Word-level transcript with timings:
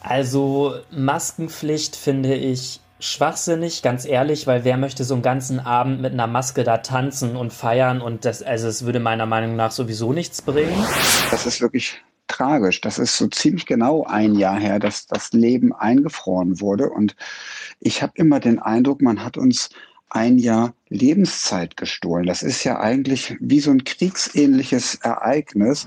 Also 0.00 0.74
Maskenpflicht 0.90 1.96
finde 1.96 2.34
ich 2.34 2.80
schwachsinnig, 3.00 3.82
ganz 3.82 4.04
ehrlich, 4.04 4.46
weil 4.46 4.64
wer 4.64 4.76
möchte 4.76 5.04
so 5.04 5.14
einen 5.14 5.22
ganzen 5.22 5.60
Abend 5.60 6.00
mit 6.00 6.12
einer 6.12 6.26
Maske 6.26 6.64
da 6.64 6.78
tanzen 6.78 7.36
und 7.36 7.52
feiern 7.52 8.00
und 8.00 8.24
das, 8.24 8.42
also 8.42 8.68
es 8.68 8.84
würde 8.84 9.00
meiner 9.00 9.26
Meinung 9.26 9.56
nach 9.56 9.70
sowieso 9.70 10.12
nichts 10.12 10.42
bringen. 10.42 10.74
Das 11.30 11.46
ist 11.46 11.60
wirklich 11.60 12.02
tragisch. 12.26 12.80
Das 12.80 12.98
ist 12.98 13.16
so 13.16 13.28
ziemlich 13.28 13.66
genau 13.66 14.04
ein 14.04 14.34
Jahr 14.34 14.58
her, 14.58 14.78
dass 14.78 15.06
das 15.06 15.32
Leben 15.32 15.72
eingefroren 15.72 16.60
wurde 16.60 16.90
und 16.90 17.16
ich 17.80 18.02
habe 18.02 18.12
immer 18.16 18.40
den 18.40 18.58
Eindruck, 18.58 19.00
man 19.00 19.24
hat 19.24 19.36
uns 19.36 19.70
ein 20.10 20.38
Jahr 20.38 20.74
Lebenszeit 20.88 21.76
gestohlen. 21.76 22.26
Das 22.26 22.42
ist 22.42 22.64
ja 22.64 22.80
eigentlich 22.80 23.36
wie 23.40 23.60
so 23.60 23.70
ein 23.70 23.84
kriegsähnliches 23.84 24.96
Ereignis. 24.96 25.86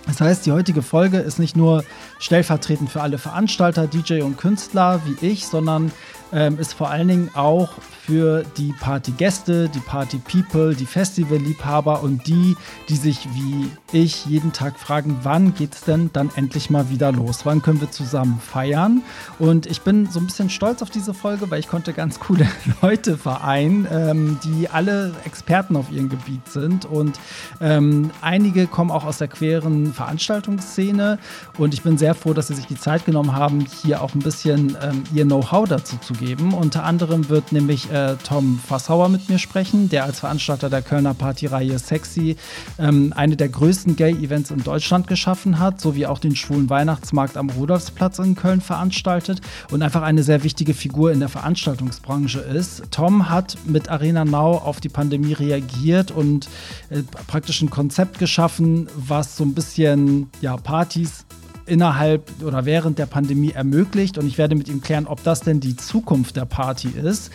Das 0.06 0.22
heißt, 0.22 0.46
die 0.46 0.52
heutige 0.52 0.80
Folge 0.80 1.18
ist 1.18 1.38
nicht 1.38 1.54
nur 1.54 1.84
stellvertretend 2.20 2.90
für 2.90 3.02
alle 3.02 3.18
Veranstalter, 3.18 3.88
DJ 3.88 4.22
und 4.22 4.38
Künstler 4.38 5.00
wie 5.04 5.26
ich, 5.26 5.46
sondern 5.46 5.90
ähm, 6.32 6.58
ist 6.58 6.74
vor 6.74 6.90
allen 6.90 7.08
Dingen 7.08 7.30
auch 7.34 7.70
für 8.06 8.44
die 8.56 8.72
Partygäste, 8.80 9.68
die 9.68 9.80
Party-People, 9.80 10.74
die 10.74 10.86
Festivalliebhaber 10.86 12.02
und 12.02 12.26
die, 12.26 12.56
die 12.88 12.96
sich 12.96 13.28
wie 13.34 13.70
ich 13.92 14.26
jeden 14.26 14.52
Tag 14.52 14.78
fragen, 14.78 15.18
wann 15.22 15.54
geht 15.54 15.74
es 15.74 15.82
denn 15.82 16.10
dann 16.12 16.30
endlich 16.34 16.70
mal 16.70 16.90
wieder 16.90 17.12
los? 17.12 17.46
Wann 17.46 17.62
können 17.62 17.80
wir 17.80 17.90
zusammen 17.90 18.40
feiern? 18.40 19.02
Und 19.38 19.66
ich 19.66 19.82
bin 19.82 20.08
so 20.10 20.18
ein 20.18 20.26
bisschen 20.26 20.50
stolz 20.50 20.82
auf 20.82 20.90
diese 20.90 21.14
Folge, 21.14 21.50
weil 21.50 21.60
ich 21.60 21.68
konnte 21.68 21.92
ganz 21.92 22.18
coole 22.20 22.48
Leute 22.82 23.16
vereinen, 23.16 23.86
ähm, 23.90 24.38
die 24.44 24.68
alle 24.68 25.12
Experten 25.24 25.76
auf 25.76 25.90
ihrem 25.90 26.08
Gebiet 26.08 26.48
sind. 26.48 26.84
Und 26.84 27.18
ähm, 27.60 28.10
einige 28.20 28.66
kommen 28.66 28.90
auch 28.90 29.04
aus 29.04 29.18
der 29.18 29.28
queeren 29.28 29.92
Veranstaltungsszene. 29.92 31.18
Und 31.58 31.74
ich 31.74 31.82
bin 31.82 31.98
sehr 31.98 32.09
froh, 32.14 32.32
dass 32.32 32.48
sie 32.48 32.54
sich 32.54 32.66
die 32.66 32.76
Zeit 32.76 33.04
genommen 33.04 33.34
haben, 33.34 33.66
hier 33.82 34.02
auch 34.02 34.14
ein 34.14 34.20
bisschen 34.20 34.76
ähm, 34.82 35.02
ihr 35.14 35.24
Know-how 35.24 35.68
dazu 35.68 35.96
zu 35.98 36.12
geben. 36.12 36.54
Unter 36.54 36.84
anderem 36.84 37.28
wird 37.28 37.52
nämlich 37.52 37.90
äh, 37.90 38.16
Tom 38.22 38.58
Fassauer 38.58 39.08
mit 39.08 39.28
mir 39.28 39.38
sprechen, 39.38 39.88
der 39.88 40.04
als 40.04 40.20
Veranstalter 40.20 40.70
der 40.70 40.82
Kölner 40.82 41.14
Partyreihe 41.14 41.78
Sexy 41.78 42.36
ähm, 42.78 43.12
eine 43.16 43.36
der 43.36 43.48
größten 43.48 43.96
Gay-Events 43.96 44.50
in 44.50 44.62
Deutschland 44.62 45.06
geschaffen 45.06 45.58
hat, 45.58 45.80
sowie 45.80 46.06
auch 46.06 46.18
den 46.18 46.36
schwulen 46.36 46.70
Weihnachtsmarkt 46.70 47.36
am 47.36 47.50
Rudolfsplatz 47.50 48.18
in 48.18 48.34
Köln 48.34 48.60
veranstaltet 48.60 49.40
und 49.70 49.82
einfach 49.82 50.02
eine 50.02 50.22
sehr 50.22 50.42
wichtige 50.44 50.74
Figur 50.74 51.12
in 51.12 51.20
der 51.20 51.28
Veranstaltungsbranche 51.28 52.40
ist. 52.40 52.84
Tom 52.90 53.28
hat 53.28 53.56
mit 53.64 53.88
Arena 53.88 54.24
Now 54.24 54.58
auf 54.58 54.80
die 54.80 54.88
Pandemie 54.88 55.32
reagiert 55.32 56.10
und 56.10 56.48
äh, 56.90 57.02
praktisch 57.26 57.62
ein 57.62 57.70
Konzept 57.70 58.18
geschaffen, 58.18 58.88
was 58.94 59.36
so 59.36 59.44
ein 59.44 59.54
bisschen 59.54 60.30
ja, 60.40 60.56
Partys 60.56 61.24
innerhalb 61.70 62.24
oder 62.42 62.64
während 62.64 62.98
der 62.98 63.06
Pandemie 63.06 63.52
ermöglicht. 63.52 64.18
Und 64.18 64.26
ich 64.26 64.36
werde 64.36 64.54
mit 64.54 64.68
ihm 64.68 64.82
klären, 64.82 65.06
ob 65.06 65.22
das 65.22 65.40
denn 65.40 65.60
die 65.60 65.76
Zukunft 65.76 66.36
der 66.36 66.44
Party 66.44 66.88
ist. 66.88 67.30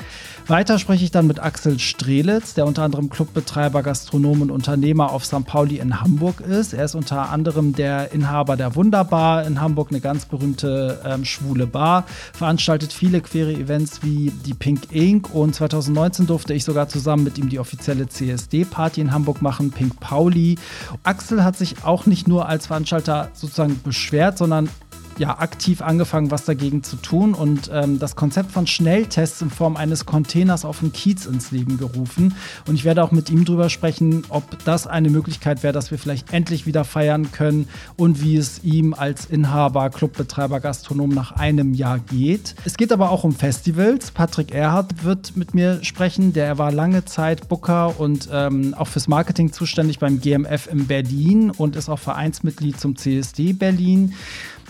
Weiter 0.48 0.78
spreche 0.78 1.04
ich 1.04 1.10
dann 1.10 1.26
mit 1.26 1.40
Axel 1.40 1.80
Strelitz, 1.80 2.54
der 2.54 2.68
unter 2.68 2.84
anderem 2.84 3.10
Clubbetreiber, 3.10 3.82
Gastronom 3.82 4.44
und 4.44 4.52
Unternehmer 4.52 5.12
auf 5.12 5.26
St. 5.26 5.44
Pauli 5.44 5.80
in 5.80 6.02
Hamburg 6.02 6.40
ist. 6.40 6.74
Er 6.74 6.86
ist 6.86 6.94
unter 6.94 7.32
anderem 7.32 7.74
der 7.74 8.12
Inhaber 8.12 8.56
der 8.56 8.76
Wunderbar 8.76 9.48
in 9.48 9.60
Hamburg, 9.60 9.88
eine 9.90 10.02
ganz 10.02 10.26
berühmte 10.26 11.02
ähm, 11.04 11.26
schwule 11.26 11.66
Bar, 11.66 12.06
veranstaltet 12.34 12.94
viele 12.94 13.22
queere 13.22 13.54
Events 13.54 14.04
wie 14.04 14.32
die 14.46 14.54
Pink 14.54 14.92
Ink 14.92 15.34
und 15.34 15.56
2019 15.56 16.28
durfte 16.28 16.54
ich 16.54 16.64
sogar 16.64 16.90
zusammen 16.90 17.24
mit 17.24 17.40
ihm 17.40 17.50
die 17.50 17.58
offizielle 17.58 18.08
CSD-Party 18.08 19.02
in 19.02 19.14
Hamburg 19.14 19.42
machen, 19.42 19.72
Pink 19.72 20.00
Pauli. 20.00 20.60
Axel 21.02 21.44
hat 21.44 21.58
sich 21.58 21.84
auch 21.84 22.06
nicht 22.06 22.28
nur 22.28 22.48
als 22.48 22.68
Veranstalter 22.68 23.30
sozusagen 23.34 23.82
beschwert, 23.84 24.38
sondern 24.38 24.70
ja, 25.18 25.40
aktiv 25.40 25.82
angefangen, 25.82 26.32
was 26.32 26.46
dagegen 26.46 26.84
zu 26.84 26.98
tun 26.98 27.34
und 27.34 27.70
ähm, 27.74 28.00
das 28.00 28.16
Konzept 28.16 28.52
von 28.52 28.68
Schnelltests 28.68 29.42
in 29.42 29.50
Form 29.50 29.78
eines 29.78 30.06
Containers 30.06 30.66
auf 30.66 30.80
dem 30.80 30.92
Kiez 30.92 31.26
ins 31.26 31.52
Leben 31.52 31.78
gerufen. 31.78 32.36
Und 32.68 32.76
ich 32.76 32.84
werde 32.84 33.04
auch 33.04 33.12
mit 33.12 33.30
ihm 33.30 33.46
drüber 33.46 33.70
sprechen, 33.70 34.24
ob 34.30 34.64
das 34.66 34.88
eine 34.88 35.10
Möglichkeit 35.10 35.64
wäre, 35.64 35.74
dass 35.74 35.92
wir 35.92 35.98
vielleicht 35.98 36.34
endlich 36.34 36.66
wieder 36.66 36.84
feiern 36.84 37.32
können 37.32 37.68
und 37.96 38.22
wie 38.22 38.36
es 38.38 38.64
ihm 38.64 38.94
als 38.94 39.26
Inhaber, 39.26 39.90
Clubbetreiber, 39.90 40.60
Gastronom 40.60 41.10
nach 41.10 41.32
einem 41.32 41.74
Jahr 41.74 42.00
geht. 42.00 42.56
Es 42.66 42.78
geht 42.78 42.92
aber 42.92 43.10
auch 43.10 43.24
um 43.24 43.34
Festivals. 43.34 44.12
Patrick 44.12 44.54
Erhardt 44.54 45.04
wird 45.04 45.38
mit 45.38 45.54
mir 45.54 45.84
sprechen. 45.84 46.34
Der 46.34 46.58
war 46.58 46.72
lange 46.72 47.06
Zeit 47.06 47.48
Booker 47.48 48.00
und 48.00 48.30
ähm, 48.32 48.74
auch 48.78 48.88
fürs 48.88 49.08
Marketing 49.08 49.54
zuständig 49.54 50.00
beim 50.00 50.20
GMF 50.20 50.68
in 50.68 50.88
Berlin 50.88 51.52
und 51.52 51.76
ist 51.76 51.90
auch 51.90 52.00
Vereinsmitglied 52.00 52.80
zum 52.80 52.96
CSD 52.96 53.54
Berlin. 53.54 54.14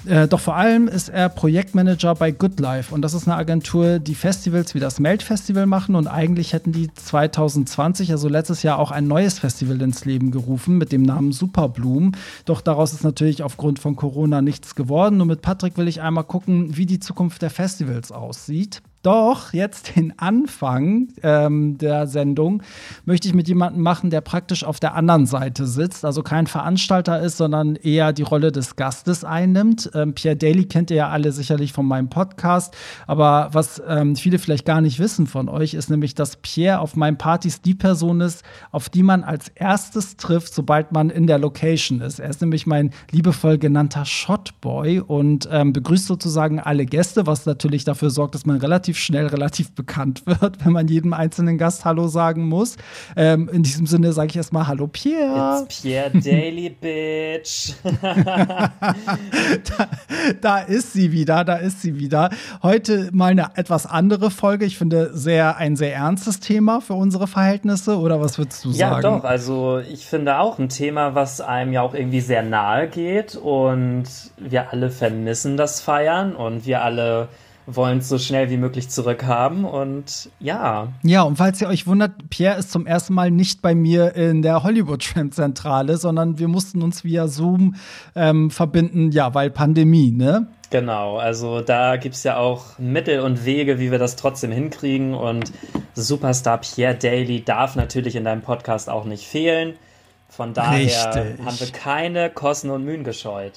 Äh, 0.06 0.28
doch 0.28 0.40
vor 0.40 0.56
allem 0.56 0.88
ist 0.88 1.10
er 1.10 1.30
Projektmanager 1.30 2.14
bei 2.16 2.32
Good 2.32 2.60
Life 2.60 2.94
und 2.94 3.02
das 3.02 3.14
ist 3.14 3.28
eine 3.28 3.38
Agentur, 3.38 4.00
die 4.00 4.14
Festivals 4.14 4.76
wie 4.76 4.80
das 4.80 5.00
Melt 5.00 5.24
Festival 5.24 5.66
machen 5.66 5.96
und 5.96 6.08
eigentlich 6.08 6.54
hätten 6.54 6.72
die 6.72 6.94
2020, 6.94 8.12
also 8.12 8.30
letztes 8.30 8.62
Jahr, 8.62 8.78
auch 8.78 8.92
ein 8.92 9.08
neues 9.08 9.40
Festival 9.40 9.82
ins 9.82 10.06
Leben 10.06 10.32
gerufen 10.32 10.78
mit 10.78 10.92
dem 10.92 11.02
Namen 11.02 11.32
Superbloom. 11.32 12.12
Doch 12.46 12.62
daraus 12.62 12.94
ist 12.94 13.04
natürlich 13.04 13.42
aufgrund 13.42 13.80
von 13.80 13.96
Corona 13.96 14.42
nichts 14.42 14.76
geworden 14.76 15.22
und 15.22 15.28
mit 15.28 15.42
Patrick 15.42 15.78
will 15.78 15.88
ich 15.88 16.02
einmal 16.02 16.24
gucken, 16.24 16.78
wie 16.78 16.86
die 16.86 17.00
Zukunft 17.00 17.42
der 17.42 17.50
Festivals 17.50 18.12
aussieht. 18.12 18.82
Doch 19.06 19.54
jetzt 19.54 19.96
den 19.96 20.18
Anfang 20.18 21.10
ähm, 21.22 21.78
der 21.78 22.08
Sendung 22.08 22.64
möchte 23.06 23.28
ich 23.28 23.36
mit 23.36 23.48
jemandem 23.48 23.84
machen, 23.84 24.10
der 24.10 24.22
praktisch 24.22 24.64
auf 24.64 24.80
der 24.80 24.96
anderen 24.96 25.28
Seite 25.28 25.68
sitzt, 25.68 26.04
also 26.04 26.24
kein 26.24 26.48
Veranstalter 26.48 27.22
ist, 27.22 27.38
sondern 27.38 27.76
eher 27.76 28.14
die 28.14 28.24
Rolle 28.24 28.52
des 28.52 28.78
Gastes 28.78 29.24
einnimmt. 29.24 29.92
Ähm, 29.94 30.16
Pierre 30.16 30.36
Daly 30.36 30.66
kennt 30.66 30.90
ihr 30.90 30.98
ja 30.98 31.10
alle 31.10 31.32
sicherlich 31.32 31.72
von 31.72 31.86
meinem 31.86 32.10
Podcast, 32.10 32.76
aber 33.06 33.50
was 33.52 33.80
ähm, 33.88 34.16
viele 34.16 34.40
vielleicht 34.40 34.66
gar 34.66 34.82
nicht 34.82 34.98
wissen 34.98 35.28
von 35.28 35.50
euch, 35.50 35.76
ist 35.76 35.92
nämlich, 35.92 36.16
dass 36.16 36.38
Pierre 36.38 36.80
auf 36.80 36.96
meinen 36.96 37.20
Partys 37.20 37.62
die 37.62 37.76
Person 37.76 38.22
ist, 38.22 38.44
auf 38.72 38.90
die 38.90 39.04
man 39.04 39.24
als 39.24 39.50
erstes 39.50 40.18
trifft, 40.18 40.52
sobald 40.52 40.92
man 40.94 41.12
in 41.12 41.28
der 41.28 41.38
Location 41.38 42.02
ist. 42.02 42.18
Er 42.18 42.32
ist 42.32 42.42
nämlich 42.42 42.66
mein 42.66 42.90
liebevoll 43.12 43.60
genannter 43.60 44.06
Shotboy 44.06 45.00
und 45.00 45.48
ähm, 45.52 45.74
begrüßt 45.74 46.08
sozusagen 46.08 46.60
alle 46.60 46.88
Gäste, 46.88 47.28
was 47.28 47.46
natürlich 47.46 47.84
dafür 47.84 48.10
sorgt, 48.10 48.34
dass 48.34 48.48
man 48.48 48.58
relativ 48.58 48.95
relativ 48.96 48.98
schnell 48.98 49.28
relativ 49.28 49.72
bekannt 49.74 50.24
wird, 50.26 50.58
wenn 50.66 50.74
man 50.74 50.88
jedem 50.88 51.14
einzelnen 51.14 51.58
Gast 51.58 51.86
Hallo 51.86 52.08
sagen 52.08 52.48
muss. 52.48 52.78
Ähm, 53.16 53.50
in 53.52 53.64
diesem 53.64 53.86
Sinne 53.86 54.14
sage 54.14 54.30
ich 54.30 54.38
erstmal 54.38 54.68
Hallo 54.68 54.88
Pierre. 54.88 55.64
It's 55.64 55.82
Pierre 55.82 56.12
Daily, 56.12 56.70
Bitch. 56.82 57.74
da, 58.02 58.72
da 60.42 60.58
ist 60.60 60.94
sie 60.94 61.12
wieder, 61.12 61.44
da 61.44 61.56
ist 61.56 61.82
sie 61.82 62.00
wieder. 62.00 62.30
Heute 62.64 63.10
mal 63.12 63.32
eine 63.32 63.50
etwas 63.56 63.86
andere 63.86 64.32
Folge. 64.32 64.66
Ich 64.66 64.78
finde 64.78 65.12
sehr 65.14 65.58
ein 65.58 65.76
sehr 65.76 65.94
ernstes 65.94 66.40
Thema 66.40 66.82
für 66.82 66.94
unsere 66.94 67.28
Verhältnisse. 67.28 67.98
Oder 67.98 68.22
was 68.22 68.38
würdest 68.38 68.64
du 68.66 68.70
ja, 68.70 68.90
sagen? 68.90 69.04
Ja, 69.04 69.18
doch. 69.18 69.24
Also 69.24 69.80
ich 69.80 70.06
finde 70.06 70.40
auch 70.40 70.60
ein 70.60 70.70
Thema, 70.70 71.16
was 71.16 71.42
einem 71.42 71.74
ja 71.74 71.82
auch 71.82 71.94
irgendwie 71.94 72.22
sehr 72.22 72.44
nahe 72.44 72.88
geht 72.88 73.36
und 73.36 74.06
wir 74.38 74.72
alle 74.72 74.90
vermissen 74.90 75.58
das 75.58 75.82
Feiern 75.82 76.36
und 76.36 76.66
wir 76.66 76.84
alle 76.84 77.28
wollen 77.68 78.00
es 78.00 78.10
so 78.10 78.18
schnell 78.18 78.50
wie 78.50 78.58
möglich 78.58 78.90
zurückhaben 78.90 79.66
und 79.66 80.30
ja. 80.40 80.90
Ja, 81.04 81.24
und 81.24 81.38
falls 81.38 81.62
ihr 81.62 81.68
euch 81.68 81.88
wundert, 81.88 82.30
Pierre 82.30 82.60
ist 82.60 82.72
zum 82.72 82.86
ersten 82.86 83.14
Mal 83.14 83.32
nicht 83.32 83.62
bei 83.62 83.74
mir 83.74 84.16
in 84.16 84.42
der 84.42 84.64
Hollywood 84.64 85.04
Tramp 85.04 85.34
Zentrale, 85.34 85.98
sondern 85.98 86.38
wir 86.38 86.48
mussten 86.48 86.82
uns 86.82 87.04
via 87.04 87.28
Zoom 87.28 87.76
ähm, 88.16 88.52
verbinden, 88.52 89.12
ja, 89.12 89.34
weil 89.34 89.50
Pandemie, 89.50 90.12
ne? 90.12 90.48
Genau, 90.70 91.18
also 91.18 91.62
da 91.62 91.96
gibt 91.96 92.16
es 92.16 92.24
ja 92.24 92.38
auch 92.38 92.78
Mittel 92.80 93.20
und 93.20 93.46
Wege, 93.46 93.80
wie 93.80 93.92
wir 93.92 94.00
das 94.00 94.16
trotzdem 94.16 94.52
hinkriegen 94.52 95.14
und 95.14 95.52
Superstar 95.94 96.60
Pierre 96.60 96.96
Daly 96.96 97.44
darf 97.44 97.76
natürlich 97.76 98.16
in 98.16 98.26
deinem 98.26 98.42
Podcast 98.42 98.90
auch 98.90 99.06
nicht 99.06 99.26
fehlen. 99.26 99.76
Von 100.28 100.54
daher 100.54 100.80
Richtig. 100.80 101.46
haben 101.46 101.60
wir 101.60 101.72
keine 101.72 102.30
Kosten 102.30 102.70
und 102.72 102.84
Mühen 102.84 103.04
gescheut. 103.04 103.54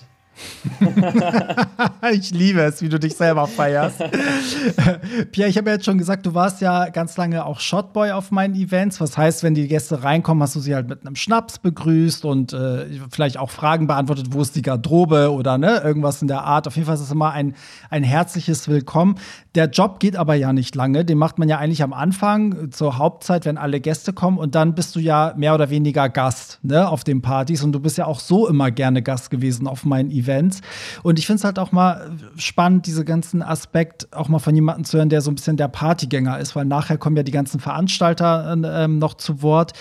ich 2.12 2.31
liebe 2.31 2.61
es, 2.61 2.82
wie 2.82 2.88
du 2.88 2.99
dich 2.99 3.14
selber 3.14 3.46
feierst. 3.46 3.99
Pierre, 5.32 5.50
ich 5.50 5.56
habe 5.56 5.70
ja 5.70 5.76
jetzt 5.76 5.85
schon 5.85 5.99
gesagt, 5.99 6.26
du 6.26 6.35
warst 6.35 6.61
ja 6.61 6.88
ganz 6.88 7.17
lange 7.17 7.44
auch 7.44 7.61
Shotboy 7.61 8.12
auf 8.12 8.31
meinen 8.31 8.55
Events. 8.55 9.00
Was 9.00 9.17
heißt, 9.17 9.43
wenn 9.43 9.55
die 9.55 9.69
Gäste 9.69 10.02
reinkommen, 10.02 10.43
hast 10.43 10.56
du 10.56 10.61
sie 10.61 10.75
halt 10.75 10.88
mit 10.88 11.06
einem 11.06 11.17
Schnaps 11.17 11.58
begrüßt 11.58 12.25
und 12.25 12.52
äh, 12.52 12.87
vielleicht 13.11 13.38
auch 13.38 13.50
Fragen 13.50 13.87
beantwortet, 13.87 14.29
wo 14.31 14.40
ist 14.40 14.56
die 14.56 14.62
Garderobe 14.62 15.32
oder 15.32 15.58
ne, 15.58 15.81
irgendwas 15.82 16.23
in 16.23 16.29
der 16.29 16.44
Art. 16.44 16.67
Auf 16.67 16.76
jeden 16.76 16.87
Fall 16.87 16.94
ist 16.94 17.02
es 17.02 17.11
immer 17.11 17.32
ein, 17.32 17.55
ein 17.90 18.02
herzliches 18.02 18.69
Willkommen. 18.69 19.17
Der 19.55 19.67
Job 19.67 20.00
geht 20.00 20.17
aber 20.17 20.35
ja 20.35 20.52
nicht 20.52 20.75
lange. 20.75 21.05
Den 21.05 21.19
macht 21.19 21.38
man 21.38 21.49
ja 21.49 21.58
eigentlich 21.58 21.82
am 21.82 21.93
Anfang 21.93 22.70
zur 22.70 22.99
Hauptzeit, 22.99 23.44
wenn 23.44 23.58
alle 23.58 23.81
Gäste 23.81 24.12
kommen. 24.12 24.38
Und 24.38 24.55
dann 24.55 24.75
bist 24.75 24.94
du 24.94 25.00
ja 25.00 25.35
mehr 25.37 25.55
oder 25.55 25.70
weniger 25.70 26.08
Gast 26.08 26.58
ne, 26.62 26.88
auf 26.88 27.05
den 27.05 27.23
Partys. 27.23 27.62
Und 27.62 27.73
du 27.73 27.81
bist 27.81 27.99
ja 27.99 28.06
auch 28.06 28.20
so 28.20 28.49
immer 28.49 28.70
gerne 28.70 29.02
Gast 29.02 29.31
gewesen 29.31 29.67
auf 29.67 29.85
meinen 29.85 30.11
Events. 30.11 30.27
Events. 30.28 30.60
Und 31.02 31.19
ich 31.19 31.26
finde 31.26 31.38
es 31.38 31.44
halt 31.44 31.58
auch 31.58 31.72
mal 31.72 32.10
spannend, 32.36 32.86
diese 32.86 33.04
ganzen 33.04 33.42
Aspekt 33.42 34.08
auch 34.12 34.28
mal 34.28 34.38
von 34.38 34.54
jemandem 34.54 34.84
zu 34.84 34.98
hören, 34.98 35.08
der 35.08 35.20
so 35.20 35.30
ein 35.30 35.34
bisschen 35.34 35.56
der 35.56 35.69
Partygänger 35.69 36.38
ist, 36.38 36.54
weil 36.54 36.64
nachher 36.64 36.98
kommen 36.98 37.16
ja 37.16 37.22
die 37.22 37.32
ganzen 37.32 37.60
Veranstalter 37.60 38.52
ähm, 38.52 38.98
noch 38.98 39.14
zu 39.14 39.42
Wort. 39.42 39.72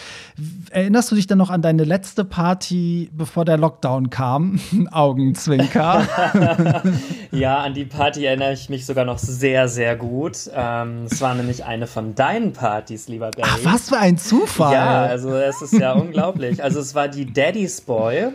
Erinnerst 0.72 1.12
du 1.12 1.16
dich 1.16 1.28
denn 1.28 1.38
noch 1.38 1.50
an 1.50 1.62
deine 1.62 1.84
letzte 1.84 2.24
Party, 2.24 3.10
bevor 3.14 3.46
der 3.46 3.58
Lockdown 3.58 4.10
kam? 4.10 4.60
Augenzwinker. 4.92 6.08
ja, 7.32 7.60
an 7.60 7.74
die 7.74 7.86
Party 7.86 8.26
erinnere 8.26 8.54
ich 8.54 8.70
mich 8.70 8.86
sogar 8.86 9.06
noch 9.06 9.20
sehr, 9.20 9.68
sehr 9.68 9.96
gut. 9.96 10.50
Ähm, 10.54 11.06
es 11.10 11.22
war 11.22 11.36
nämlich 11.36 11.66
eine 11.66 11.88
von 11.88 12.16
deinen 12.16 12.54
Partys, 12.54 13.08
lieber 13.08 13.32
Barry. 13.32 13.50
Ach, 13.52 13.60
was 13.64 13.90
für 13.90 13.98
ein 13.98 14.18
Zufall. 14.18 14.74
Ja, 14.74 15.02
also 15.04 15.36
es 15.36 15.62
ist 15.62 15.74
ja 15.74 15.94
unglaublich. 15.94 16.64
Also 16.64 16.80
es 16.80 16.96
war 16.96 17.08
die 17.08 17.32
Daddy's 17.32 17.82
Boy. 17.82 18.30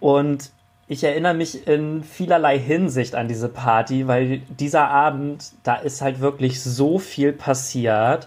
Und 0.00 0.50
ich 0.90 1.04
erinnere 1.04 1.34
mich 1.34 1.68
in 1.68 2.02
vielerlei 2.02 2.58
Hinsicht 2.58 3.14
an 3.14 3.28
diese 3.28 3.48
Party, 3.48 4.08
weil 4.08 4.40
dieser 4.58 4.88
Abend, 4.88 5.52
da 5.62 5.76
ist 5.76 6.02
halt 6.02 6.18
wirklich 6.18 6.60
so 6.60 6.98
viel 6.98 7.32
passiert. 7.32 8.26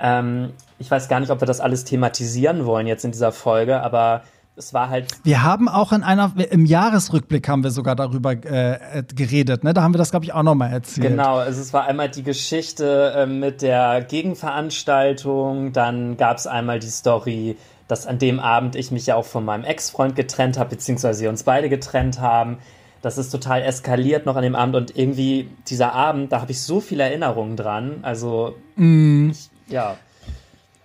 Ähm, 0.00 0.54
ich 0.78 0.90
weiß 0.90 1.10
gar 1.10 1.20
nicht, 1.20 1.28
ob 1.28 1.42
wir 1.42 1.46
das 1.46 1.60
alles 1.60 1.84
thematisieren 1.84 2.64
wollen 2.64 2.86
jetzt 2.86 3.04
in 3.04 3.12
dieser 3.12 3.32
Folge, 3.32 3.82
aber 3.82 4.22
es 4.56 4.72
war 4.72 4.88
halt. 4.88 5.08
Wir 5.24 5.42
haben 5.42 5.68
auch 5.68 5.92
in 5.92 6.02
einer, 6.02 6.32
im 6.50 6.64
Jahresrückblick 6.64 7.46
haben 7.50 7.62
wir 7.64 7.70
sogar 7.70 7.96
darüber 7.96 8.32
äh, 8.32 9.02
geredet, 9.14 9.62
ne? 9.62 9.74
Da 9.74 9.82
haben 9.82 9.92
wir 9.92 9.98
das, 9.98 10.10
glaube 10.10 10.24
ich, 10.24 10.32
auch 10.32 10.42
nochmal 10.42 10.72
erzählt. 10.72 11.06
Genau, 11.06 11.36
also 11.36 11.60
es 11.60 11.74
war 11.74 11.84
einmal 11.84 12.08
die 12.08 12.22
Geschichte 12.22 13.12
äh, 13.14 13.26
mit 13.26 13.60
der 13.60 14.00
Gegenveranstaltung, 14.00 15.72
dann 15.72 16.16
gab 16.16 16.38
es 16.38 16.46
einmal 16.46 16.78
die 16.78 16.88
Story 16.88 17.58
dass 17.90 18.06
an 18.06 18.18
dem 18.18 18.38
Abend 18.40 18.76
ich 18.76 18.90
mich 18.90 19.06
ja 19.06 19.16
auch 19.16 19.24
von 19.24 19.44
meinem 19.44 19.64
Ex-Freund 19.64 20.14
getrennt 20.14 20.58
habe, 20.58 20.70
beziehungsweise 20.70 21.22
wir 21.22 21.30
uns 21.30 21.42
beide 21.42 21.68
getrennt 21.68 22.20
haben. 22.20 22.58
Das 23.02 23.18
ist 23.18 23.30
total 23.30 23.62
eskaliert 23.62 24.26
noch 24.26 24.36
an 24.36 24.42
dem 24.42 24.54
Abend 24.54 24.76
und 24.76 24.96
irgendwie 24.96 25.48
dieser 25.68 25.92
Abend, 25.94 26.32
da 26.32 26.40
habe 26.40 26.52
ich 26.52 26.60
so 26.60 26.80
viele 26.80 27.02
Erinnerungen 27.02 27.56
dran. 27.56 28.00
Also, 28.02 28.56
mm. 28.76 29.30
ich, 29.30 29.50
ja. 29.68 29.96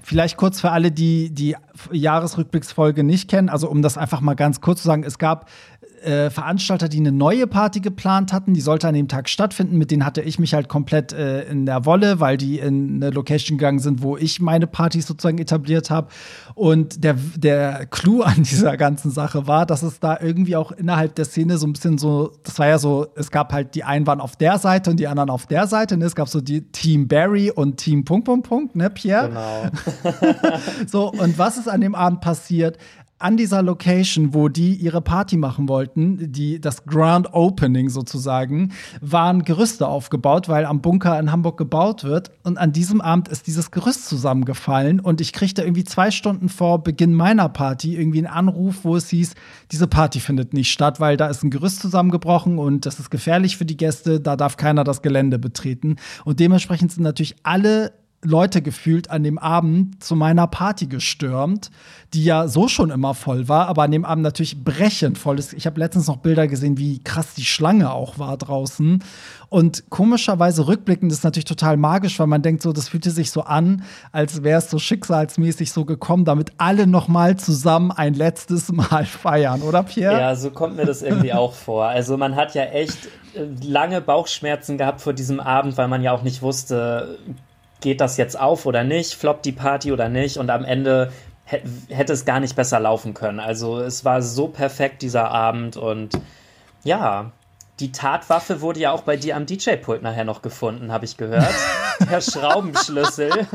Vielleicht 0.02 0.38
kurz 0.38 0.62
für 0.62 0.72
alle, 0.72 0.92
die 0.92 1.32
die 1.32 1.56
Jahresrückblicksfolge 1.92 3.04
nicht 3.04 3.30
kennen, 3.30 3.50
also 3.50 3.70
um 3.70 3.82
das 3.82 3.98
einfach 3.98 4.22
mal 4.22 4.36
ganz 4.36 4.62
kurz 4.62 4.82
zu 4.82 4.88
sagen, 4.88 5.04
es 5.04 5.18
gab 5.18 5.50
äh, 6.06 6.30
Veranstalter, 6.30 6.88
die 6.88 6.98
eine 6.98 7.12
neue 7.12 7.48
Party 7.48 7.80
geplant 7.80 8.32
hatten. 8.34 8.54
Die 8.54 8.62
sollte 8.62 8.88
an 8.88 8.94
dem 8.94 9.08
Tag 9.08 9.30
stattfinden. 9.30 9.78
Mit 9.78 9.92
denen 9.92 10.06
hatte 10.06 10.22
ich 10.22 10.40
mich 10.40 10.54
halt 10.54 10.70
komplett 10.70 11.14
äh, 11.14 11.44
in 11.44 11.66
der 11.66 11.86
Wolle, 11.86 12.20
weil 12.20 12.38
die 12.38 12.60
in 12.60 12.96
eine 12.96 13.10
Location 13.10 13.58
gegangen 13.58 13.80
sind, 13.80 14.02
wo 14.02 14.18
ich 14.18 14.40
meine 14.40 14.68
Partys 14.68 15.08
sozusagen 15.08 15.38
etabliert 15.38 15.90
habe. 15.90 16.08
Und 16.54 17.04
der, 17.04 17.16
der 17.36 17.86
Clou 17.88 18.22
an 18.22 18.44
dieser 18.44 18.78
ganzen 18.78 19.12
Sache 19.12 19.48
war, 19.48 19.66
dass 19.66 19.84
es 19.84 20.00
da 20.00 20.18
irgendwie 20.22 20.56
auch 20.56 20.72
innerhalb 20.72 21.16
der 21.16 21.26
Szene 21.26 21.58
so 21.58 21.68
ein 21.68 21.74
bisschen 21.74 21.98
so, 21.98 22.32
das 22.44 22.60
war 22.60 22.68
ja 22.68 22.78
so, 22.78 23.08
es 23.16 23.32
gab 23.32 23.52
halt 23.52 23.76
die 23.76 23.84
einen 23.84 24.08
waren 24.08 24.22
auf 24.22 24.36
der 24.36 24.58
Seite 24.60 24.92
und 24.92 25.00
die 25.00 25.08
anderen 25.08 25.30
auf 25.30 25.46
der 25.46 25.68
Seite. 25.68 25.98
Ne? 25.98 26.06
Es 26.06 26.16
gab 26.16 26.30
so 26.30 26.42
die 26.42 26.62
Team 26.72 27.08
Barry 27.08 27.52
und 27.52 27.78
Team 27.78 28.06
Punkt, 28.06 28.26
Punkt, 28.26 28.48
Punkt, 28.48 28.76
ne, 28.76 28.90
Pierre? 28.90 29.30
Genau. 29.30 29.66
so, 30.88 31.12
und 31.12 31.38
was 31.38 31.58
ist 31.58 31.68
an 31.68 31.82
dem 31.82 31.96
Abend 31.96 32.22
passiert? 32.22 32.78
An 33.26 33.38
dieser 33.38 33.64
Location, 33.64 34.36
wo 34.36 34.50
die 34.50 34.76
ihre 34.76 35.02
Party 35.02 35.36
machen 35.36 35.68
wollten, 35.68 36.32
die, 36.32 36.62
das 36.62 36.86
Grand 36.86 37.34
Opening 37.34 37.90
sozusagen, 37.90 38.72
waren 39.02 39.44
Gerüste 39.44 39.88
aufgebaut, 39.88 40.48
weil 40.48 40.64
am 40.64 40.82
Bunker 40.82 41.20
in 41.20 41.32
Hamburg 41.32 41.58
gebaut 41.58 42.04
wird. 42.04 42.30
Und 42.44 42.60
an 42.60 42.72
diesem 42.72 43.02
Abend 43.02 43.28
ist 43.30 43.48
dieses 43.48 43.72
Gerüst 43.72 44.08
zusammengefallen 44.08 45.00
und 45.00 45.22
ich 45.22 45.34
kriegte 45.34 45.64
irgendwie 45.64 45.86
zwei 45.86 46.12
Stunden 46.12 46.50
vor 46.50 46.84
Beginn 46.84 47.16
meiner 47.16 47.50
Party 47.50 47.98
irgendwie 47.98 48.20
einen 48.20 48.28
Anruf, 48.28 48.82
wo 48.84 48.96
es 48.96 49.10
hieß, 49.10 49.34
diese 49.72 49.88
Party 49.88 50.20
findet 50.20 50.54
nicht 50.54 50.72
statt, 50.72 51.00
weil 51.00 51.18
da 51.18 51.26
ist 51.26 51.44
ein 51.44 51.50
Gerüst 51.50 51.80
zusammengebrochen 51.80 52.60
und 52.60 52.86
das 52.86 53.00
ist 53.00 53.10
gefährlich 53.10 53.58
für 53.58 53.66
die 53.66 53.76
Gäste, 53.76 54.20
da 54.20 54.36
darf 54.36 54.56
keiner 54.56 54.84
das 54.84 55.02
Gelände 55.02 55.40
betreten. 55.40 55.96
Und 56.26 56.40
dementsprechend 56.40 56.92
sind 56.92 57.02
natürlich 57.02 57.38
alle 57.42 57.92
Leute 58.26 58.62
gefühlt 58.62 59.10
an 59.10 59.24
dem 59.24 59.38
Abend 59.38 60.04
zu 60.04 60.16
meiner 60.16 60.48
Party 60.48 60.88
gestürmt, 60.88 61.72
die 62.14 62.24
ja 62.24 62.48
so 62.48 62.68
schon 62.68 62.90
immer 62.90 63.14
voll 63.14 63.48
war, 63.48 63.68
aber 63.68 63.84
an 63.84 63.92
dem 63.92 64.06
Abend 64.06 64.24
natürlich 64.24 64.64
brechend 64.64 65.18
voll 65.18 65.40
ist. 65.40 65.54
Ich 65.54 65.66
habe 65.66 65.80
letztens 65.80 66.08
noch 66.08 66.18
Bilder 66.18 66.48
gesehen, 66.48 66.78
wie 66.78 67.04
krass 67.04 67.34
die 67.36 67.46
Schlange 67.46 67.92
auch 67.92 68.20
war 68.20 68.38
draußen. 68.38 69.04
Und 69.50 69.90
komischerweise 69.90 70.68
rückblickend 70.68 71.12
ist 71.12 71.24
natürlich 71.24 71.46
total 71.46 71.78
magisch, 71.78 72.20
weil 72.20 72.28
man 72.28 72.42
denkt 72.42 72.62
so, 72.62 72.74
das 72.74 72.90
fühlte 72.90 73.12
sich 73.12 73.32
so 73.32 73.42
an, 73.42 73.84
als 74.12 74.44
wäre 74.44 74.60
es 74.60 74.70
so 74.70 74.80
schicksalsmäßig 74.80 75.72
so 75.72 75.86
gekommen, 75.86 76.26
damit 76.26 76.54
alle 76.58 76.88
noch 76.88 77.08
mal 77.08 77.38
zusammen 77.38 77.92
ein 77.92 78.14
letztes 78.14 78.72
Mal 78.72 79.06
feiern, 79.06 79.62
oder 79.62 79.84
Pierre? 79.84 80.20
Ja, 80.20 80.36
so 80.36 80.52
kommt 80.52 80.76
mir 80.76 80.86
das 80.86 81.02
irgendwie 81.02 81.34
auch 81.34 81.54
vor. 81.54 81.86
Also 81.86 82.18
man 82.18 82.36
hat 82.36 82.56
ja 82.56 82.64
echt 82.64 83.08
äh, 83.36 83.46
lange 83.64 84.02
Bauchschmerzen 84.02 84.78
gehabt 84.78 85.02
vor 85.02 85.14
diesem 85.14 85.40
Abend, 85.40 85.78
weil 85.78 85.88
man 85.88 86.02
ja 86.02 86.12
auch 86.12 86.24
nicht 86.24 86.42
wusste, 86.42 87.18
geht 87.82 88.02
das 88.02 88.18
jetzt 88.18 88.40
auf 88.40 88.66
oder 88.66 88.84
nicht, 88.84 89.14
floppt 89.14 89.46
die 89.46 89.52
Party 89.52 89.92
oder 89.92 90.10
nicht 90.10 90.38
und 90.38 90.50
am 90.50 90.64
Ende 90.66 91.12
hätte 91.46 92.14
es 92.14 92.26
gar 92.26 92.40
nicht 92.40 92.56
besser 92.56 92.80
laufen 92.80 93.14
können. 93.14 93.40
Also 93.40 93.80
es 93.80 94.04
war 94.04 94.22
so 94.22 94.48
perfekt 94.48 95.02
dieser 95.02 95.30
Abend 95.30 95.78
und 95.78 96.20
ja, 96.84 97.32
die 97.80 97.92
Tatwaffe 97.92 98.62
wurde 98.62 98.80
ja 98.80 98.92
auch 98.92 99.02
bei 99.02 99.18
dir 99.18 99.36
am 99.36 99.46
DJ-Pult 99.46 100.02
nachher 100.02 100.24
noch 100.24 100.42
gefunden, 100.42 100.92
habe 100.92 101.06
ich 101.06 101.18
gehört. 101.18 101.54
Der 102.10 102.22
Schraubenschlüssel. 102.22 103.30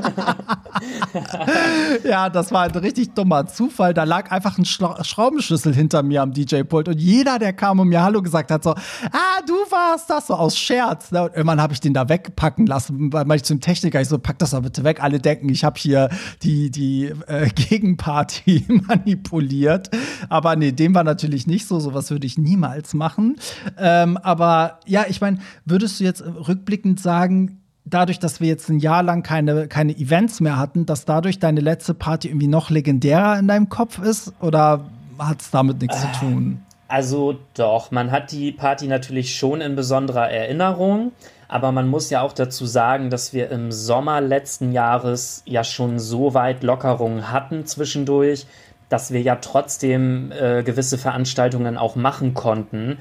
ja, 2.05 2.29
das 2.29 2.53
war 2.53 2.63
ein 2.63 2.71
richtig 2.73 3.15
dummer 3.15 3.47
Zufall. 3.47 3.95
Da 3.95 4.05
lag 4.05 4.31
einfach 4.31 4.59
ein 4.59 4.65
Schla 4.65 5.03
Schraubenschlüssel 5.03 5.75
hinter 5.75 6.03
mir 6.03 6.23
am 6.23 6.33
DJ-Pult 6.33 6.89
und 6.89 7.01
jeder, 7.01 7.39
der 7.39 7.53
kam 7.53 7.81
und 7.81 7.89
mir 7.89 8.03
Hallo 8.03 8.23
gesagt 8.23 8.51
hat, 8.51 8.65
so, 8.65 8.71
ah, 8.71 9.41
du 9.47 9.55
warst 9.71 10.11
das 10.11 10.27
so 10.29 10.35
aus 10.35 10.57
Scherz. 10.59 11.13
Und 11.13 11.19
irgendwann 11.35 11.61
habe 11.61 11.73
ich 11.73 11.81
den 11.81 11.95
da 11.95 12.09
wegpacken 12.09 12.67
lassen, 12.67 13.13
weil 13.13 13.37
ich 13.37 13.45
zum 13.45 13.61
Techniker, 13.61 14.01
ich 14.01 14.09
so, 14.09 14.19
pack 14.19 14.39
das 14.39 14.51
doch 14.51 14.63
bitte 14.63 14.85
weg. 14.85 15.03
Alle 15.03 15.19
denken, 15.19 15.49
ich 15.49 15.65
habe 15.65 15.79
hier 15.79 16.09
die, 16.43 16.71
die 16.71 17.13
äh, 17.27 17.49
Gegenparty 17.55 18.65
manipuliert. 18.87 19.91
Aber 20.29 20.57
nee, 20.57 20.73
dem 20.73 20.95
war 20.95 21.05
natürlich 21.05 21.47
nicht 21.47 21.67
so. 21.67 21.81
Sowas 21.81 22.11
würde 22.11 22.27
ich 22.27 22.39
niemals 22.39 22.95
machen. 22.95 23.37
Ähm, 23.79 24.17
aber 24.19 24.81
ja, 24.87 25.05
ich 25.09 25.21
meine, 25.21 25.39
würdest 25.65 26.01
du 26.01 26.05
jetzt 26.05 26.23
rückblickend 26.23 27.01
sagen, 27.01 27.60
dadurch, 27.91 28.19
dass 28.19 28.41
wir 28.41 28.49
jetzt 28.49 28.69
ein 28.69 28.79
Jahr 28.79 29.03
lang 29.03 29.23
keine, 29.23 29.69
keine 29.69 29.97
Events 29.97 30.41
mehr 30.41 30.57
hatten, 30.59 30.87
dass 30.87 31.05
dadurch 31.05 31.39
deine 31.39 31.61
letzte 31.61 31.95
Party 31.95 32.29
irgendwie 32.29 32.47
noch 32.47 32.71
legendärer 32.71 33.39
in 33.39 33.49
deinem 33.49 33.69
Kopf 33.69 33.99
ist? 33.99 34.33
Oder 34.41 34.85
hat 35.19 35.41
es 35.43 35.51
damit 35.51 35.81
nichts 35.81 36.03
äh, 36.03 36.13
zu 36.13 36.21
tun? 36.21 36.63
Also 36.89 37.39
doch, 37.55 37.91
man 37.91 38.11
hat 38.11 38.33
die 38.33 38.51
Party 38.51 38.89
natürlich 38.89 39.37
schon 39.37 39.61
in 39.61 39.77
besonderer 39.77 40.31
Erinnerung. 40.31 41.13
Aber 41.47 41.73
man 41.73 41.89
muss 41.89 42.11
ja 42.11 42.21
auch 42.23 42.33
dazu 42.33 42.65
sagen, 42.65 43.11
dass 43.11 43.33
wir 43.33 43.51
im 43.51 43.73
Sommer 43.73 44.21
letzten 44.21 44.71
Jahres 44.71 45.43
ja 45.47 45.65
schon 45.65 45.99
so 45.99 46.33
weit 46.33 46.63
Lockerungen 46.63 47.33
hatten 47.33 47.67
zwischendurch, 47.67 48.47
dass 48.89 49.13
wir 49.13 49.21
ja 49.21 49.37
trotzdem 49.37 50.31
äh, 50.33 50.63
gewisse 50.63 50.97
Veranstaltungen 50.97 51.77
auch 51.77 51.97
machen 51.97 52.35
konnten. 52.35 52.99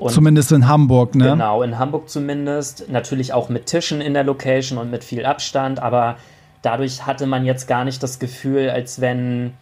Und 0.00 0.12
zumindest 0.12 0.52
in 0.52 0.66
Hamburg, 0.66 1.14
ne? 1.14 1.30
Genau, 1.30 1.62
in 1.62 1.78
Hamburg 1.78 2.08
zumindest. 2.08 2.88
Natürlich 2.88 3.32
auch 3.32 3.48
mit 3.48 3.66
Tischen 3.66 4.00
in 4.00 4.14
der 4.14 4.24
Location 4.24 4.78
und 4.78 4.90
mit 4.90 5.04
viel 5.04 5.26
Abstand, 5.26 5.80
aber 5.80 6.16
dadurch 6.62 7.06
hatte 7.06 7.26
man 7.26 7.44
jetzt 7.44 7.66
gar 7.66 7.84
nicht 7.84 8.02
das 8.02 8.18
Gefühl, 8.18 8.70
als 8.70 9.00
wenn 9.00 9.52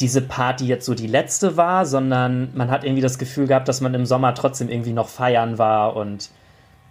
diese 0.00 0.22
Party 0.22 0.66
jetzt 0.66 0.86
so 0.86 0.94
die 0.94 1.06
letzte 1.06 1.56
war, 1.56 1.86
sondern 1.86 2.50
man 2.54 2.70
hat 2.70 2.84
irgendwie 2.84 3.02
das 3.02 3.18
Gefühl 3.18 3.46
gehabt, 3.46 3.68
dass 3.68 3.80
man 3.80 3.94
im 3.94 4.06
Sommer 4.06 4.34
trotzdem 4.34 4.68
irgendwie 4.68 4.92
noch 4.92 5.08
feiern 5.08 5.58
war 5.58 5.94
und 5.96 6.30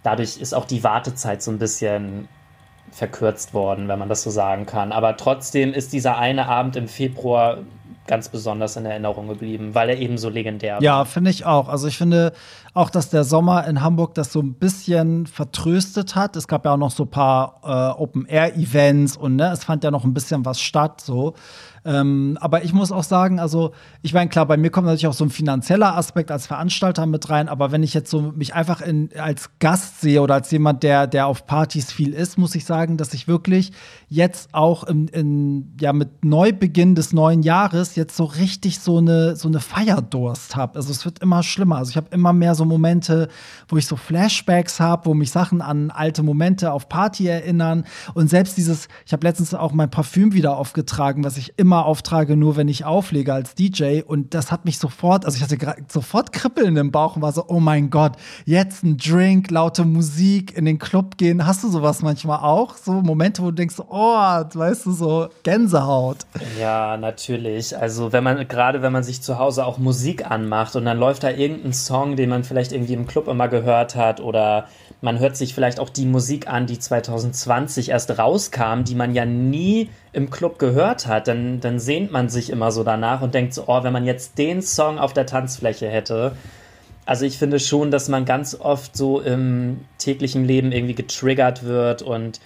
dadurch 0.02 0.38
ist 0.38 0.54
auch 0.54 0.64
die 0.64 0.84
Wartezeit 0.84 1.42
so 1.42 1.50
ein 1.50 1.58
bisschen 1.58 2.28
verkürzt 2.90 3.52
worden, 3.54 3.88
wenn 3.88 3.98
man 3.98 4.08
das 4.08 4.22
so 4.22 4.30
sagen 4.30 4.66
kann. 4.66 4.92
Aber 4.92 5.16
trotzdem 5.16 5.72
ist 5.72 5.92
dieser 5.92 6.16
eine 6.16 6.46
Abend 6.46 6.76
im 6.76 6.86
Februar 6.86 7.58
ganz 8.06 8.28
besonders 8.28 8.76
in 8.76 8.84
Erinnerung 8.84 9.28
geblieben, 9.28 9.74
weil 9.74 9.88
er 9.88 9.98
eben 9.98 10.18
so 10.18 10.28
legendär 10.28 10.76
war. 10.76 10.82
Ja, 10.82 11.04
finde 11.04 11.30
ich 11.30 11.46
auch. 11.46 11.68
Also 11.68 11.88
ich 11.88 11.96
finde 11.96 12.32
auch, 12.74 12.90
dass 12.90 13.08
der 13.08 13.24
Sommer 13.24 13.66
in 13.66 13.80
Hamburg 13.80 14.14
das 14.14 14.32
so 14.32 14.40
ein 14.40 14.54
bisschen 14.54 15.26
vertröstet 15.26 16.14
hat. 16.14 16.36
Es 16.36 16.48
gab 16.48 16.64
ja 16.64 16.72
auch 16.72 16.78
noch 16.78 16.90
so 16.90 17.04
ein 17.04 17.10
paar 17.10 17.60
äh, 17.62 18.00
Open-Air-Events 18.00 19.16
und 19.16 19.36
ne, 19.36 19.50
es 19.52 19.64
fand 19.64 19.84
ja 19.84 19.90
noch 19.90 20.04
ein 20.04 20.12
bisschen 20.12 20.44
was 20.44 20.60
statt 20.60 21.00
so. 21.00 21.34
Ähm, 21.84 22.38
aber 22.40 22.64
ich 22.64 22.72
muss 22.72 22.92
auch 22.92 23.04
sagen, 23.04 23.38
also 23.38 23.72
ich 24.00 24.14
meine, 24.14 24.30
klar, 24.30 24.46
bei 24.46 24.56
mir 24.56 24.70
kommt 24.70 24.86
natürlich 24.86 25.06
auch 25.06 25.12
so 25.12 25.24
ein 25.24 25.30
finanzieller 25.30 25.96
Aspekt 25.96 26.30
als 26.30 26.46
Veranstalter 26.46 27.04
mit 27.04 27.28
rein, 27.28 27.48
aber 27.48 27.72
wenn 27.72 27.82
ich 27.82 27.92
jetzt 27.92 28.10
so 28.10 28.32
mich 28.34 28.54
einfach 28.54 28.80
in, 28.80 29.10
als 29.18 29.50
Gast 29.58 30.00
sehe 30.00 30.22
oder 30.22 30.34
als 30.34 30.50
jemand, 30.50 30.82
der, 30.82 31.06
der 31.06 31.26
auf 31.26 31.46
Partys 31.46 31.92
viel 31.92 32.14
ist, 32.14 32.38
muss 32.38 32.54
ich 32.54 32.64
sagen, 32.64 32.96
dass 32.96 33.12
ich 33.12 33.28
wirklich 33.28 33.72
jetzt 34.08 34.48
auch 34.52 34.84
in, 34.84 35.08
in, 35.08 35.74
ja, 35.80 35.92
mit 35.92 36.24
Neubeginn 36.24 36.94
des 36.94 37.12
neuen 37.12 37.42
Jahres 37.42 37.96
jetzt 37.96 38.16
so 38.16 38.24
richtig 38.24 38.78
so 38.78 38.98
eine, 38.98 39.36
so 39.36 39.48
eine 39.48 39.60
Feierdurst 39.60 40.56
habe. 40.56 40.76
Also 40.76 40.90
es 40.90 41.04
wird 41.04 41.18
immer 41.18 41.42
schlimmer. 41.42 41.76
Also 41.76 41.90
ich 41.90 41.96
habe 41.96 42.08
immer 42.12 42.32
mehr 42.32 42.54
so 42.54 42.64
Momente, 42.64 43.28
wo 43.68 43.76
ich 43.76 43.86
so 43.86 43.96
Flashbacks 43.96 44.80
habe, 44.80 45.06
wo 45.06 45.14
mich 45.14 45.30
Sachen 45.30 45.60
an 45.60 45.90
alte 45.90 46.22
Momente 46.22 46.72
auf 46.72 46.88
Party 46.88 47.26
erinnern. 47.26 47.84
Und 48.14 48.30
selbst 48.30 48.56
dieses, 48.56 48.88
ich 49.04 49.12
habe 49.12 49.26
letztens 49.26 49.52
auch 49.52 49.72
mein 49.72 49.90
Parfüm 49.90 50.32
wieder 50.32 50.56
aufgetragen, 50.56 51.24
was 51.24 51.36
ich 51.36 51.54
immer 51.58 51.73
auftrage, 51.82 52.36
nur 52.36 52.56
wenn 52.56 52.68
ich 52.68 52.84
auflege 52.84 53.32
als 53.32 53.54
DJ. 53.54 54.00
Und 54.00 54.34
das 54.34 54.50
hat 54.52 54.64
mich 54.64 54.78
sofort, 54.78 55.24
also 55.24 55.36
ich 55.36 55.42
hatte 55.42 55.82
sofort 55.88 56.32
Kribbeln 56.32 56.76
im 56.76 56.90
Bauch 56.90 57.16
und 57.16 57.22
war 57.22 57.32
so, 57.32 57.44
oh 57.48 57.60
mein 57.60 57.90
Gott, 57.90 58.12
jetzt 58.44 58.82
ein 58.84 58.96
Drink, 58.96 59.50
laute 59.50 59.84
Musik, 59.84 60.56
in 60.56 60.64
den 60.64 60.78
Club 60.78 61.16
gehen. 61.16 61.46
Hast 61.46 61.64
du 61.64 61.68
sowas 61.68 62.02
manchmal 62.02 62.38
auch? 62.38 62.76
So 62.76 62.92
Momente, 62.92 63.42
wo 63.42 63.46
du 63.46 63.52
denkst, 63.52 63.76
oh, 63.88 64.16
weißt 64.54 64.86
du, 64.86 64.92
so 64.92 65.28
Gänsehaut. 65.42 66.18
Ja, 66.60 66.96
natürlich. 66.96 67.76
Also 67.76 68.12
wenn 68.12 68.24
man, 68.24 68.46
gerade 68.48 68.82
wenn 68.82 68.92
man 68.92 69.02
sich 69.02 69.22
zu 69.22 69.38
Hause 69.38 69.66
auch 69.66 69.78
Musik 69.78 70.30
anmacht 70.30 70.76
und 70.76 70.84
dann 70.84 70.98
läuft 70.98 71.24
da 71.24 71.30
irgendein 71.30 71.72
Song, 71.72 72.16
den 72.16 72.30
man 72.30 72.44
vielleicht 72.44 72.72
irgendwie 72.72 72.94
im 72.94 73.06
Club 73.06 73.28
immer 73.28 73.48
gehört 73.48 73.96
hat 73.96 74.20
oder 74.20 74.66
man 75.00 75.18
hört 75.18 75.36
sich 75.36 75.54
vielleicht 75.54 75.80
auch 75.80 75.90
die 75.90 76.06
Musik 76.06 76.48
an, 76.48 76.66
die 76.66 76.78
2020 76.78 77.90
erst 77.90 78.18
rauskam, 78.18 78.84
die 78.84 78.94
man 78.94 79.14
ja 79.14 79.26
nie 79.26 79.90
im 80.14 80.30
Club 80.30 80.58
gehört 80.58 81.06
hat, 81.06 81.28
dann, 81.28 81.60
dann 81.60 81.78
sehnt 81.78 82.12
man 82.12 82.28
sich 82.28 82.50
immer 82.50 82.70
so 82.70 82.84
danach 82.84 83.20
und 83.20 83.34
denkt 83.34 83.52
so, 83.52 83.64
oh, 83.66 83.82
wenn 83.82 83.92
man 83.92 84.04
jetzt 84.04 84.38
den 84.38 84.62
Song 84.62 84.98
auf 84.98 85.12
der 85.12 85.26
Tanzfläche 85.26 85.88
hätte. 85.88 86.36
Also 87.04 87.26
ich 87.26 87.36
finde 87.36 87.58
schon, 87.58 87.90
dass 87.90 88.08
man 88.08 88.24
ganz 88.24 88.54
oft 88.58 88.96
so 88.96 89.20
im 89.20 89.80
täglichen 89.98 90.44
Leben 90.44 90.72
irgendwie 90.72 90.94
getriggert 90.94 91.64
wird 91.64 92.02
und 92.02 92.40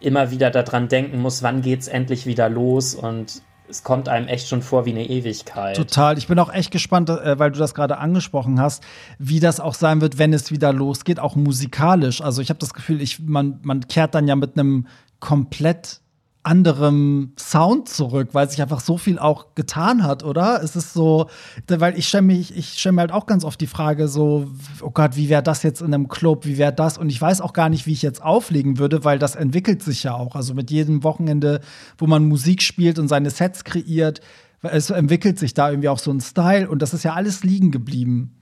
immer 0.00 0.30
wieder 0.30 0.50
daran 0.50 0.88
denken 0.88 1.20
muss, 1.20 1.42
wann 1.42 1.62
geht's 1.62 1.88
endlich 1.88 2.26
wieder 2.26 2.48
los 2.48 2.94
und 2.94 3.42
es 3.68 3.82
kommt 3.82 4.08
einem 4.08 4.28
echt 4.28 4.48
schon 4.48 4.60
vor 4.60 4.84
wie 4.84 4.90
eine 4.90 5.08
Ewigkeit. 5.08 5.76
Total. 5.76 6.18
Ich 6.18 6.26
bin 6.28 6.38
auch 6.38 6.52
echt 6.52 6.70
gespannt, 6.70 7.08
äh, 7.08 7.38
weil 7.38 7.50
du 7.50 7.58
das 7.58 7.74
gerade 7.74 7.96
angesprochen 7.96 8.60
hast, 8.60 8.82
wie 9.18 9.40
das 9.40 9.58
auch 9.60 9.72
sein 9.72 10.02
wird, 10.02 10.18
wenn 10.18 10.34
es 10.34 10.50
wieder 10.50 10.72
losgeht, 10.72 11.18
auch 11.18 11.34
musikalisch. 11.34 12.20
Also 12.20 12.42
ich 12.42 12.50
habe 12.50 12.58
das 12.58 12.74
Gefühl, 12.74 13.00
ich, 13.00 13.20
man, 13.20 13.60
man 13.62 13.88
kehrt 13.88 14.14
dann 14.14 14.28
ja 14.28 14.36
mit 14.36 14.58
einem 14.58 14.86
komplett 15.20 16.00
anderem 16.44 17.32
Sound 17.38 17.88
zurück, 17.88 18.28
weil 18.32 18.48
sich 18.48 18.60
einfach 18.60 18.80
so 18.80 18.98
viel 18.98 19.18
auch 19.18 19.54
getan 19.54 20.04
hat, 20.04 20.22
oder? 20.22 20.62
Es 20.62 20.76
ist 20.76 20.92
so, 20.92 21.28
weil 21.68 21.98
ich 21.98 22.06
stelle 22.06 22.22
mich, 22.22 22.56
ich 22.56 22.78
stelle 22.78 22.92
mir 22.92 23.00
halt 23.00 23.12
auch 23.12 23.26
ganz 23.26 23.44
oft 23.44 23.60
die 23.60 23.66
Frage 23.66 24.08
so, 24.08 24.50
oh 24.82 24.90
Gott, 24.90 25.16
wie 25.16 25.28
wäre 25.28 25.42
das 25.42 25.62
jetzt 25.62 25.80
in 25.80 25.92
einem 25.92 26.08
Club, 26.08 26.44
wie 26.44 26.58
wäre 26.58 26.72
das? 26.72 26.98
Und 26.98 27.08
ich 27.08 27.20
weiß 27.20 27.40
auch 27.40 27.54
gar 27.54 27.70
nicht, 27.70 27.86
wie 27.86 27.92
ich 27.92 28.02
jetzt 28.02 28.22
auflegen 28.22 28.78
würde, 28.78 29.04
weil 29.04 29.18
das 29.18 29.36
entwickelt 29.36 29.82
sich 29.82 30.02
ja 30.02 30.14
auch. 30.14 30.36
Also 30.36 30.54
mit 30.54 30.70
jedem 30.70 31.02
Wochenende, 31.02 31.60
wo 31.98 32.06
man 32.06 32.28
Musik 32.28 32.62
spielt 32.62 32.98
und 32.98 33.08
seine 33.08 33.30
Sets 33.30 33.64
kreiert, 33.64 34.20
es 34.62 34.90
entwickelt 34.90 35.38
sich 35.38 35.54
da 35.54 35.70
irgendwie 35.70 35.88
auch 35.88 35.98
so 35.98 36.10
ein 36.10 36.20
Style 36.20 36.68
und 36.68 36.82
das 36.82 36.94
ist 36.94 37.04
ja 37.04 37.14
alles 37.14 37.42
liegen 37.42 37.70
geblieben. 37.70 38.34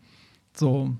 So. 0.54 0.90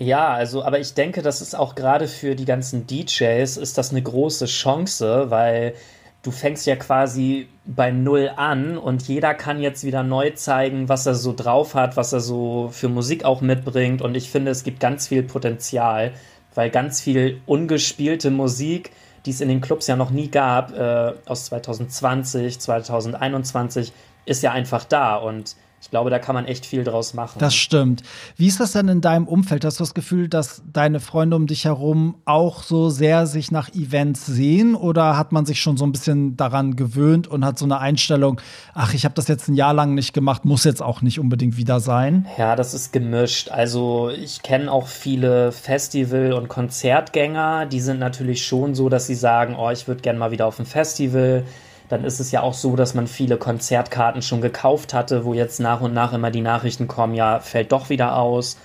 Ja, 0.00 0.32
also, 0.32 0.64
aber 0.64 0.80
ich 0.80 0.94
denke, 0.94 1.20
das 1.20 1.42
ist 1.42 1.54
auch 1.54 1.74
gerade 1.74 2.08
für 2.08 2.34
die 2.34 2.46
ganzen 2.46 2.86
DJs 2.86 3.58
ist 3.58 3.76
das 3.76 3.90
eine 3.90 4.00
große 4.00 4.46
Chance, 4.46 5.26
weil 5.28 5.74
du 6.22 6.30
fängst 6.30 6.66
ja 6.66 6.76
quasi 6.76 7.48
bei 7.66 7.90
Null 7.90 8.30
an 8.34 8.78
und 8.78 9.06
jeder 9.08 9.34
kann 9.34 9.60
jetzt 9.60 9.84
wieder 9.84 10.02
neu 10.02 10.30
zeigen, 10.30 10.88
was 10.88 11.04
er 11.04 11.14
so 11.14 11.34
drauf 11.34 11.74
hat, 11.74 11.98
was 11.98 12.14
er 12.14 12.20
so 12.20 12.70
für 12.72 12.88
Musik 12.88 13.26
auch 13.26 13.42
mitbringt. 13.42 14.00
Und 14.00 14.16
ich 14.16 14.30
finde, 14.30 14.50
es 14.52 14.64
gibt 14.64 14.80
ganz 14.80 15.08
viel 15.08 15.22
Potenzial, 15.22 16.12
weil 16.54 16.70
ganz 16.70 17.02
viel 17.02 17.42
ungespielte 17.44 18.30
Musik, 18.30 18.92
die 19.26 19.30
es 19.32 19.42
in 19.42 19.50
den 19.50 19.60
Clubs 19.60 19.86
ja 19.86 19.96
noch 19.96 20.10
nie 20.10 20.30
gab, 20.30 20.72
äh, 20.72 21.12
aus 21.26 21.44
2020, 21.44 22.58
2021, 22.58 23.92
ist 24.24 24.42
ja 24.42 24.52
einfach 24.52 24.84
da. 24.84 25.16
Und 25.16 25.56
ich 25.82 25.88
glaube, 25.88 26.10
da 26.10 26.18
kann 26.18 26.34
man 26.34 26.44
echt 26.44 26.66
viel 26.66 26.84
draus 26.84 27.14
machen. 27.14 27.38
Das 27.38 27.54
stimmt. 27.54 28.02
Wie 28.36 28.46
ist 28.46 28.60
das 28.60 28.72
denn 28.72 28.88
in 28.88 29.00
deinem 29.00 29.26
Umfeld? 29.26 29.64
Hast 29.64 29.80
du 29.80 29.82
das 29.82 29.94
Gefühl, 29.94 30.28
dass 30.28 30.62
deine 30.70 31.00
Freunde 31.00 31.36
um 31.36 31.46
dich 31.46 31.64
herum 31.64 32.16
auch 32.26 32.62
so 32.62 32.90
sehr 32.90 33.26
sich 33.26 33.50
nach 33.50 33.70
Events 33.70 34.26
sehen 34.26 34.74
oder 34.74 35.16
hat 35.16 35.32
man 35.32 35.46
sich 35.46 35.60
schon 35.60 35.78
so 35.78 35.86
ein 35.86 35.92
bisschen 35.92 36.36
daran 36.36 36.76
gewöhnt 36.76 37.28
und 37.28 37.46
hat 37.46 37.58
so 37.58 37.64
eine 37.64 37.78
Einstellung, 37.78 38.42
ach, 38.74 38.92
ich 38.92 39.06
habe 39.06 39.14
das 39.14 39.26
jetzt 39.26 39.48
ein 39.48 39.54
Jahr 39.54 39.72
lang 39.72 39.94
nicht 39.94 40.12
gemacht, 40.12 40.44
muss 40.44 40.64
jetzt 40.64 40.82
auch 40.82 41.00
nicht 41.00 41.18
unbedingt 41.18 41.56
wieder 41.56 41.80
sein? 41.80 42.26
Ja, 42.36 42.56
das 42.56 42.74
ist 42.74 42.92
gemischt. 42.92 43.48
Also 43.48 44.10
ich 44.10 44.42
kenne 44.42 44.70
auch 44.70 44.86
viele 44.86 45.50
Festival- 45.50 46.34
und 46.34 46.48
Konzertgänger, 46.48 47.64
die 47.64 47.80
sind 47.80 48.00
natürlich 48.00 48.44
schon 48.44 48.74
so, 48.74 48.90
dass 48.90 49.06
sie 49.06 49.14
sagen, 49.14 49.56
oh, 49.58 49.70
ich 49.70 49.88
würde 49.88 50.02
gerne 50.02 50.18
mal 50.18 50.30
wieder 50.30 50.46
auf 50.46 50.58
ein 50.58 50.66
Festival 50.66 51.44
dann 51.90 52.04
ist 52.04 52.20
es 52.20 52.30
ja 52.30 52.40
auch 52.40 52.54
so, 52.54 52.76
dass 52.76 52.94
man 52.94 53.08
viele 53.08 53.36
Konzertkarten 53.36 54.22
schon 54.22 54.40
gekauft 54.40 54.94
hatte, 54.94 55.24
wo 55.24 55.34
jetzt 55.34 55.58
nach 55.58 55.80
und 55.80 55.92
nach 55.92 56.12
immer 56.12 56.30
die 56.30 56.40
Nachrichten 56.40 56.86
kommen, 56.86 57.14
ja, 57.14 57.40
fällt 57.40 57.72
doch 57.72 57.90
wieder 57.90 58.16
aus. 58.16 58.56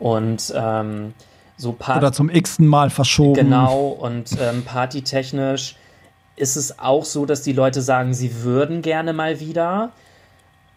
Und 0.00 0.52
ähm, 0.56 1.14
so 1.56 1.72
Part 1.72 1.98
Oder 1.98 2.12
zum 2.12 2.28
x-ten 2.28 2.66
Mal 2.66 2.90
verschoben. 2.90 3.34
Genau, 3.34 3.86
und 3.88 4.36
ähm, 4.40 4.64
partytechnisch 4.64 5.76
ist 6.34 6.56
es 6.56 6.80
auch 6.80 7.04
so, 7.04 7.26
dass 7.26 7.42
die 7.42 7.52
Leute 7.52 7.80
sagen, 7.80 8.12
sie 8.12 8.42
würden 8.42 8.82
gerne 8.82 9.12
mal 9.12 9.38
wieder. 9.38 9.92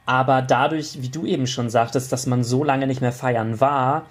Aber 0.05 0.43
dadurch, 0.43 1.01
wie 1.01 1.09
du 1.09 1.25
eben 1.25 1.47
schon 1.47 1.71
sagtest, 1.71 2.11
dass 2.11 2.27
man 2.27 2.43
so 2.43 2.63
lange 2.63 2.85
nicht 2.85 3.01
mehr 3.01 3.11
feiern 3.11 3.59
war, 3.59 4.05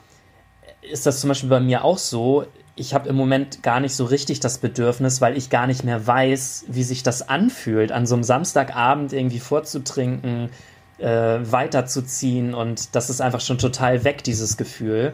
ist 0.82 1.06
das 1.06 1.20
zum 1.20 1.28
Beispiel 1.28 1.50
bei 1.50 1.60
mir 1.60 1.84
auch 1.84 1.98
so 1.98 2.46
ich 2.76 2.94
habe 2.94 3.08
im 3.08 3.16
Moment 3.16 3.62
gar 3.62 3.80
nicht 3.80 3.94
so 3.94 4.04
richtig 4.04 4.40
das 4.40 4.58
Bedürfnis, 4.58 5.20
weil 5.20 5.36
ich 5.36 5.50
gar 5.50 5.66
nicht 5.66 5.84
mehr 5.84 6.06
weiß, 6.06 6.66
wie 6.68 6.82
sich 6.82 7.02
das 7.02 7.28
anfühlt, 7.28 7.92
an 7.92 8.06
so 8.06 8.14
einem 8.14 8.24
Samstagabend 8.24 9.12
irgendwie 9.12 9.40
vorzutrinken, 9.40 10.50
äh, 10.98 11.38
weiterzuziehen 11.42 12.54
und 12.54 12.94
das 12.94 13.10
ist 13.10 13.20
einfach 13.20 13.40
schon 13.40 13.58
total 13.58 14.04
weg, 14.04 14.22
dieses 14.24 14.56
Gefühl. 14.56 15.12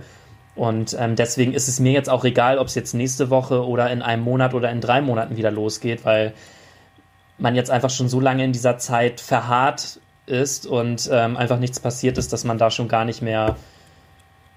Und 0.55 0.97
ähm, 0.99 1.17
deswegen 1.17 1.53
ist 1.53 1.69
es 1.69 1.81
mir 1.81 1.93
jetzt 1.93 2.09
auch 2.09 2.25
egal, 2.25 2.59
ob 2.59 2.67
es 2.67 2.75
jetzt 2.75 2.95
nächste 2.95 3.29
Woche 3.29 3.67
oder 3.67 3.91
in 3.91 4.01
einem 4.01 4.23
Monat 4.23 4.55
oder 4.55 4.71
in 4.71 4.81
drei 4.81 5.03
Monaten 5.03 5.37
wieder 5.37 5.51
losgeht, 5.51 6.05
weil 6.05 6.33
man 7.39 7.55
jetzt 7.55 7.71
einfach 7.71 7.91
schon 7.91 8.09
so 8.09 8.21
lange 8.21 8.45
in 8.45 8.53
dieser 8.53 8.79
Zeit 8.79 9.21
verharrt 9.21 10.01
ist 10.25 10.67
und 10.67 11.09
ähm, 11.13 11.37
einfach 11.37 11.59
nichts 11.59 11.79
passiert 11.79 12.17
ist, 12.17 12.33
dass 12.33 12.45
man 12.45 12.57
da 12.59 12.71
schon 12.71 12.89
gar 12.89 13.05
nicht 13.05 13.21
mehr 13.21 13.57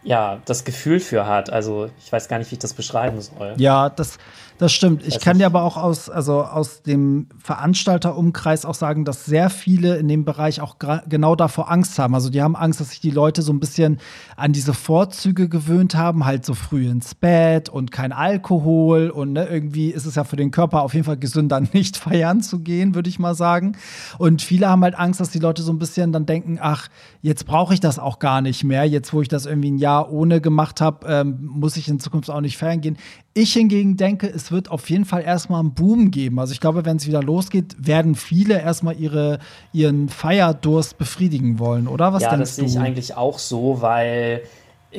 ja, 0.04 0.40
das 0.46 0.64
Gefühl 0.64 1.00
für 1.00 1.26
hat. 1.26 1.50
Also 1.50 1.90
ich 2.00 2.12
weiß 2.12 2.28
gar 2.28 2.40
nicht, 2.40 2.52
wie 2.52 2.56
ich 2.56 2.60
das 2.60 2.74
beschreiben 2.74 3.22
soll. 3.22 3.54
Ja, 3.58 3.90
das, 3.90 4.18
das 4.60 4.72
stimmt. 4.72 5.06
Ich 5.06 5.20
kann 5.20 5.40
dir 5.40 5.46
aber 5.48 5.64
auch 5.64 5.76
aus, 5.76 6.10
also 6.10 6.44
aus 6.44 6.82
dem 6.84 7.28
Veranstalterumkreis 7.44 8.64
auch 8.64 8.76
sagen, 8.76 9.04
dass 9.04 9.26
sehr 9.26 9.50
viele 9.50 9.98
in 9.98 10.08
dem 10.08 10.24
Bereich 10.26 10.62
auch 10.62 10.78
genau 10.80 11.36
davor 11.36 11.70
Angst 11.70 12.00
haben. 12.00 12.16
Also 12.16 12.30
die 12.30 12.42
haben 12.42 12.56
Angst, 12.56 12.80
dass 12.80 12.92
sich 12.92 13.00
die 13.00 13.12
Leute 13.12 13.42
so 13.42 13.52
ein 13.52 13.60
bisschen 13.60 14.00
an 14.38 14.54
diese 14.54 14.74
Vorzüge 14.74 15.50
gewöhnt 15.50 15.96
haben, 15.96 16.26
halt 16.26 16.46
so 16.46 16.54
früh 16.54 16.88
ins 16.88 17.14
Bett 17.14 17.68
und 17.68 17.92
kein 17.92 18.14
Alkohol 18.14 19.10
und 19.10 19.34
ne, 19.34 19.48
irgendwie 19.48 19.90
ist 19.90 20.06
es 20.06 20.16
ja 20.16 20.24
für 20.24 20.38
den 20.38 20.52
Körper 20.52 20.82
auf 20.84 20.94
jeden 20.94 21.06
Fall 21.06 21.18
gesünder, 21.18 21.60
nicht 21.74 21.98
feiern 21.98 22.42
zu 22.42 22.60
gehen, 22.60 22.96
würde 22.96 23.10
ich 23.10 23.20
mal 23.20 23.36
sagen. 23.36 23.78
Und 24.18 24.42
viele 24.42 24.70
haben 24.70 24.84
halt 24.84 24.98
Angst, 24.98 25.20
dass 25.20 25.30
die 25.30 25.40
Leute 25.40 25.62
so 25.62 25.74
ein 25.74 25.80
bisschen 25.80 26.12
dann 26.12 26.26
denken, 26.26 26.58
ach, 26.62 26.88
jetzt 27.22 27.46
brauche 27.46 27.74
ich 27.74 27.80
das 27.80 28.00
auch 28.00 28.20
gar 28.20 28.42
nicht 28.42 28.64
mehr, 28.64 28.86
jetzt 28.86 29.14
wo 29.14 29.22
ich 29.22 29.28
das 29.28 29.46
irgendwie 29.46 29.72
ein 29.72 29.78
Jahr 29.78 29.90
Jahr 29.90 30.12
ohne 30.12 30.40
gemacht 30.40 30.82
habe, 30.82 31.08
ähm, 31.08 31.40
muss 31.42 31.76
ich 31.78 31.88
in 31.88 32.00
Zukunft 32.00 32.30
auch 32.30 32.42
nicht 32.42 32.58
feiern 32.58 32.82
gehen. 32.82 32.98
Ich 33.34 33.54
hingegen 33.54 33.96
denke, 33.96 34.28
es 34.28 34.52
wird 34.52 34.72
auf 34.72 34.90
jeden 34.90 35.06
Fall 35.06 35.22
erstmal 35.22 35.60
einen 35.60 35.74
Boom 35.74 36.12
geben. 36.12 36.40
Also 36.40 36.52
ich 36.52 36.60
glaube, 36.60 36.84
wenn 36.86 36.98
es 36.98 37.08
wieder 37.08 37.22
losgeht, 37.22 37.76
werden 37.78 38.16
viele 38.16 38.60
erstmal 38.60 39.00
ihre, 39.00 39.40
ihren 39.72 40.10
Feierdurst 40.10 40.98
befriedigen 40.98 41.60
wollen, 41.60 41.88
oder? 41.88 42.12
Was 42.12 42.24
ja, 42.24 42.30
denkst 42.30 42.42
das 42.42 42.56
sehe 42.56 42.66
ich 42.66 42.80
eigentlich 42.80 43.16
auch 43.16 43.40
so, 43.40 43.82
weil 43.82 44.42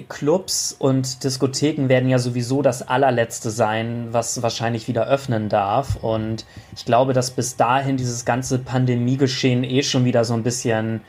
Clubs 0.09 0.75
und 0.79 1.25
Diskotheken 1.25 1.89
werden 1.89 2.09
ja 2.09 2.21
sowieso 2.21 2.63
das 2.63 2.87
allerletzte 2.87 3.51
sein, 3.51 4.09
was 4.13 4.41
wahrscheinlich 4.41 4.87
wieder 4.87 5.09
öffnen 5.09 5.49
darf. 5.49 5.97
Und 5.97 6.45
ich 6.77 6.85
glaube, 6.85 7.13
dass 7.13 7.33
bis 7.33 7.57
dahin 7.57 7.97
dieses 7.97 8.25
ganze 8.25 8.61
Pandemiegeschehen 8.61 9.65
eh 9.65 9.83
schon 9.83 10.05
wieder 10.05 10.25
so 10.25 10.35
ein 10.35 10.45
bisschen 10.45 11.01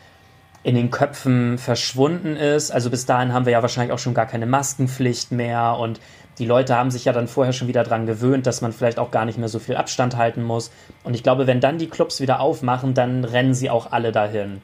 in 0.63 0.75
den 0.75 0.89
Köpfen 0.89 1.59
verschwunden 1.59 2.35
ist. 2.35 2.71
Also 2.71 2.89
bis 2.89 3.05
dahin 3.05 3.33
haben 3.33 3.45
wir 3.45 3.53
ja 3.53 3.61
wahrscheinlich 3.61 3.93
auch 3.93 3.99
schon 3.99 4.13
gar 4.15 4.25
keine 4.25 4.47
Maskenpflicht 4.47 5.31
mehr 5.31 5.77
und 5.79 5.99
die 6.41 6.48
Leute 6.48 6.75
haben 6.75 6.89
sich 6.89 7.05
ja 7.05 7.13
dann 7.13 7.27
vorher 7.27 7.53
schon 7.53 7.67
wieder 7.67 7.83
daran 7.83 8.07
gewöhnt, 8.07 8.48
dass 8.48 8.62
man 8.62 8.74
vielleicht 8.74 8.98
auch 8.98 9.12
gar 9.12 9.25
nicht 9.25 9.38
mehr 9.38 9.48
so 9.48 9.60
viel 9.60 9.75
Abstand 9.75 10.17
halten 10.17 10.41
muss. 10.41 10.71
Und 11.03 11.13
ich 11.13 11.21
glaube, 11.21 11.45
wenn 11.45 11.62
dann 11.62 11.77
die 11.77 11.86
Clubs 11.86 12.19
wieder 12.19 12.39
aufmachen, 12.39 12.95
dann 12.95 13.24
rennen 13.24 13.53
sie 13.53 13.69
auch 13.69 13.91
alle 13.91 14.12
dahin. 14.12 14.63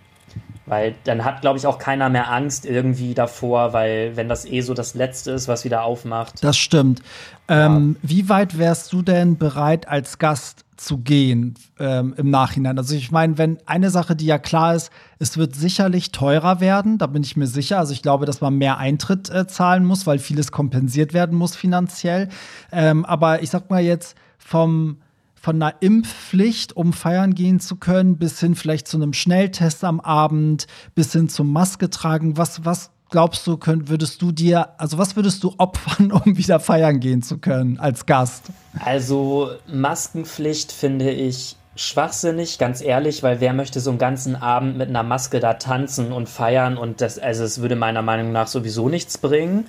Weil 0.65 0.96
dann 1.03 1.24
hat, 1.24 1.41
glaube 1.41 1.60
ich, 1.60 1.67
auch 1.67 1.77
keiner 1.77 2.10
mehr 2.10 2.31
Angst 2.31 2.65
irgendwie 2.65 3.13
davor, 3.13 3.74
weil 3.74 4.17
wenn 4.17 4.27
das 4.27 4.46
eh 4.46 4.62
so 4.62 4.74
das 4.74 4.96
Letzte 4.96 5.29
ist, 5.29 5.48
was 5.48 5.65
wieder 5.65 5.84
aufmacht. 5.84 6.43
Das 6.43 6.57
stimmt. 6.57 7.03
Ja. 7.48 7.67
Ähm, 7.67 7.98
wie 8.01 8.27
weit 8.27 8.57
wärst 8.57 8.91
du 8.91 9.03
denn 9.03 9.38
bereit, 9.38 9.88
als 9.88 10.17
Gast 10.17 10.65
zu 10.77 11.00
gehen 11.00 11.55
ähm, 11.79 12.13
im 12.17 12.29
Nachhinein? 12.29 12.77
Also 12.77 12.96
ich 12.96 13.12
meine, 13.12 13.38
wenn 13.38 13.57
eine 13.65 13.89
Sache, 13.89 14.15
die 14.15 14.25
ja 14.25 14.38
klar 14.38 14.75
ist, 14.75 14.91
es 15.19 15.38
wird 15.38 15.55
sicherlich 15.55 16.12
teurer 16.12 16.60
werden, 16.60 16.98
da 16.98 17.07
bin 17.07 17.24
ich 17.24 17.36
mir 17.36 17.48
sicher. 17.48 17.79
Also 17.79 17.93
ich 17.93 18.01
glaube, 18.01 18.25
dass 18.25 18.41
man 18.41 18.57
mehr 18.57 18.77
Eintritt 18.77 19.29
äh, 19.29 19.48
zahlen 19.48 19.86
muss, 19.86 20.07
weil 20.07 20.19
vieles 20.19 20.51
kompensiert 20.51 21.13
werden 21.13 21.38
muss 21.38 21.55
finanziell. 21.55 22.29
Ähm, 22.72 23.05
aber 23.05 23.43
ich 23.43 23.50
sag 23.50 23.69
mal 23.69 23.81
jetzt 23.81 24.15
vom 24.38 24.98
von 25.39 25.62
einer 25.62 25.75
Impfpflicht, 25.81 26.75
um 26.75 26.91
feiern 26.91 27.34
gehen 27.34 27.62
zu 27.62 27.77
können, 27.77 28.17
bis 28.17 28.39
hin 28.39 28.55
vielleicht 28.55 28.88
zu 28.88 28.98
einem 28.98 29.13
Schnelltest 29.13 29.84
am 29.84 30.01
Abend, 30.01 30.67
bis 30.93 31.13
hin 31.13 31.29
zum 31.29 31.53
Maske 31.53 31.89
tragen. 31.89 32.38
Was, 32.38 32.65
was 32.65 32.91
glaubst 33.09 33.45
du, 33.47 33.57
könnt, 33.57 33.89
würdest 33.89 34.21
du 34.21 34.31
dir, 34.31 34.69
also 34.79 34.97
was 34.97 35.15
würdest 35.15 35.43
du 35.43 35.53
opfern, 35.57 36.11
um 36.25 36.37
wieder 36.37 36.59
feiern 36.59 36.99
gehen 36.99 37.21
zu 37.21 37.37
können 37.37 37.79
als 37.79 38.05
Gast? 38.05 38.45
Also 38.79 39.51
Maskenpflicht 39.67 40.71
finde 40.71 41.11
ich 41.11 41.55
schwachsinnig, 41.75 42.57
ganz 42.57 42.81
ehrlich, 42.81 43.21
weil 43.23 43.39
wer 43.39 43.53
möchte 43.53 43.79
so 43.79 43.91
einen 43.91 43.99
ganzen 43.99 44.35
Abend 44.35 44.77
mit 44.77 44.89
einer 44.89 45.03
Maske 45.03 45.39
da 45.39 45.53
tanzen 45.55 46.11
und 46.11 46.27
feiern 46.27 46.77
und 46.77 47.01
das, 47.01 47.19
also 47.19 47.43
es 47.43 47.61
würde 47.61 47.75
meiner 47.75 48.01
Meinung 48.01 48.31
nach 48.31 48.47
sowieso 48.47 48.89
nichts 48.89 49.17
bringen. 49.17 49.67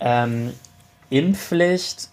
Ähm, 0.00 0.52
Impfpflicht 1.10 2.10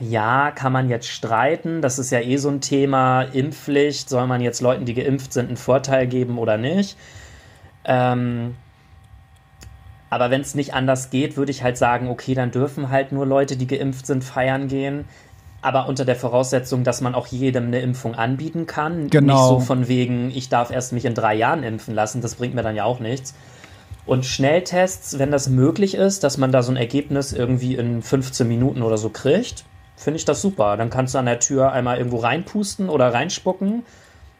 ja, 0.00 0.50
kann 0.52 0.72
man 0.72 0.88
jetzt 0.88 1.08
streiten. 1.08 1.82
Das 1.82 1.98
ist 1.98 2.10
ja 2.10 2.20
eh 2.20 2.36
so 2.36 2.48
ein 2.48 2.60
Thema. 2.60 3.22
Impfpflicht. 3.22 4.08
Soll 4.08 4.26
man 4.26 4.40
jetzt 4.40 4.60
Leuten, 4.60 4.84
die 4.84 4.94
geimpft 4.94 5.32
sind, 5.32 5.48
einen 5.48 5.56
Vorteil 5.56 6.06
geben 6.06 6.38
oder 6.38 6.56
nicht? 6.56 6.96
Ähm, 7.84 8.54
aber 10.10 10.30
wenn 10.30 10.40
es 10.40 10.54
nicht 10.54 10.74
anders 10.74 11.10
geht, 11.10 11.36
würde 11.36 11.50
ich 11.50 11.62
halt 11.62 11.76
sagen, 11.76 12.08
okay, 12.08 12.34
dann 12.34 12.50
dürfen 12.50 12.90
halt 12.90 13.12
nur 13.12 13.26
Leute, 13.26 13.56
die 13.56 13.66
geimpft 13.66 14.06
sind, 14.06 14.22
feiern 14.22 14.68
gehen. 14.68 15.04
Aber 15.62 15.88
unter 15.88 16.04
der 16.04 16.14
Voraussetzung, 16.14 16.84
dass 16.84 17.00
man 17.00 17.14
auch 17.14 17.26
jedem 17.26 17.66
eine 17.66 17.80
Impfung 17.80 18.14
anbieten 18.14 18.66
kann. 18.66 19.10
Genau. 19.10 19.34
Nicht 19.34 19.48
so 19.48 19.60
von 19.60 19.88
wegen, 19.88 20.30
ich 20.30 20.48
darf 20.48 20.70
erst 20.70 20.92
mich 20.92 21.04
in 21.04 21.14
drei 21.14 21.34
Jahren 21.34 21.64
impfen 21.64 21.94
lassen. 21.94 22.20
Das 22.20 22.36
bringt 22.36 22.54
mir 22.54 22.62
dann 22.62 22.76
ja 22.76 22.84
auch 22.84 23.00
nichts. 23.00 23.34
Und 24.04 24.24
Schnelltests, 24.24 25.18
wenn 25.18 25.32
das 25.32 25.48
möglich 25.48 25.96
ist, 25.96 26.22
dass 26.22 26.38
man 26.38 26.52
da 26.52 26.62
so 26.62 26.70
ein 26.70 26.76
Ergebnis 26.76 27.32
irgendwie 27.32 27.74
in 27.74 28.02
15 28.02 28.46
Minuten 28.46 28.82
oder 28.82 28.98
so 28.98 29.08
kriegt, 29.08 29.64
finde 29.96 30.18
ich 30.18 30.24
das 30.24 30.40
super. 30.40 30.76
Dann 30.76 30.90
kannst 30.90 31.14
du 31.14 31.18
an 31.18 31.26
der 31.26 31.40
Tür 31.40 31.72
einmal 31.72 31.98
irgendwo 31.98 32.18
reinpusten 32.18 32.88
oder 32.88 33.12
reinspucken. 33.12 33.82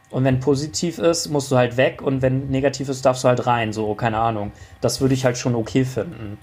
Und 0.09 0.23
wenn 0.23 0.39
positiv 0.39 0.99
ist, 0.99 1.27
musst 1.29 1.51
du 1.51 1.57
halt 1.57 1.77
weg. 1.77 2.01
Und 2.01 2.21
wenn 2.21 2.47
negativ 2.47 2.89
ist, 2.89 3.05
darfst 3.05 3.23
du 3.23 3.27
halt 3.27 3.45
rein. 3.45 3.73
So, 3.73 3.93
keine 3.93 4.17
Ahnung. 4.17 4.51
Das 4.81 5.01
würde 5.01 5.13
ich 5.13 5.25
halt 5.25 5.37
schon 5.37 5.55
okay 5.55 5.83
finden. 5.85 6.37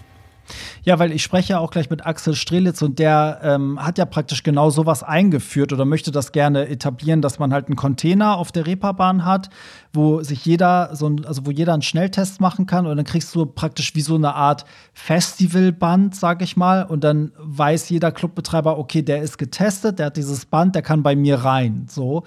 Ja, 0.87 0.99
weil 0.99 1.12
ich 1.12 1.23
spreche 1.23 1.55
ja 1.55 1.59
auch 1.61 1.71
gleich 1.71 1.88
mit 1.88 2.05
Axel 2.05 2.35
Strelitz 2.35 2.83
und 2.83 2.99
der 2.99 3.41
ähm, 3.43 3.83
hat 3.83 3.97
ja 3.97 4.05
praktisch 4.05 4.43
genau 4.43 4.69
sowas 4.69 5.03
eingeführt 5.03 5.73
oder 5.73 5.87
möchte 5.87 6.12
das 6.12 6.31
gerne 6.31 6.69
etablieren, 6.69 7.23
dass 7.23 7.38
man 7.38 7.55
halt 7.55 7.69
einen 7.69 7.76
Container 7.76 8.37
auf 8.37 8.53
der 8.53 8.67
Reeperbahn 8.67 9.25
hat, 9.25 9.49
wo 9.95 10.23
sich 10.23 10.45
jeder 10.45 10.95
so 10.95 11.09
ein, 11.09 11.25
also 11.25 11.47
wo 11.47 11.50
jeder 11.50 11.73
einen 11.73 11.81
Schnelltest 11.81 12.38
machen 12.38 12.67
kann 12.67 12.87
und 12.87 12.99
dann 12.99 13.07
kriegst 13.07 13.35
du 13.35 13.47
praktisch 13.47 13.95
wie 13.95 14.03
so 14.03 14.14
eine 14.17 14.35
Art 14.35 14.67
Festivalband, 14.93 16.14
sag 16.14 16.43
ich 16.43 16.55
mal, 16.55 16.85
und 16.85 17.03
dann 17.03 17.33
weiß 17.38 17.88
jeder 17.88 18.12
Clubbetreiber, 18.12 18.79
okay, 18.79 19.00
der 19.00 19.23
ist 19.23 19.38
getestet, 19.38 19.99
der 19.99 20.07
hat 20.07 20.19
dieses 20.19 20.45
Band, 20.45 20.75
der 20.75 20.83
kann 20.83 21.03
bei 21.03 21.16
mir 21.16 21.37
rein. 21.37 21.87
So 21.88 22.25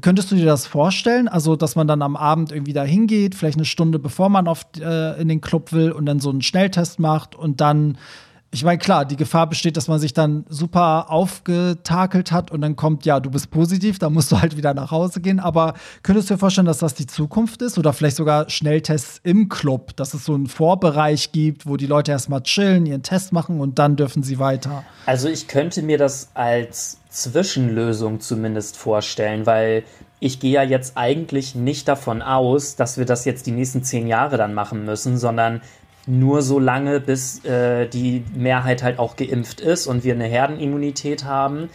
könntest 0.00 0.30
du 0.30 0.36
dir 0.36 0.46
das 0.46 0.66
vorstellen, 0.66 1.28
also 1.28 1.56
dass 1.56 1.76
man 1.76 1.86
dann 1.86 2.00
am 2.00 2.16
Abend 2.16 2.52
irgendwie 2.52 2.72
da 2.72 2.84
hingeht, 2.84 3.34
vielleicht 3.34 3.58
eine 3.58 3.66
Stunde 3.66 3.98
bevor 3.98 4.30
man 4.30 4.48
auf 4.48 4.64
äh, 4.80 5.20
in 5.20 5.28
den 5.28 5.42
Club 5.42 5.72
will 5.72 5.92
und 5.92 6.06
dann 6.06 6.20
so 6.20 6.30
einen 6.30 6.40
Schnelltest 6.40 7.00
macht 7.00 7.34
und 7.34 7.60
dann 7.60 7.97
ich 8.50 8.64
meine, 8.64 8.78
klar, 8.78 9.04
die 9.04 9.16
Gefahr 9.16 9.46
besteht, 9.46 9.76
dass 9.76 9.88
man 9.88 9.98
sich 9.98 10.14
dann 10.14 10.46
super 10.48 11.10
aufgetakelt 11.10 12.32
hat 12.32 12.50
und 12.50 12.62
dann 12.62 12.76
kommt, 12.76 13.04
ja, 13.04 13.20
du 13.20 13.30
bist 13.30 13.50
positiv, 13.50 13.98
dann 13.98 14.14
musst 14.14 14.32
du 14.32 14.40
halt 14.40 14.56
wieder 14.56 14.72
nach 14.72 14.90
Hause 14.90 15.20
gehen. 15.20 15.38
Aber 15.38 15.74
könntest 16.02 16.30
du 16.30 16.34
dir 16.34 16.38
vorstellen, 16.38 16.66
dass 16.66 16.78
das 16.78 16.94
die 16.94 17.06
Zukunft 17.06 17.60
ist 17.60 17.76
oder 17.76 17.92
vielleicht 17.92 18.16
sogar 18.16 18.48
Schnelltests 18.48 19.20
im 19.22 19.50
Club, 19.50 19.94
dass 19.96 20.14
es 20.14 20.24
so 20.24 20.34
einen 20.34 20.46
Vorbereich 20.46 21.32
gibt, 21.32 21.66
wo 21.66 21.76
die 21.76 21.86
Leute 21.86 22.12
erstmal 22.12 22.42
chillen, 22.42 22.86
ihren 22.86 23.02
Test 23.02 23.34
machen 23.34 23.60
und 23.60 23.78
dann 23.78 23.96
dürfen 23.96 24.22
sie 24.22 24.38
weiter? 24.38 24.82
Also, 25.04 25.28
ich 25.28 25.46
könnte 25.46 25.82
mir 25.82 25.98
das 25.98 26.30
als 26.32 27.00
Zwischenlösung 27.10 28.20
zumindest 28.20 28.78
vorstellen, 28.78 29.44
weil 29.44 29.84
ich 30.20 30.40
gehe 30.40 30.52
ja 30.52 30.62
jetzt 30.62 30.96
eigentlich 30.96 31.54
nicht 31.54 31.86
davon 31.86 32.22
aus, 32.22 32.76
dass 32.76 32.96
wir 32.96 33.04
das 33.04 33.26
jetzt 33.26 33.46
die 33.46 33.52
nächsten 33.52 33.82
zehn 33.82 34.06
Jahre 34.06 34.38
dann 34.38 34.54
machen 34.54 34.86
müssen, 34.86 35.18
sondern 35.18 35.60
nur 36.08 36.42
so 36.42 36.58
lange, 36.58 37.00
bis 37.00 37.44
äh, 37.44 37.86
die 37.86 38.24
Mehrheit 38.34 38.82
halt 38.82 38.98
auch 38.98 39.16
geimpft 39.16 39.60
ist 39.60 39.86
und 39.86 40.04
wir 40.04 40.14
eine 40.14 40.26
Herdenimmunität 40.26 41.24
haben. 41.24 41.68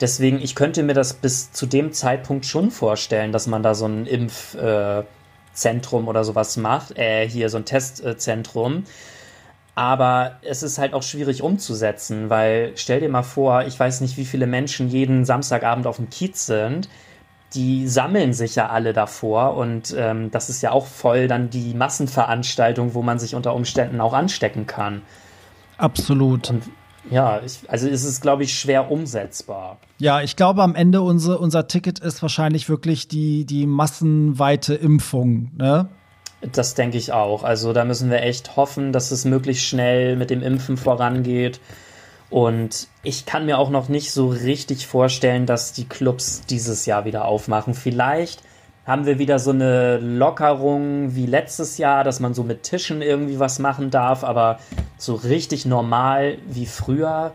Deswegen, 0.00 0.40
ich 0.42 0.54
könnte 0.54 0.82
mir 0.82 0.92
das 0.92 1.14
bis 1.14 1.52
zu 1.52 1.66
dem 1.66 1.92
Zeitpunkt 1.92 2.44
schon 2.44 2.70
vorstellen, 2.70 3.32
dass 3.32 3.46
man 3.46 3.62
da 3.62 3.74
so 3.74 3.86
ein 3.86 4.06
Impfzentrum 4.06 6.04
äh, 6.04 6.08
oder 6.08 6.24
sowas 6.24 6.56
macht, 6.56 6.98
äh, 6.98 7.28
hier 7.28 7.48
so 7.48 7.56
ein 7.56 7.64
Testzentrum. 7.64 8.84
Aber 9.74 10.38
es 10.42 10.62
ist 10.62 10.78
halt 10.78 10.92
auch 10.94 11.02
schwierig 11.02 11.42
umzusetzen, 11.42 12.28
weil 12.28 12.72
stell 12.76 13.00
dir 13.00 13.08
mal 13.08 13.22
vor, 13.22 13.64
ich 13.66 13.78
weiß 13.78 14.00
nicht, 14.00 14.16
wie 14.16 14.24
viele 14.24 14.46
Menschen 14.46 14.88
jeden 14.88 15.24
Samstagabend 15.24 15.86
auf 15.86 15.96
dem 15.96 16.10
Kiez 16.10 16.46
sind 16.46 16.88
die 17.56 17.88
sammeln 17.88 18.32
sich 18.32 18.54
ja 18.54 18.68
alle 18.68 18.92
davor 18.92 19.56
und 19.56 19.94
ähm, 19.98 20.30
das 20.30 20.50
ist 20.50 20.62
ja 20.62 20.70
auch 20.70 20.86
voll 20.86 21.26
dann 21.26 21.50
die 21.50 21.74
Massenveranstaltung, 21.74 22.94
wo 22.94 23.02
man 23.02 23.18
sich 23.18 23.34
unter 23.34 23.54
Umständen 23.54 24.00
auch 24.00 24.12
anstecken 24.12 24.66
kann. 24.66 25.02
Absolut. 25.78 26.50
Und 26.50 26.64
ja, 27.10 27.40
ich, 27.44 27.60
also 27.68 27.88
ist 27.88 28.04
es, 28.04 28.20
glaube 28.20 28.42
ich, 28.42 28.58
schwer 28.58 28.90
umsetzbar. 28.90 29.78
Ja, 29.98 30.20
ich 30.20 30.36
glaube, 30.36 30.62
am 30.62 30.74
Ende 30.74 31.02
unser, 31.02 31.40
unser 31.40 31.66
Ticket 31.66 31.98
ist 31.98 32.20
wahrscheinlich 32.22 32.68
wirklich 32.68 33.08
die, 33.08 33.44
die 33.44 33.66
massenweite 33.66 34.74
Impfung, 34.74 35.50
ne? 35.56 35.88
Das 36.52 36.74
denke 36.74 36.98
ich 36.98 37.12
auch. 37.12 37.42
Also 37.42 37.72
da 37.72 37.84
müssen 37.84 38.10
wir 38.10 38.22
echt 38.22 38.56
hoffen, 38.56 38.92
dass 38.92 39.10
es 39.10 39.24
möglichst 39.24 39.64
schnell 39.64 40.16
mit 40.16 40.30
dem 40.30 40.42
Impfen 40.42 40.76
vorangeht 40.76 41.60
und 42.30 42.88
ich 43.02 43.26
kann 43.26 43.46
mir 43.46 43.58
auch 43.58 43.70
noch 43.70 43.88
nicht 43.88 44.12
so 44.12 44.28
richtig 44.28 44.86
vorstellen, 44.86 45.46
dass 45.46 45.72
die 45.72 45.88
Clubs 45.88 46.42
dieses 46.46 46.86
Jahr 46.86 47.04
wieder 47.04 47.24
aufmachen. 47.24 47.74
Vielleicht 47.74 48.42
haben 48.84 49.06
wir 49.06 49.18
wieder 49.18 49.38
so 49.38 49.50
eine 49.50 49.98
Lockerung 49.98 51.14
wie 51.14 51.26
letztes 51.26 51.78
Jahr, 51.78 52.04
dass 52.04 52.20
man 52.20 52.34
so 52.34 52.44
mit 52.44 52.62
Tischen 52.62 53.02
irgendwie 53.02 53.38
was 53.38 53.58
machen 53.58 53.90
darf, 53.90 54.22
aber 54.22 54.58
so 54.96 55.14
richtig 55.14 55.66
normal 55.66 56.38
wie 56.46 56.66
früher 56.66 57.32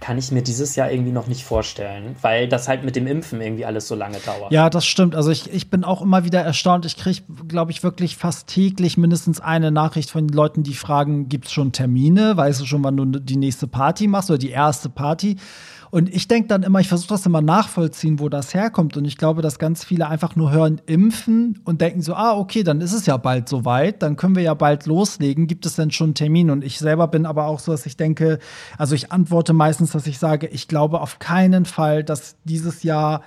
kann 0.00 0.18
ich 0.18 0.30
mir 0.30 0.42
dieses 0.42 0.76
Jahr 0.76 0.90
irgendwie 0.90 1.12
noch 1.12 1.26
nicht 1.26 1.44
vorstellen, 1.44 2.16
weil 2.22 2.48
das 2.48 2.68
halt 2.68 2.84
mit 2.84 2.96
dem 2.96 3.06
Impfen 3.06 3.40
irgendwie 3.40 3.64
alles 3.64 3.88
so 3.88 3.94
lange 3.94 4.18
dauert. 4.18 4.52
Ja, 4.52 4.70
das 4.70 4.84
stimmt. 4.84 5.14
Also 5.14 5.30
ich, 5.30 5.52
ich 5.52 5.70
bin 5.70 5.84
auch 5.84 6.02
immer 6.02 6.24
wieder 6.24 6.40
erstaunt. 6.40 6.84
Ich 6.86 6.96
kriege, 6.96 7.22
glaube 7.48 7.72
ich, 7.72 7.82
wirklich 7.82 8.16
fast 8.16 8.48
täglich 8.48 8.96
mindestens 8.96 9.40
eine 9.40 9.70
Nachricht 9.70 10.10
von 10.10 10.28
Leuten, 10.28 10.62
die 10.62 10.74
fragen, 10.74 11.28
gibt 11.28 11.46
es 11.46 11.52
schon 11.52 11.72
Termine? 11.72 12.36
Weißt 12.36 12.60
du 12.60 12.66
schon, 12.66 12.84
wann 12.84 12.96
du 12.96 13.06
die 13.06 13.36
nächste 13.36 13.66
Party 13.66 14.06
machst 14.08 14.30
oder 14.30 14.38
die 14.38 14.50
erste 14.50 14.88
Party? 14.88 15.36
Und 15.92 16.08
ich 16.08 16.26
denke 16.26 16.48
dann 16.48 16.62
immer, 16.62 16.80
ich 16.80 16.88
versuche 16.88 17.10
das 17.10 17.26
immer 17.26 17.42
nachvollziehen, 17.42 18.18
wo 18.18 18.30
das 18.30 18.54
herkommt. 18.54 18.96
Und 18.96 19.04
ich 19.04 19.18
glaube, 19.18 19.42
dass 19.42 19.58
ganz 19.58 19.84
viele 19.84 20.08
einfach 20.08 20.36
nur 20.36 20.50
hören 20.50 20.80
impfen 20.86 21.60
und 21.66 21.82
denken 21.82 22.00
so, 22.00 22.14
ah, 22.14 22.34
okay, 22.34 22.62
dann 22.62 22.80
ist 22.80 22.94
es 22.94 23.04
ja 23.04 23.18
bald 23.18 23.46
soweit, 23.46 24.02
dann 24.02 24.16
können 24.16 24.34
wir 24.34 24.42
ja 24.42 24.54
bald 24.54 24.86
loslegen. 24.86 25.46
Gibt 25.46 25.66
es 25.66 25.76
denn 25.76 25.90
schon 25.90 26.06
einen 26.06 26.14
Termin? 26.14 26.48
Und 26.48 26.64
ich 26.64 26.78
selber 26.78 27.08
bin 27.08 27.26
aber 27.26 27.44
auch 27.44 27.58
so, 27.58 27.72
dass 27.72 27.84
ich 27.84 27.98
denke, 27.98 28.38
also 28.78 28.94
ich 28.94 29.12
antworte 29.12 29.52
meistens, 29.52 29.90
dass 29.90 30.06
ich 30.06 30.18
sage, 30.18 30.46
ich 30.46 30.66
glaube 30.66 30.98
auf 30.98 31.18
keinen 31.18 31.66
Fall, 31.66 32.02
dass 32.02 32.36
dieses 32.44 32.84
Jahr 32.84 33.20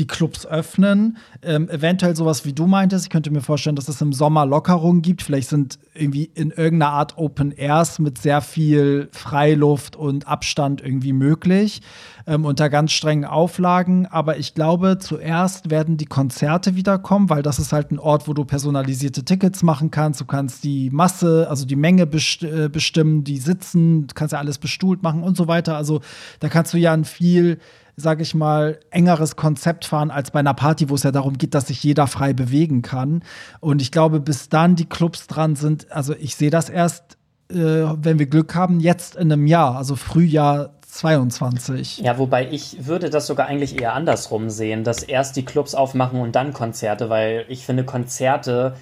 die 0.00 0.06
Clubs 0.06 0.46
öffnen. 0.46 1.18
Ähm, 1.42 1.68
eventuell 1.68 2.16
sowas 2.16 2.44
wie 2.46 2.54
du 2.54 2.66
meintest. 2.66 3.04
Ich 3.04 3.10
könnte 3.10 3.30
mir 3.30 3.42
vorstellen, 3.42 3.76
dass 3.76 3.88
es 3.88 4.00
im 4.00 4.12
Sommer 4.12 4.46
Lockerungen 4.46 5.02
gibt. 5.02 5.22
Vielleicht 5.22 5.50
sind 5.50 5.78
irgendwie 5.94 6.30
in 6.34 6.50
irgendeiner 6.50 6.92
Art 6.92 7.18
Open 7.18 7.52
Airs 7.52 7.98
mit 7.98 8.18
sehr 8.18 8.40
viel 8.40 9.08
Freiluft 9.12 9.96
und 9.96 10.26
Abstand 10.26 10.80
irgendwie 10.80 11.12
möglich. 11.12 11.82
Ähm, 12.26 12.44
unter 12.44 12.70
ganz 12.70 12.92
strengen 12.92 13.26
Auflagen. 13.26 14.06
Aber 14.06 14.38
ich 14.38 14.54
glaube, 14.54 14.98
zuerst 14.98 15.70
werden 15.70 15.98
die 15.98 16.06
Konzerte 16.06 16.76
wiederkommen, 16.76 17.28
weil 17.28 17.42
das 17.42 17.58
ist 17.58 17.72
halt 17.72 17.90
ein 17.90 17.98
Ort, 17.98 18.26
wo 18.26 18.32
du 18.32 18.44
personalisierte 18.44 19.24
Tickets 19.24 19.62
machen 19.62 19.90
kannst. 19.90 20.20
Du 20.20 20.24
kannst 20.24 20.64
die 20.64 20.90
Masse, 20.90 21.46
also 21.50 21.66
die 21.66 21.76
Menge 21.76 22.06
best 22.06 22.42
äh, 22.42 22.70
bestimmen, 22.70 23.22
die 23.24 23.38
sitzen, 23.38 24.06
du 24.06 24.14
kannst 24.14 24.32
ja 24.32 24.38
alles 24.38 24.58
bestuhlt 24.58 25.02
machen 25.02 25.22
und 25.22 25.36
so 25.36 25.46
weiter. 25.46 25.76
Also 25.76 26.00
da 26.40 26.48
kannst 26.48 26.72
du 26.72 26.78
ja 26.78 26.94
ein 26.94 27.04
viel 27.04 27.58
sage 28.00 28.22
ich 28.22 28.34
mal, 28.34 28.80
engeres 28.90 29.36
Konzept 29.36 29.84
fahren 29.84 30.10
als 30.10 30.30
bei 30.30 30.40
einer 30.40 30.54
Party, 30.54 30.88
wo 30.88 30.94
es 30.94 31.02
ja 31.02 31.12
darum 31.12 31.38
geht, 31.38 31.54
dass 31.54 31.68
sich 31.68 31.82
jeder 31.82 32.06
frei 32.06 32.32
bewegen 32.32 32.82
kann. 32.82 33.22
Und 33.60 33.82
ich 33.82 33.92
glaube, 33.92 34.20
bis 34.20 34.48
dann 34.48 34.76
die 34.76 34.88
Clubs 34.88 35.26
dran 35.26 35.56
sind, 35.56 35.90
also 35.92 36.14
ich 36.14 36.36
sehe 36.36 36.50
das 36.50 36.68
erst, 36.68 37.18
äh, 37.50 37.56
wenn 37.56 38.18
wir 38.18 38.26
Glück 38.26 38.54
haben, 38.54 38.80
jetzt 38.80 39.16
in 39.16 39.32
einem 39.32 39.46
Jahr, 39.46 39.76
also 39.76 39.96
Frühjahr 39.96 40.70
22. 40.90 41.98
Ja, 41.98 42.18
wobei 42.18 42.48
ich 42.50 42.86
würde 42.86 43.10
das 43.10 43.26
sogar 43.26 43.46
eigentlich 43.46 43.80
eher 43.80 43.94
andersrum 43.94 44.50
sehen, 44.50 44.84
dass 44.84 45.02
erst 45.02 45.36
die 45.36 45.44
Clubs 45.44 45.74
aufmachen 45.74 46.20
und 46.20 46.34
dann 46.34 46.52
Konzerte, 46.52 47.08
weil 47.08 47.44
ich 47.48 47.64
finde, 47.64 47.84
Konzerte 47.84 48.74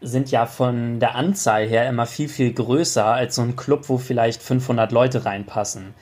sind 0.00 0.30
ja 0.30 0.46
von 0.46 0.98
der 0.98 1.14
Anzahl 1.14 1.66
her 1.66 1.88
immer 1.88 2.06
viel, 2.06 2.28
viel 2.28 2.52
größer 2.52 3.04
als 3.04 3.36
so 3.36 3.42
ein 3.42 3.56
Club, 3.56 3.88
wo 3.88 3.98
vielleicht 3.98 4.42
500 4.42 4.92
Leute 4.92 5.24
reinpassen. 5.26 5.94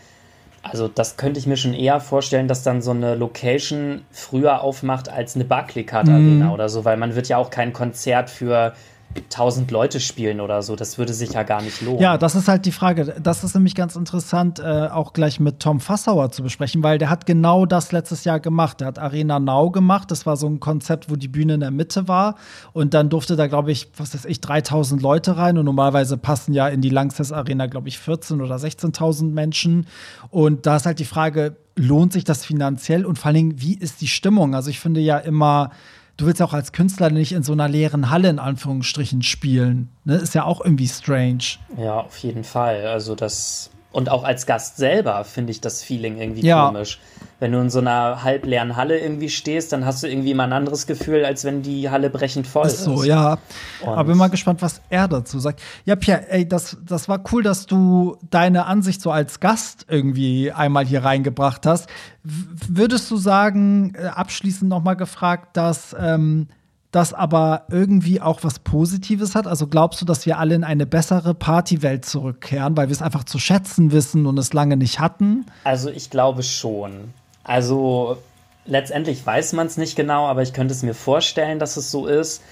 Also 0.70 0.88
das 0.88 1.16
könnte 1.16 1.38
ich 1.38 1.46
mir 1.46 1.56
schon 1.56 1.74
eher 1.74 2.00
vorstellen, 2.00 2.48
dass 2.48 2.62
dann 2.62 2.82
so 2.82 2.90
eine 2.90 3.14
Location 3.14 4.02
früher 4.10 4.62
aufmacht 4.62 5.08
als 5.08 5.34
eine 5.34 5.44
Barclaycard 5.44 6.08
Arena 6.08 6.46
mm. 6.46 6.52
oder 6.52 6.68
so, 6.68 6.84
weil 6.84 6.96
man 6.96 7.14
wird 7.14 7.28
ja 7.28 7.38
auch 7.38 7.50
kein 7.50 7.72
Konzert 7.72 8.30
für 8.30 8.74
tausend 9.30 9.70
Leute 9.70 10.00
spielen 10.00 10.40
oder 10.40 10.62
so. 10.62 10.76
Das 10.76 10.98
würde 10.98 11.12
sich 11.12 11.32
ja 11.32 11.42
gar 11.42 11.62
nicht 11.62 11.80
lohnen. 11.82 12.00
Ja, 12.00 12.18
das 12.18 12.34
ist 12.34 12.48
halt 12.48 12.66
die 12.66 12.72
Frage. 12.72 13.16
Das 13.20 13.44
ist 13.44 13.54
nämlich 13.54 13.74
ganz 13.74 13.96
interessant, 13.96 14.58
äh, 14.58 14.88
auch 14.88 15.12
gleich 15.12 15.40
mit 15.40 15.60
Tom 15.60 15.80
Fassauer 15.80 16.30
zu 16.30 16.42
besprechen, 16.42 16.82
weil 16.82 16.98
der 16.98 17.10
hat 17.10 17.26
genau 17.26 17.66
das 17.66 17.92
letztes 17.92 18.24
Jahr 18.24 18.40
gemacht. 18.40 18.80
Der 18.80 18.88
hat 18.88 18.98
Arena 18.98 19.40
Now 19.40 19.70
gemacht. 19.70 20.10
Das 20.10 20.26
war 20.26 20.36
so 20.36 20.46
ein 20.46 20.60
Konzept, 20.60 21.10
wo 21.10 21.16
die 21.16 21.28
Bühne 21.28 21.54
in 21.54 21.60
der 21.60 21.70
Mitte 21.70 22.08
war. 22.08 22.36
Und 22.72 22.94
dann 22.94 23.08
durfte 23.08 23.36
da, 23.36 23.46
glaube 23.46 23.72
ich, 23.72 23.90
was 23.96 24.14
weiß 24.14 24.24
ich, 24.26 24.40
3000 24.40 25.02
Leute 25.02 25.36
rein. 25.36 25.58
Und 25.58 25.64
normalerweise 25.64 26.16
passen 26.16 26.52
ja 26.52 26.68
in 26.68 26.80
die 26.80 26.90
Langsess 26.90 27.32
Arena, 27.32 27.66
glaube 27.66 27.88
ich, 27.88 27.96
14.000 27.96 28.42
oder 28.42 28.56
16.000 28.56 29.32
Menschen. 29.32 29.86
Und 30.30 30.66
da 30.66 30.76
ist 30.76 30.86
halt 30.86 30.98
die 30.98 31.04
Frage, 31.04 31.56
lohnt 31.76 32.12
sich 32.12 32.24
das 32.24 32.44
finanziell? 32.44 33.06
Und 33.06 33.18
vor 33.18 33.26
allen 33.26 33.36
Dingen, 33.36 33.60
wie 33.60 33.74
ist 33.74 34.00
die 34.00 34.08
Stimmung? 34.08 34.54
Also 34.54 34.70
ich 34.70 34.80
finde 34.80 35.00
ja 35.00 35.18
immer, 35.18 35.70
du 36.18 36.26
willst 36.26 36.42
auch 36.42 36.52
als 36.52 36.72
Künstler 36.72 37.08
nicht 37.08 37.32
in 37.32 37.42
so 37.42 37.52
einer 37.52 37.68
leeren 37.68 38.10
Halle 38.10 38.28
in 38.28 38.38
Anführungsstrichen 38.38 39.22
spielen. 39.22 39.88
Ne? 40.04 40.16
Ist 40.16 40.34
ja 40.34 40.44
auch 40.44 40.60
irgendwie 40.62 40.88
strange. 40.88 41.44
Ja, 41.78 42.00
auf 42.00 42.18
jeden 42.18 42.44
Fall. 42.44 42.86
Also 42.86 43.14
das 43.14 43.70
und 43.90 44.10
auch 44.10 44.22
als 44.22 44.44
Gast 44.44 44.76
selber 44.76 45.24
finde 45.24 45.50
ich 45.50 45.60
das 45.60 45.82
Feeling 45.82 46.18
irgendwie 46.18 46.46
ja. 46.46 46.66
komisch. 46.66 47.00
Wenn 47.40 47.52
du 47.52 47.60
in 47.60 47.70
so 47.70 47.78
einer 47.78 48.22
halbleeren 48.22 48.76
Halle 48.76 48.98
irgendwie 48.98 49.30
stehst, 49.30 49.72
dann 49.72 49.86
hast 49.86 50.02
du 50.02 50.08
irgendwie 50.08 50.34
mal 50.34 50.44
ein 50.44 50.52
anderes 50.52 50.86
Gefühl, 50.86 51.24
als 51.24 51.44
wenn 51.44 51.62
die 51.62 51.88
Halle 51.88 52.10
brechend 52.10 52.46
voll 52.46 52.66
ist. 52.66 52.84
So, 52.84 53.04
ja. 53.04 53.38
Und 53.80 53.88
Aber 53.88 54.04
bin 54.04 54.18
mal 54.18 54.28
gespannt, 54.28 54.60
was 54.60 54.82
er 54.90 55.08
dazu 55.08 55.38
sagt. 55.38 55.62
Ja, 55.84 55.96
Pierre, 55.96 56.28
ey, 56.30 56.46
das, 56.46 56.76
das 56.84 57.08
war 57.08 57.22
cool, 57.32 57.42
dass 57.42 57.66
du 57.66 58.18
deine 58.28 58.66
Ansicht 58.66 59.00
so 59.00 59.10
als 59.10 59.40
Gast 59.40 59.86
irgendwie 59.88 60.52
einmal 60.52 60.84
hier 60.84 61.04
reingebracht 61.04 61.64
hast. 61.64 61.88
würdest 62.22 63.10
du 63.10 63.16
sagen, 63.16 63.94
äh, 63.94 64.08
abschließend 64.08 64.68
noch 64.68 64.82
mal 64.82 64.94
gefragt, 64.94 65.56
dass 65.56 65.96
ähm, 65.98 66.48
das 66.90 67.12
aber 67.12 67.66
irgendwie 67.70 68.20
auch 68.20 68.42
was 68.42 68.60
Positives 68.60 69.34
hat? 69.34 69.46
Also 69.46 69.66
glaubst 69.66 70.00
du, 70.00 70.04
dass 70.04 70.24
wir 70.24 70.38
alle 70.38 70.54
in 70.54 70.64
eine 70.64 70.86
bessere 70.86 71.34
Partywelt 71.34 72.04
zurückkehren, 72.04 72.76
weil 72.76 72.88
wir 72.88 72.92
es 72.92 73.02
einfach 73.02 73.24
zu 73.24 73.38
schätzen 73.38 73.92
wissen 73.92 74.26
und 74.26 74.38
es 74.38 74.52
lange 74.52 74.76
nicht 74.76 74.98
hatten? 74.98 75.44
Also 75.64 75.90
ich 75.90 76.08
glaube 76.08 76.42
schon. 76.42 77.12
Also 77.44 78.16
letztendlich 78.64 79.24
weiß 79.24 79.52
man 79.52 79.66
es 79.66 79.76
nicht 79.76 79.96
genau, 79.96 80.26
aber 80.26 80.42
ich 80.42 80.54
könnte 80.54 80.72
es 80.72 80.82
mir 80.82 80.94
vorstellen, 80.94 81.58
dass 81.58 81.76
es 81.76 81.90
so 81.90 82.06
ist, 82.06 82.42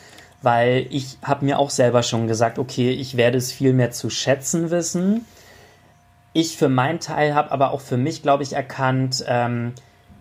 weil 0.42 0.86
ich 0.90 1.18
habe 1.22 1.44
mir 1.44 1.58
auch 1.58 1.70
selber 1.70 2.02
schon 2.02 2.26
gesagt, 2.26 2.58
okay, 2.58 2.90
ich 2.90 3.16
werde 3.16 3.38
es 3.38 3.52
viel 3.52 3.72
mehr 3.72 3.90
zu 3.90 4.10
schätzen 4.10 4.70
wissen. 4.70 5.24
Ich 6.34 6.58
für 6.58 6.68
meinen 6.68 7.00
Teil 7.00 7.34
habe 7.34 7.52
aber 7.52 7.70
auch 7.70 7.80
für 7.80 7.96
mich, 7.96 8.22
glaube 8.22 8.42
ich, 8.42 8.52
erkannt, 8.52 9.24
ähm, 9.26 9.72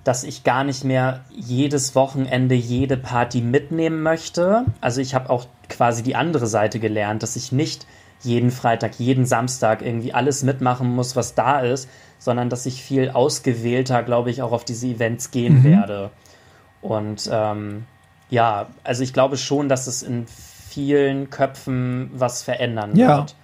dass 0.05 0.23
ich 0.23 0.43
gar 0.43 0.63
nicht 0.63 0.85
mehr 0.85 1.21
jedes 1.31 1.95
Wochenende 1.95 2.53
jede 2.53 2.95
Party 2.95 3.41
mitnehmen 3.41 4.03
möchte. 4.03 4.63
Also 4.79 5.01
ich 5.01 5.15
habe 5.15 5.31
auch 5.31 5.47
quasi 5.67 6.03
die 6.03 6.15
andere 6.15 6.45
Seite 6.45 6.79
gelernt, 6.79 7.23
dass 7.23 7.35
ich 7.35 7.51
nicht 7.51 7.87
jeden 8.21 8.51
Freitag, 8.51 8.99
jeden 8.99 9.25
Samstag 9.25 9.81
irgendwie 9.81 10.13
alles 10.13 10.43
mitmachen 10.43 10.95
muss, 10.95 11.15
was 11.15 11.33
da 11.33 11.59
ist, 11.59 11.89
sondern 12.19 12.49
dass 12.49 12.67
ich 12.67 12.83
viel 12.83 13.09
ausgewählter, 13.09 14.03
glaube 14.03 14.29
ich, 14.29 14.43
auch 14.43 14.51
auf 14.51 14.63
diese 14.63 14.87
Events 14.87 15.31
gehen 15.31 15.59
mhm. 15.59 15.63
werde. 15.63 16.11
Und 16.81 17.27
ähm, 17.31 17.85
ja, 18.29 18.67
also 18.83 19.01
ich 19.01 19.11
glaube 19.11 19.37
schon, 19.37 19.69
dass 19.69 19.87
es 19.87 20.03
in 20.03 20.27
vielen 20.27 21.31
Köpfen 21.31 22.11
was 22.13 22.43
verändern 22.43 22.95
ja. 22.95 23.17
wird. 23.17 23.35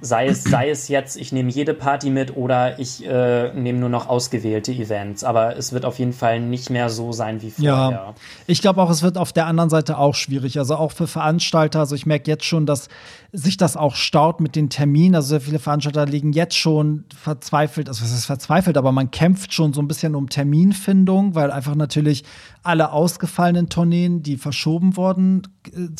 Sei 0.00 0.26
es, 0.26 0.44
sei 0.44 0.70
es 0.70 0.88
jetzt, 0.88 1.16
ich 1.16 1.32
nehme 1.32 1.50
jede 1.50 1.74
Party 1.74 2.10
mit 2.10 2.36
oder 2.36 2.78
ich 2.78 3.04
äh, 3.06 3.52
nehme 3.54 3.78
nur 3.78 3.88
noch 3.88 4.08
ausgewählte 4.08 4.72
Events. 4.72 5.24
Aber 5.24 5.56
es 5.56 5.72
wird 5.72 5.84
auf 5.84 5.98
jeden 5.98 6.12
Fall 6.12 6.40
nicht 6.40 6.70
mehr 6.70 6.90
so 6.90 7.12
sein 7.12 7.42
wie 7.42 7.50
vorher. 7.50 7.72
Ja, 7.72 8.14
ich 8.46 8.60
glaube 8.60 8.82
auch, 8.82 8.90
es 8.90 9.02
wird 9.02 9.18
auf 9.18 9.32
der 9.32 9.46
anderen 9.46 9.70
Seite 9.70 9.98
auch 9.98 10.14
schwierig. 10.14 10.58
Also 10.58 10.76
auch 10.76 10.92
für 10.92 11.06
Veranstalter. 11.06 11.80
Also 11.80 11.94
ich 11.94 12.06
merke 12.06 12.30
jetzt 12.30 12.44
schon, 12.44 12.66
dass 12.66 12.88
sich 13.32 13.56
das 13.56 13.76
auch 13.76 13.94
staut 13.94 14.40
mit 14.40 14.56
den 14.56 14.70
Terminen. 14.70 15.14
Also 15.14 15.28
sehr 15.28 15.40
viele 15.40 15.58
Veranstalter 15.58 16.06
liegen 16.06 16.32
jetzt 16.32 16.56
schon 16.56 17.04
verzweifelt, 17.14 17.88
also 17.88 18.02
was 18.02 18.12
ist 18.12 18.26
verzweifelt, 18.26 18.76
aber 18.76 18.92
man 18.92 19.10
kämpft 19.10 19.52
schon 19.52 19.72
so 19.72 19.80
ein 19.80 19.88
bisschen 19.88 20.14
um 20.14 20.28
Terminfindung, 20.28 21.34
weil 21.34 21.50
einfach 21.50 21.74
natürlich 21.74 22.24
alle 22.62 22.92
ausgefallenen 22.92 23.68
Tourneen, 23.68 24.22
die 24.22 24.36
verschoben 24.36 24.96
wurden, 24.96 25.42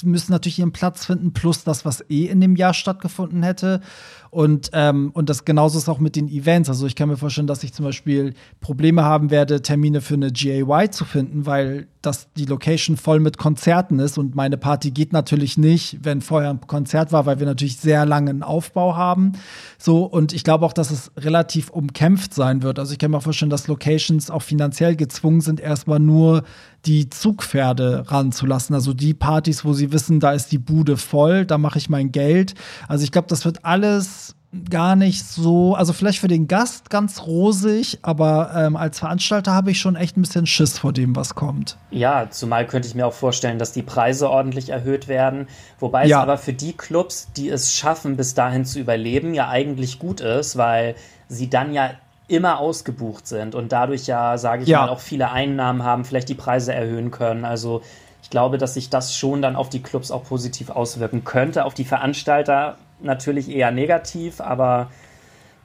müssen 0.03 0.33
natürlich 0.33 0.59
ihren 0.59 0.73
Platz 0.73 1.05
finden, 1.05 1.33
plus 1.33 1.65
das, 1.65 1.85
was 1.85 2.05
eh 2.09 2.27
in 2.27 2.41
dem 2.41 2.57
Jahr 2.57 2.75
stattgefunden 2.75 3.43
hätte. 3.43 3.81
Und, 4.31 4.71
ähm, 4.73 5.11
und 5.15 5.31
das 5.31 5.45
genauso 5.45 5.79
ist 5.79 5.89
auch 5.89 5.99
mit 5.99 6.17
den 6.17 6.29
Events. 6.29 6.69
Also 6.69 6.87
ich 6.87 6.95
kann 6.95 7.09
mir 7.09 7.17
vorstellen, 7.17 7.47
dass 7.47 7.65
ich 7.65 7.73
zum 7.73 7.85
Beispiel 7.85 8.35
Probleme 8.61 9.05
haben 9.05 9.31
werde, 9.31 9.63
Termine 9.63 10.01
für 10.01 10.15
eine 10.15 10.31
GAY 10.31 10.91
zu 10.91 11.05
finden, 11.05 11.47
weil 11.47 11.87
das 12.07 12.29
die 12.37 12.45
Location 12.45 12.97
voll 12.97 13.21
mit 13.21 13.38
Konzerten 13.38 13.99
ist 13.99 14.19
und 14.19 14.35
meine 14.35 14.57
Party 14.57 14.90
geht 14.90 15.12
natürlich 15.12 15.59
nicht, 15.59 15.99
wenn 16.03 16.21
vorher 16.21 16.51
ein 16.51 16.61
Konzert 16.61 17.12
war, 17.12 17.27
weil 17.27 17.40
wir 17.40 17.47
natürlich 17.47 17.77
sehr 17.79 18.07
lange 18.07 18.31
einen 18.31 18.42
Aufbau 18.42 18.97
haben. 18.97 19.33
So, 19.79 20.05
und 20.05 20.33
ich 20.33 20.45
glaube 20.45 20.64
auch, 20.64 20.73
dass 20.73 20.90
es 20.90 21.11
relativ 21.16 21.71
umkämpft 21.71 22.33
sein 22.33 22.62
wird. 22.62 22.79
Also 22.79 22.92
ich 22.92 22.99
kann 22.99 23.11
mir 23.11 23.21
vorstellen, 23.21 23.51
dass 23.51 23.66
Locations 23.66 24.31
auch 24.31 24.42
finanziell 24.42 24.97
gezwungen 24.97 25.40
sind, 25.40 25.61
erstmal 25.61 25.99
nur 25.99 26.45
die 26.87 27.11
Zugpferde 27.11 28.05
ranzulassen. 28.07 28.75
Also 28.75 28.95
die 28.95 29.14
Partys, 29.14 29.64
wo 29.64 29.73
sie 29.73 29.92
wissen, 29.92 30.21
da 30.21 30.33
ist 30.33 30.53
die 30.53 30.59
Bude 30.59 30.97
voll, 30.97 31.45
da 31.45 31.59
mache 31.59 31.79
ich 31.79 31.88
mein 31.88 32.12
Geld. 32.12 32.55
Also 32.87 33.05
ich 33.05 33.12
glaube, 33.12 33.29
das 33.29 33.45
wird 33.45 33.64
alles 33.64 34.36
gar 34.71 34.97
nicht 34.97 35.25
so, 35.25 35.75
also 35.75 35.93
vielleicht 35.93 36.19
für 36.19 36.29
den 36.29 36.49
Gast 36.49 36.89
ganz 36.91 37.23
rosig, 37.23 37.99
aber 38.03 38.53
ähm, 38.55 38.77
als 38.77 38.99
Veranstalter 38.99 39.53
habe 39.53 39.71
ich 39.71 39.81
schon 39.81 39.97
echt 39.97 40.17
ein 40.17 40.23
bisschen 40.23 40.47
Schiss 40.47 40.79
vor 40.79 40.93
dem, 40.93 41.15
was 41.15 41.35
kommt. 41.35 41.77
Ja, 41.91 42.31
zumal 42.31 42.67
könnte 42.67 42.89
ich 42.89 42.95
mir 42.95 43.07
auch 43.07 43.13
vorstellen, 43.13 43.59
dass 43.59 43.73
die 43.73 43.83
Preise 43.83 44.31
ordentlich 44.31 44.71
erhöht 44.71 45.09
werden, 45.09 45.49
wobei 45.79 46.07
ja. 46.07 46.19
es 46.19 46.23
aber 46.23 46.39
für 46.39 46.53
die 46.53 46.73
Clubs, 46.73 47.29
die 47.37 47.49
es 47.49 47.75
schaffen, 47.75 48.17
bis 48.17 48.35
dahin 48.35 48.65
zu 48.65 48.79
überleben, 48.79 49.35
ja 49.35 49.49
eigentlich 49.49 49.99
gut 49.99 50.21
ist, 50.21 50.57
weil 50.57 50.95
sie 51.29 51.51
dann 51.51 51.73
ja 51.73 51.91
immer 52.29 52.59
ausgebucht 52.59 53.27
sind 53.27 53.55
und 53.55 53.73
dadurch 53.73 54.07
ja, 54.07 54.37
sage 54.39 54.63
ich 54.63 54.69
ja. 54.69 54.81
mal, 54.81 54.89
auch 54.89 55.01
viele 55.01 55.31
Einnahmen 55.31 55.85
haben, 55.85 56.05
vielleicht 56.05 56.29
die 56.29 56.35
Preise 56.35 56.73
erhöhen 56.73 57.11
können. 57.11 57.45
Also 57.45 57.83
ich 58.23 58.31
glaube, 58.31 58.59
dass 58.59 58.75
sich 58.75 58.91
das 58.91 59.17
schon 59.17 59.43
dann 59.43 59.55
auf 59.55 59.69
die 59.69 59.81
Clubs 59.81 60.11
auch 60.11 60.25
positiv 60.25 60.71
auswirken 60.71 61.23
könnte. 61.23 61.65
Auf 61.65 61.75
die 61.75 61.85
Veranstalter 61.85 62.77
natürlich 63.01 63.51
eher 63.51 63.71
negativ, 63.71 64.41
aber 64.41 64.91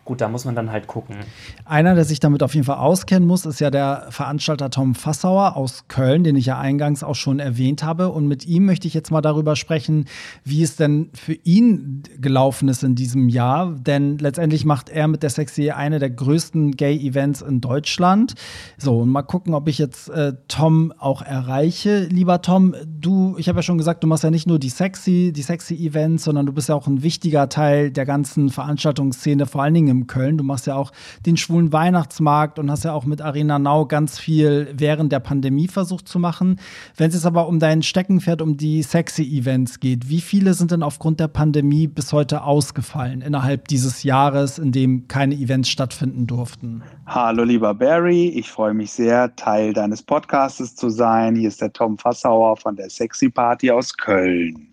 Gut, 0.04 0.20
da 0.20 0.28
muss 0.28 0.46
man 0.46 0.56
dann 0.56 0.72
halt 0.72 0.88
gucken. 0.88 1.18
Einer, 1.64 1.94
der 1.94 2.06
sich 2.06 2.20
damit 2.20 2.42
auf 2.42 2.56
jeden 2.56 2.66
Fall 2.66 2.78
auskennen 2.78 3.28
muss, 3.28 3.46
ist 3.46 3.60
ja 3.60 3.70
der 3.70 4.08
Veranstalter 4.10 4.72
Tom 4.72 4.96
Fassauer 4.96 5.56
aus 5.56 5.86
Köln, 5.90 6.24
den 6.24 6.36
ich 6.36 6.48
ja 6.48 6.60
eingangs 6.60 7.04
auch 7.04 7.14
schon 7.14 7.38
erwähnt 7.38 7.84
habe. 7.84 8.10
Und 8.10 8.28
mit 8.28 8.48
ihm 8.48 8.66
möchte 8.66 8.88
ich 8.88 8.96
jetzt 8.96 9.12
mal 9.12 9.22
darüber 9.22 9.56
sprechen, 9.56 10.06
wie 10.44 10.64
es 10.64 10.76
denn 10.76 11.12
für 11.14 11.34
ihn 11.44 12.02
gelaufen 12.20 12.68
ist 12.68 12.84
in 12.84 12.96
diesem 12.96 13.30
Jahr. 13.30 13.76
Denn 13.76 14.18
letztendlich 14.18 14.66
macht 14.66 14.90
er 14.90 15.08
mit 15.08 15.22
der 15.22 15.30
Sexy 15.30 15.70
eine 15.70 16.00
der 16.00 16.10
größten 16.10 16.72
Gay-Events 16.72 17.44
in 17.44 17.62
Deutschland. 17.62 18.34
So, 18.80 19.02
und 19.02 19.10
mal 19.10 19.22
gucken, 19.22 19.54
ob 19.54 19.68
ich 19.68 19.78
jetzt 19.78 20.10
äh, 20.10 20.34
Tom 20.48 20.94
auch 20.98 21.22
erreiche. 21.22 22.06
Lieber 22.06 22.42
Tom, 22.42 22.74
du, 22.88 23.36
ich 23.38 23.48
habe 23.48 23.60
ja 23.60 23.64
schon 23.64 23.78
gesagt, 23.78 24.04
du 24.04 24.08
machst 24.08 24.24
ja 24.24 24.32
nicht 24.32 24.48
nur 24.48 24.58
die 24.58 24.70
Sexy, 24.70 25.32
die 25.32 25.44
Sexy-Events, 25.44 26.24
sondern 26.24 26.48
du 26.48 26.54
bist 26.54 26.70
ja 26.70 26.76
auch 26.76 26.88
ein 26.88 27.04
wichtiger 27.04 27.50
Teil 27.50 27.92
der 27.92 28.08
ganzen 28.08 28.50
Veranstaltungsszene, 28.50 29.46
vor 29.46 29.62
allen 29.62 29.76
Dingen 29.76 29.91
im 29.92 30.08
Köln. 30.08 30.38
Du 30.38 30.44
machst 30.44 30.68
ja 30.68 30.76
auch 30.76 30.92
den 31.26 31.38
schwulen 31.38 31.72
Weihnachtsmarkt 31.72 32.58
und 32.58 32.72
hast 32.72 32.84
ja 32.84 32.94
auch 32.94 33.06
mit 33.06 33.22
Arena 33.22 33.60
Now 33.60 33.86
ganz 33.86 34.18
viel 34.18 34.74
während 34.76 35.12
der 35.12 35.20
Pandemie 35.20 35.68
versucht 35.68 36.08
zu 36.08 36.18
machen. 36.18 36.60
Wenn 36.98 37.10
es 37.10 37.16
jetzt 37.16 37.26
aber 37.26 37.48
um 37.48 37.60
dein 37.60 37.84
Steckenpferd, 37.84 38.42
um 38.42 38.58
die 38.58 38.82
sexy 38.82 39.24
Events 39.24 39.80
geht, 39.80 40.10
wie 40.10 40.22
viele 40.22 40.54
sind 40.54 40.72
denn 40.72 40.84
aufgrund 40.84 41.20
der 41.20 41.28
Pandemie 41.28 41.88
bis 41.88 42.14
heute 42.14 42.44
ausgefallen 42.44 43.22
innerhalb 43.22 43.68
dieses 43.68 44.04
Jahres, 44.04 44.58
in 44.58 44.72
dem 44.72 45.08
keine 45.08 45.36
Events 45.36 45.70
stattfinden 45.70 46.28
durften? 46.28 46.82
Hallo 47.06 47.44
lieber 47.44 47.74
Barry, 47.74 48.30
ich 48.30 48.50
freue 48.50 48.74
mich 48.74 48.92
sehr, 48.92 49.36
Teil 49.36 49.74
deines 49.74 50.02
Podcastes 50.02 50.76
zu 50.76 50.90
sein. 50.90 51.36
Hier 51.36 51.50
ist 51.50 51.62
der 51.62 51.74
Tom 51.74 51.98
Fassauer 51.98 52.58
von 52.58 52.76
der 52.76 52.90
Sexy 52.90 53.30
Party 53.30 53.72
aus 53.72 53.96
Köln. 53.96 54.72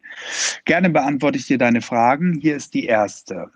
Gerne 0.65 0.91
beantworte 0.91 1.39
ich 1.39 1.47
dir 1.47 1.59
deine 1.59 1.81
Fragen. 1.81 2.39
Hier 2.41 2.57
ist 2.57 2.75
die 2.75 2.87
erste. 2.87 3.51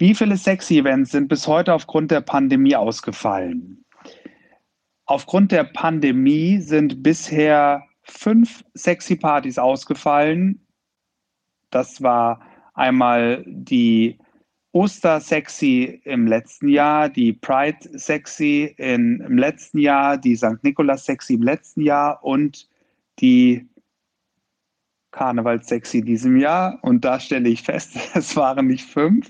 Wie 0.00 0.14
viele 0.14 0.38
Sexy-Events 0.38 1.10
sind 1.10 1.28
bis 1.28 1.46
heute 1.46 1.74
aufgrund 1.74 2.10
der 2.10 2.22
Pandemie 2.22 2.74
ausgefallen? 2.74 3.84
Aufgrund 5.04 5.52
der 5.52 5.64
Pandemie 5.64 6.56
sind 6.56 7.02
bisher 7.02 7.82
fünf 8.04 8.64
Sexy-Partys 8.74 9.58
ausgefallen. 9.58 10.66
Das 11.68 12.00
war 12.00 12.40
einmal 12.72 13.44
die 13.46 14.16
Oster-Sexy 14.72 16.00
im 16.04 16.26
letzten 16.26 16.68
Jahr, 16.68 17.10
die 17.10 17.34
Pride-Sexy 17.34 18.74
im 18.78 19.36
letzten 19.36 19.80
Jahr, 19.80 20.16
die 20.16 20.34
St. 20.34 20.62
Nikolaus-Sexy 20.62 21.34
im 21.34 21.42
letzten 21.42 21.82
Jahr 21.82 22.24
und 22.24 22.70
die 23.18 23.68
Karnevalssexy 25.12 26.02
diesem 26.02 26.36
Jahr. 26.36 26.78
Und 26.82 27.04
da 27.04 27.18
stelle 27.18 27.48
ich 27.48 27.62
fest, 27.62 27.96
es 28.14 28.36
waren 28.36 28.66
nicht 28.66 28.84
fünf, 28.84 29.28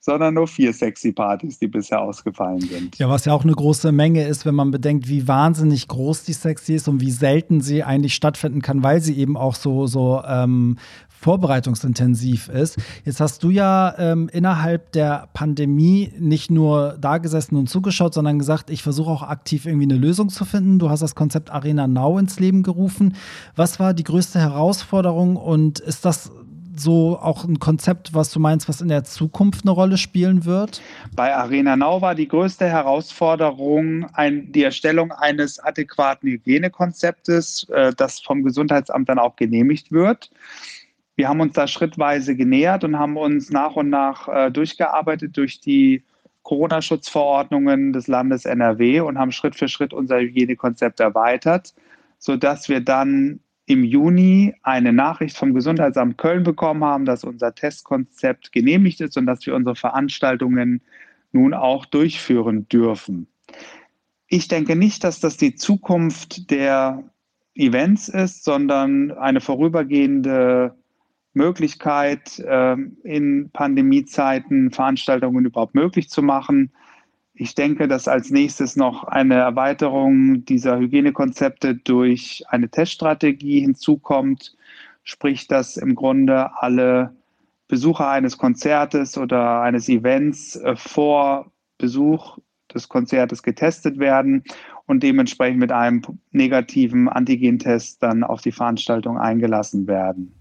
sondern 0.00 0.34
nur 0.34 0.48
vier 0.48 0.72
Sexy-Partys, 0.72 1.58
die 1.58 1.68
bisher 1.68 2.00
ausgefallen 2.00 2.60
sind. 2.60 2.98
Ja, 2.98 3.08
was 3.08 3.26
ja 3.26 3.32
auch 3.32 3.44
eine 3.44 3.52
große 3.52 3.92
Menge 3.92 4.26
ist, 4.26 4.46
wenn 4.46 4.54
man 4.54 4.70
bedenkt, 4.70 5.08
wie 5.08 5.28
wahnsinnig 5.28 5.88
groß 5.88 6.24
die 6.24 6.32
Sexy 6.32 6.74
ist 6.74 6.88
und 6.88 7.00
wie 7.00 7.10
selten 7.10 7.60
sie 7.60 7.82
eigentlich 7.82 8.14
stattfinden 8.14 8.62
kann, 8.62 8.82
weil 8.82 9.00
sie 9.00 9.16
eben 9.18 9.36
auch 9.36 9.54
so, 9.54 9.86
so 9.86 10.22
ähm, 10.26 10.78
vorbereitungsintensiv 11.20 12.48
ist. 12.48 12.78
Jetzt 13.04 13.20
hast 13.20 13.44
du 13.44 13.50
ja 13.50 13.94
ähm, 13.98 14.30
innerhalb 14.32 14.92
der 14.92 15.28
Pandemie 15.34 16.12
nicht 16.18 16.50
nur 16.50 16.96
da 16.98 17.18
gesessen 17.18 17.56
und 17.56 17.68
zugeschaut, 17.68 18.14
sondern 18.14 18.38
gesagt, 18.38 18.70
ich 18.70 18.82
versuche 18.82 19.10
auch 19.10 19.22
aktiv 19.22 19.66
irgendwie 19.66 19.84
eine 19.84 19.96
Lösung 19.96 20.30
zu 20.30 20.46
finden. 20.46 20.78
Du 20.78 20.88
hast 20.88 21.00
das 21.00 21.14
Konzept 21.14 21.50
Arena 21.50 21.86
Now 21.86 22.18
ins 22.18 22.40
Leben 22.40 22.62
gerufen. 22.62 23.16
Was 23.54 23.78
war 23.78 23.92
die 23.92 24.04
größte 24.04 24.40
Herausforderung 24.40 25.36
und 25.36 25.78
ist 25.78 26.06
das 26.06 26.32
so 26.74 27.18
auch 27.20 27.44
ein 27.44 27.58
Konzept, 27.58 28.14
was 28.14 28.30
du 28.30 28.40
meinst, 28.40 28.66
was 28.66 28.80
in 28.80 28.88
der 28.88 29.04
Zukunft 29.04 29.64
eine 29.64 29.72
Rolle 29.72 29.98
spielen 29.98 30.46
wird? 30.46 30.80
Bei 31.14 31.36
Arena 31.36 31.76
Now 31.76 32.00
war 32.00 32.14
die 32.14 32.28
größte 32.28 32.66
Herausforderung 32.66 34.06
ein, 34.14 34.50
die 34.52 34.64
Erstellung 34.64 35.12
eines 35.12 35.58
adäquaten 35.58 36.30
Hygienekonzeptes, 36.30 37.68
äh, 37.68 37.92
das 37.94 38.20
vom 38.20 38.42
Gesundheitsamt 38.42 39.10
dann 39.10 39.18
auch 39.18 39.36
genehmigt 39.36 39.92
wird. 39.92 40.30
Wir 41.20 41.28
haben 41.28 41.42
uns 41.42 41.52
da 41.52 41.66
schrittweise 41.66 42.34
genähert 42.34 42.82
und 42.82 42.98
haben 42.98 43.18
uns 43.18 43.50
nach 43.50 43.76
und 43.76 43.90
nach 43.90 44.26
äh, 44.26 44.50
durchgearbeitet 44.50 45.36
durch 45.36 45.60
die 45.60 46.02
Corona-Schutzverordnungen 46.44 47.92
des 47.92 48.06
Landes 48.08 48.46
NRW 48.46 49.00
und 49.00 49.18
haben 49.18 49.30
Schritt 49.30 49.54
für 49.54 49.68
Schritt 49.68 49.92
unser 49.92 50.18
Hygienekonzept 50.18 50.98
erweitert, 50.98 51.74
sodass 52.18 52.70
wir 52.70 52.80
dann 52.80 53.40
im 53.66 53.84
Juni 53.84 54.54
eine 54.62 54.94
Nachricht 54.94 55.36
vom 55.36 55.52
Gesundheitsamt 55.52 56.16
Köln 56.16 56.42
bekommen 56.42 56.84
haben, 56.84 57.04
dass 57.04 57.22
unser 57.22 57.54
Testkonzept 57.54 58.50
genehmigt 58.50 59.02
ist 59.02 59.18
und 59.18 59.26
dass 59.26 59.44
wir 59.44 59.54
unsere 59.54 59.76
Veranstaltungen 59.76 60.80
nun 61.32 61.52
auch 61.52 61.84
durchführen 61.84 62.66
dürfen. 62.70 63.26
Ich 64.26 64.48
denke 64.48 64.74
nicht, 64.74 65.04
dass 65.04 65.20
das 65.20 65.36
die 65.36 65.54
Zukunft 65.54 66.50
der 66.50 67.04
Events 67.54 68.08
ist, 68.08 68.42
sondern 68.42 69.10
eine 69.10 69.42
vorübergehende 69.42 70.80
Möglichkeit, 71.32 72.42
ähm, 72.46 72.96
in 73.04 73.50
Pandemiezeiten 73.52 74.70
Veranstaltungen 74.70 75.44
überhaupt 75.44 75.74
möglich 75.74 76.10
zu 76.10 76.22
machen. 76.22 76.72
Ich 77.34 77.54
denke, 77.54 77.88
dass 77.88 78.08
als 78.08 78.30
nächstes 78.30 78.76
noch 78.76 79.04
eine 79.04 79.36
Erweiterung 79.36 80.44
dieser 80.44 80.78
Hygienekonzepte 80.78 81.74
durch 81.74 82.42
eine 82.48 82.68
Teststrategie 82.68 83.60
hinzukommt, 83.60 84.56
sprich, 85.04 85.46
dass 85.46 85.76
im 85.76 85.94
Grunde 85.94 86.50
alle 86.60 87.14
Besucher 87.68 88.10
eines 88.10 88.36
Konzertes 88.36 89.16
oder 89.16 89.62
eines 89.62 89.88
Events 89.88 90.56
äh, 90.56 90.74
vor 90.76 91.52
Besuch 91.78 92.38
des 92.74 92.88
Konzertes 92.88 93.42
getestet 93.42 93.98
werden 93.98 94.44
und 94.86 95.02
dementsprechend 95.02 95.60
mit 95.60 95.72
einem 95.72 96.02
negativen 96.32 97.08
Antigentest 97.08 98.02
dann 98.02 98.24
auf 98.24 98.42
die 98.42 98.52
Veranstaltung 98.52 99.18
eingelassen 99.18 99.86
werden. 99.86 100.39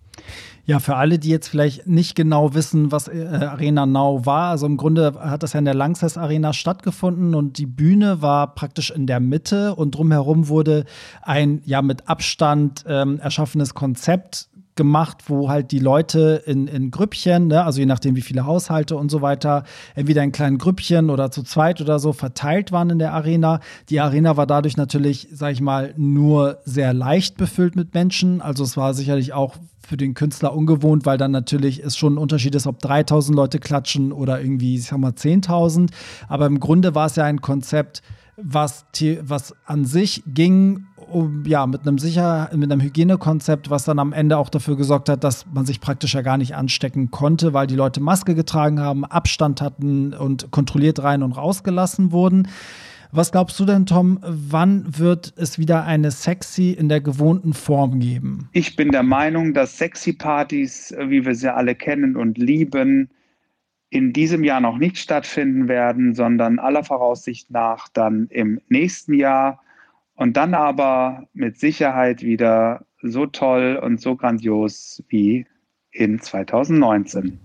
Ja, 0.65 0.79
für 0.79 0.95
alle, 0.95 1.17
die 1.17 1.29
jetzt 1.29 1.47
vielleicht 1.47 1.87
nicht 1.87 2.13
genau 2.13 2.53
wissen, 2.53 2.91
was 2.91 3.07
äh, 3.07 3.25
Arena 3.25 3.87
Now 3.87 4.25
war, 4.27 4.51
also 4.51 4.67
im 4.67 4.77
Grunde 4.77 5.15
hat 5.19 5.41
das 5.41 5.53
ja 5.53 5.59
in 5.59 5.65
der 5.65 5.73
Langsess 5.73 6.15
Arena 6.15 6.53
stattgefunden 6.53 7.33
und 7.33 7.57
die 7.57 7.65
Bühne 7.65 8.21
war 8.21 8.53
praktisch 8.53 8.91
in 8.91 9.07
der 9.07 9.19
Mitte 9.19 9.73
und 9.73 9.95
drumherum 9.95 10.47
wurde 10.47 10.85
ein 11.23 11.63
ja 11.65 11.81
mit 11.81 12.07
Abstand 12.07 12.85
ähm, 12.87 13.19
erschaffenes 13.19 13.73
Konzept 13.73 14.49
gemacht, 14.79 15.25
wo 15.27 15.49
halt 15.49 15.73
die 15.73 15.79
Leute 15.79 16.41
in, 16.45 16.69
in 16.69 16.89
Grüppchen, 16.89 17.47
ne, 17.47 17.65
also 17.65 17.81
je 17.81 17.85
nachdem 17.85 18.15
wie 18.15 18.21
viele 18.21 18.45
Haushalte 18.45 18.95
und 18.95 19.11
so 19.11 19.21
weiter, 19.21 19.65
entweder 19.93 20.23
in 20.23 20.31
kleinen 20.31 20.57
Grüppchen 20.57 21.09
oder 21.09 21.31
zu 21.31 21.43
zweit 21.43 21.81
oder 21.81 21.99
so 21.99 22.13
verteilt 22.13 22.71
waren 22.71 22.89
in 22.89 22.97
der 22.97 23.13
Arena. 23.13 23.59
Die 23.89 23.99
Arena 23.99 24.37
war 24.37 24.47
dadurch 24.47 24.77
natürlich, 24.77 25.27
sag 25.33 25.51
ich 25.51 25.59
mal, 25.59 25.93
nur 25.97 26.59
sehr 26.63 26.93
leicht 26.93 27.35
befüllt 27.35 27.75
mit 27.75 27.93
Menschen. 27.93 28.41
Also 28.41 28.63
es 28.63 28.77
war 28.77 28.93
sicherlich 28.93 29.33
auch 29.33 29.57
für 29.85 29.97
den 29.97 30.13
Künstler 30.13 30.55
ungewohnt, 30.55 31.05
weil 31.05 31.17
dann 31.17 31.31
natürlich 31.31 31.83
es 31.83 31.97
schon 31.97 32.13
ein 32.13 32.17
Unterschied 32.17 32.55
ist, 32.55 32.65
ob 32.65 32.79
3000 32.79 33.35
Leute 33.35 33.59
klatschen 33.59 34.13
oder 34.13 34.39
irgendwie, 34.39 34.75
ich 34.75 34.85
sag 34.85 34.99
mal, 34.99 35.11
10.000. 35.11 35.89
Aber 36.29 36.45
im 36.45 36.61
Grunde 36.61 36.95
war 36.95 37.07
es 37.07 37.17
ja 37.17 37.25
ein 37.25 37.41
Konzept, 37.41 38.01
was, 38.41 38.85
was 39.23 39.53
an 39.65 39.83
sich 39.83 40.23
ging, 40.25 40.85
um, 41.11 41.43
ja, 41.45 41.65
mit 41.67 41.81
einem 41.81 41.97
sicher, 41.97 42.49
mit 42.55 42.71
einem 42.71 42.81
Hygienekonzept, 42.81 43.69
was 43.69 43.85
dann 43.85 43.99
am 43.99 44.13
Ende 44.13 44.37
auch 44.37 44.49
dafür 44.49 44.77
gesorgt 44.77 45.09
hat, 45.09 45.23
dass 45.23 45.45
man 45.53 45.65
sich 45.65 45.81
praktisch 45.81 46.13
ja 46.13 46.21
gar 46.21 46.37
nicht 46.37 46.55
anstecken 46.55 47.11
konnte, 47.11 47.53
weil 47.53 47.67
die 47.67 47.75
Leute 47.75 47.99
Maske 47.99 48.35
getragen 48.35 48.79
haben, 48.79 49.05
Abstand 49.05 49.61
hatten 49.61 50.13
und 50.13 50.51
kontrolliert 50.51 51.03
rein 51.03 51.23
und 51.23 51.33
rausgelassen 51.33 52.11
wurden. 52.11 52.47
Was 53.11 53.31
glaubst 53.31 53.59
du 53.59 53.65
denn, 53.65 53.87
Tom, 53.87 54.19
wann 54.21 54.85
wird 54.99 55.33
es 55.35 55.57
wieder 55.57 55.83
eine 55.83 56.11
Sexy 56.11 56.71
in 56.71 56.89
der 56.89 57.01
gewohnten 57.01 57.53
Form 57.53 57.99
geben? 57.99 58.49
Ich 58.51 58.75
bin 58.75 58.91
der 58.91 59.01
Meinung, 59.01 59.55
dass 59.55 59.77
Sexy-Partys, 59.77 60.93
wie 61.07 61.25
wir 61.25 61.33
sie 61.33 61.51
alle 61.51 61.73
kennen 61.73 62.15
und 62.15 62.37
lieben, 62.37 63.09
in 63.89 64.13
diesem 64.13 64.43
Jahr 64.43 64.61
noch 64.61 64.77
nicht 64.77 64.99
stattfinden 64.99 65.67
werden, 65.67 66.13
sondern 66.13 66.59
aller 66.59 66.83
Voraussicht 66.83 67.49
nach 67.49 67.87
dann 67.89 68.27
im 68.29 68.61
nächsten 68.69 69.15
Jahr 69.15 69.59
und 70.19 70.35
dann 70.35 70.53
aber 70.53 71.23
mit 71.33 71.57
Sicherheit 71.57 72.21
wieder 72.21 72.85
so 73.01 73.25
toll 73.25 73.79
und 73.81 74.01
so 74.01 74.17
grandios 74.17 75.01
wie 75.07 75.45
in 75.91 76.19
2019. 76.19 77.39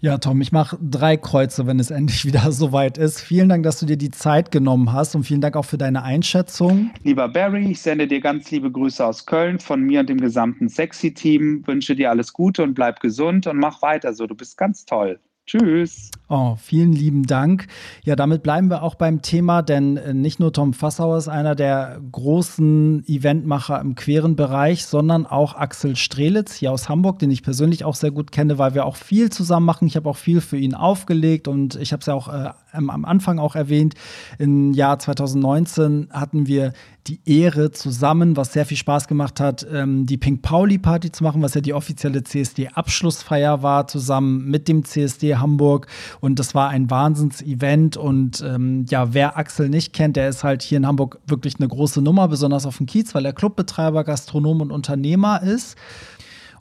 Ja, 0.00 0.18
Tom, 0.18 0.40
ich 0.40 0.50
mache 0.50 0.76
drei 0.82 1.16
Kreuze, 1.16 1.68
wenn 1.68 1.78
es 1.78 1.92
endlich 1.92 2.24
wieder 2.26 2.50
soweit 2.50 2.98
ist. 2.98 3.20
Vielen 3.20 3.48
Dank, 3.48 3.62
dass 3.62 3.78
du 3.78 3.86
dir 3.86 3.96
die 3.96 4.10
Zeit 4.10 4.50
genommen 4.50 4.92
hast 4.92 5.14
und 5.14 5.22
vielen 5.22 5.40
Dank 5.40 5.54
auch 5.54 5.64
für 5.64 5.78
deine 5.78 6.02
Einschätzung. 6.02 6.90
Lieber 7.04 7.28
Barry, 7.28 7.70
ich 7.70 7.80
sende 7.80 8.08
dir 8.08 8.20
ganz 8.20 8.50
liebe 8.50 8.72
Grüße 8.72 9.06
aus 9.06 9.24
Köln 9.24 9.60
von 9.60 9.80
mir 9.80 10.00
und 10.00 10.08
dem 10.08 10.20
gesamten 10.20 10.68
Sexy-Team. 10.68 11.64
Wünsche 11.64 11.94
dir 11.94 12.10
alles 12.10 12.32
Gute 12.32 12.64
und 12.64 12.74
bleib 12.74 12.98
gesund 12.98 13.46
und 13.46 13.56
mach 13.56 13.82
weiter 13.82 14.14
so. 14.14 14.26
Du 14.26 14.34
bist 14.34 14.58
ganz 14.58 14.84
toll. 14.84 15.20
Tschüss. 15.50 16.12
Oh, 16.28 16.54
vielen 16.54 16.92
lieben 16.92 17.24
Dank. 17.24 17.66
Ja, 18.04 18.14
damit 18.14 18.44
bleiben 18.44 18.70
wir 18.70 18.84
auch 18.84 18.94
beim 18.94 19.20
Thema, 19.20 19.62
denn 19.62 19.96
äh, 19.96 20.14
nicht 20.14 20.38
nur 20.38 20.52
Tom 20.52 20.74
Fassauer 20.74 21.18
ist 21.18 21.26
einer 21.26 21.56
der 21.56 22.00
großen 22.12 23.02
Eventmacher 23.08 23.80
im 23.80 23.96
queeren 23.96 24.36
Bereich, 24.36 24.86
sondern 24.86 25.26
auch 25.26 25.56
Axel 25.56 25.96
Strelitz 25.96 26.54
hier 26.54 26.70
aus 26.70 26.88
Hamburg, 26.88 27.18
den 27.18 27.32
ich 27.32 27.42
persönlich 27.42 27.84
auch 27.84 27.96
sehr 27.96 28.12
gut 28.12 28.30
kenne, 28.30 28.58
weil 28.58 28.74
wir 28.74 28.86
auch 28.86 28.94
viel 28.94 29.30
zusammen 29.30 29.66
machen. 29.66 29.88
Ich 29.88 29.96
habe 29.96 30.08
auch 30.08 30.16
viel 30.16 30.40
für 30.40 30.56
ihn 30.56 30.76
aufgelegt 30.76 31.48
und 31.48 31.74
ich 31.74 31.92
habe 31.92 31.98
es 31.98 32.06
ja 32.06 32.14
auch 32.14 32.28
äh, 32.28 32.50
am 32.70 33.04
Anfang 33.04 33.40
auch 33.40 33.56
erwähnt. 33.56 33.94
Im 34.38 34.72
Jahr 34.72 35.00
2019 35.00 36.10
hatten 36.12 36.46
wir 36.46 36.74
die 37.06 37.20
Ehre 37.24 37.70
zusammen, 37.70 38.36
was 38.36 38.52
sehr 38.52 38.66
viel 38.66 38.76
Spaß 38.76 39.08
gemacht 39.08 39.40
hat, 39.40 39.66
ähm, 39.72 40.06
die 40.06 40.16
Pink 40.16 40.42
Pauli 40.42 40.78
Party 40.78 41.10
zu 41.10 41.24
machen, 41.24 41.42
was 41.42 41.54
ja 41.54 41.60
die 41.60 41.72
offizielle 41.72 42.22
CSD-Abschlussfeier 42.22 43.62
war, 43.62 43.86
zusammen 43.86 44.50
mit 44.50 44.68
dem 44.68 44.84
CSD 44.84 45.36
Hamburg. 45.36 45.86
Und 46.20 46.38
das 46.38 46.54
war 46.54 46.68
ein 46.68 46.90
Wahnsinns-Event. 46.90 47.96
Und 47.96 48.42
ähm, 48.46 48.86
ja, 48.90 49.14
wer 49.14 49.36
Axel 49.38 49.68
nicht 49.68 49.92
kennt, 49.92 50.16
der 50.16 50.28
ist 50.28 50.44
halt 50.44 50.62
hier 50.62 50.78
in 50.78 50.86
Hamburg 50.86 51.18
wirklich 51.26 51.56
eine 51.58 51.68
große 51.68 52.02
Nummer, 52.02 52.28
besonders 52.28 52.66
auf 52.66 52.76
dem 52.76 52.86
Kiez, 52.86 53.14
weil 53.14 53.24
er 53.24 53.32
Clubbetreiber, 53.32 54.04
Gastronom 54.04 54.60
und 54.60 54.70
Unternehmer 54.70 55.42
ist. 55.42 55.76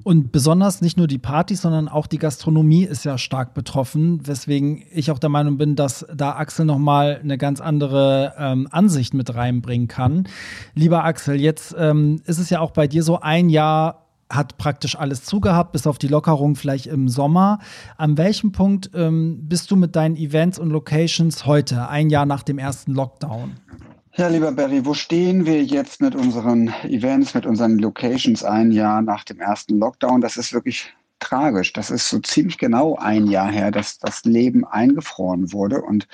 Und 0.09 0.31
besonders 0.31 0.81
nicht 0.81 0.97
nur 0.97 1.05
die 1.05 1.19
Partys, 1.19 1.61
sondern 1.61 1.87
auch 1.87 2.07
die 2.07 2.17
Gastronomie 2.17 2.83
ist 2.83 3.05
ja 3.05 3.19
stark 3.19 3.53
betroffen, 3.53 4.25
weswegen 4.25 4.81
ich 4.91 5.11
auch 5.11 5.19
der 5.19 5.29
Meinung 5.29 5.59
bin, 5.59 5.75
dass 5.75 6.03
da 6.11 6.31
Axel 6.31 6.65
nochmal 6.65 7.19
eine 7.23 7.37
ganz 7.37 7.61
andere 7.61 8.33
ähm, 8.39 8.67
Ansicht 8.71 9.13
mit 9.13 9.35
reinbringen 9.35 9.87
kann. 9.87 10.27
Lieber 10.73 11.03
Axel, 11.03 11.39
jetzt 11.39 11.75
ähm, 11.77 12.23
ist 12.25 12.39
es 12.39 12.49
ja 12.49 12.59
auch 12.59 12.71
bei 12.71 12.87
dir 12.87 13.03
so 13.03 13.19
ein 13.19 13.49
Jahr 13.49 14.07
hat 14.31 14.57
praktisch 14.57 14.95
alles 14.97 15.25
zugehabt, 15.25 15.73
bis 15.73 15.85
auf 15.85 15.99
die 15.99 16.07
Lockerung 16.07 16.55
vielleicht 16.55 16.87
im 16.87 17.07
Sommer. 17.07 17.59
An 17.95 18.17
welchem 18.17 18.51
Punkt 18.51 18.89
ähm, 18.95 19.47
bist 19.47 19.69
du 19.69 19.75
mit 19.75 19.95
deinen 19.95 20.15
Events 20.15 20.57
und 20.57 20.71
Locations 20.71 21.45
heute, 21.45 21.87
ein 21.87 22.09
Jahr 22.09 22.25
nach 22.25 22.41
dem 22.41 22.57
ersten 22.57 22.95
Lockdown? 22.95 23.57
Ja, 24.19 24.27
lieber 24.27 24.51
Barry, 24.51 24.85
wo 24.85 24.93
stehen 24.93 25.45
wir 25.45 25.63
jetzt 25.63 26.01
mit 26.01 26.13
unseren 26.13 26.73
Events, 26.83 27.33
mit 27.35 27.45
unseren 27.45 27.79
Locations 27.79 28.43
ein 28.43 28.69
Jahr 28.73 29.01
nach 29.01 29.23
dem 29.23 29.39
ersten 29.39 29.79
Lockdown? 29.79 30.19
Das 30.19 30.35
ist 30.35 30.51
wirklich 30.51 30.93
tragisch. 31.19 31.71
Das 31.71 31.89
ist 31.89 32.09
so 32.09 32.19
ziemlich 32.19 32.57
genau 32.57 32.97
ein 32.97 33.27
Jahr 33.27 33.49
her, 33.49 33.71
dass 33.71 33.97
das 33.97 34.25
Leben 34.25 34.65
eingefroren 34.65 35.53
wurde. 35.53 35.81
Und 35.81 36.05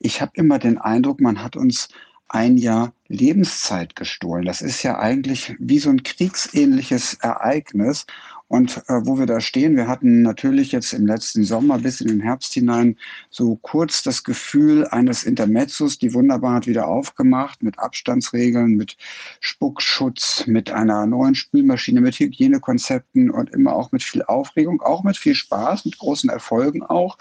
ich 0.00 0.20
habe 0.20 0.32
immer 0.34 0.58
den 0.58 0.78
Eindruck, 0.78 1.20
man 1.20 1.40
hat 1.40 1.54
uns 1.54 1.88
ein 2.26 2.56
Jahr 2.58 2.92
Lebenszeit 3.06 3.94
gestohlen. 3.94 4.44
Das 4.44 4.60
ist 4.60 4.82
ja 4.82 4.98
eigentlich 4.98 5.54
wie 5.60 5.78
so 5.78 5.90
ein 5.90 6.02
kriegsähnliches 6.02 7.14
Ereignis. 7.14 8.06
Und 8.48 8.76
äh, 8.86 9.04
wo 9.04 9.18
wir 9.18 9.26
da 9.26 9.40
stehen, 9.40 9.76
wir 9.76 9.88
hatten 9.88 10.22
natürlich 10.22 10.70
jetzt 10.70 10.92
im 10.92 11.04
letzten 11.04 11.42
Sommer 11.42 11.78
bis 11.78 12.00
in 12.00 12.06
den 12.06 12.20
Herbst 12.20 12.52
hinein 12.52 12.96
so 13.28 13.56
kurz 13.56 14.04
das 14.04 14.22
Gefühl 14.22 14.86
eines 14.86 15.24
Intermezzos, 15.24 15.98
die 15.98 16.14
wunderbar 16.14 16.54
hat 16.54 16.66
wieder 16.68 16.86
aufgemacht 16.86 17.64
mit 17.64 17.78
Abstandsregeln, 17.80 18.76
mit 18.76 18.96
Spuckschutz, 19.40 20.46
mit 20.46 20.70
einer 20.70 21.06
neuen 21.06 21.34
Spülmaschine, 21.34 22.00
mit 22.00 22.20
Hygienekonzepten 22.20 23.30
und 23.30 23.50
immer 23.50 23.74
auch 23.74 23.90
mit 23.90 24.04
viel 24.04 24.22
Aufregung, 24.22 24.80
auch 24.80 25.02
mit 25.02 25.16
viel 25.16 25.34
Spaß, 25.34 25.84
mit 25.84 25.98
großen 25.98 26.30
Erfolgen 26.30 26.84
auch, 26.84 27.18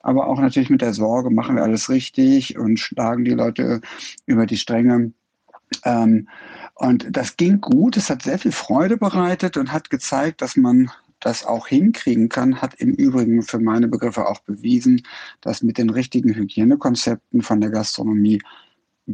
aber 0.00 0.26
auch 0.26 0.40
natürlich 0.40 0.70
mit 0.70 0.80
der 0.80 0.94
Sorge, 0.94 1.28
machen 1.28 1.56
wir 1.56 1.64
alles 1.64 1.90
richtig 1.90 2.56
und 2.56 2.80
schlagen 2.80 3.26
die 3.26 3.32
Leute 3.32 3.82
über 4.24 4.46
die 4.46 4.56
Stränge. 4.56 5.12
Ähm, 5.84 6.28
und 6.82 7.06
das 7.16 7.36
ging 7.36 7.60
gut, 7.60 7.96
es 7.96 8.10
hat 8.10 8.22
sehr 8.22 8.40
viel 8.40 8.50
Freude 8.50 8.96
bereitet 8.96 9.56
und 9.56 9.72
hat 9.72 9.88
gezeigt, 9.88 10.42
dass 10.42 10.56
man 10.56 10.90
das 11.20 11.46
auch 11.46 11.68
hinkriegen 11.68 12.28
kann, 12.28 12.60
hat 12.60 12.74
im 12.74 12.92
Übrigen 12.94 13.42
für 13.42 13.60
meine 13.60 13.86
Begriffe 13.86 14.26
auch 14.26 14.40
bewiesen, 14.40 15.06
dass 15.40 15.62
mit 15.62 15.78
den 15.78 15.90
richtigen 15.90 16.34
Hygienekonzepten 16.34 17.42
von 17.42 17.60
der 17.60 17.70
Gastronomie 17.70 18.42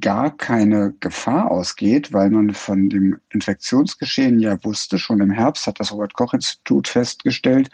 gar 0.00 0.36
keine 0.36 0.92
Gefahr 1.00 1.50
ausgeht, 1.50 2.12
weil 2.12 2.30
man 2.30 2.52
von 2.52 2.90
dem 2.90 3.18
Infektionsgeschehen 3.30 4.38
ja 4.38 4.62
wusste, 4.62 4.98
schon 4.98 5.20
im 5.20 5.30
Herbst 5.30 5.66
hat 5.66 5.80
das 5.80 5.92
Robert-Koch-Institut 5.92 6.88
festgestellt, 6.88 7.70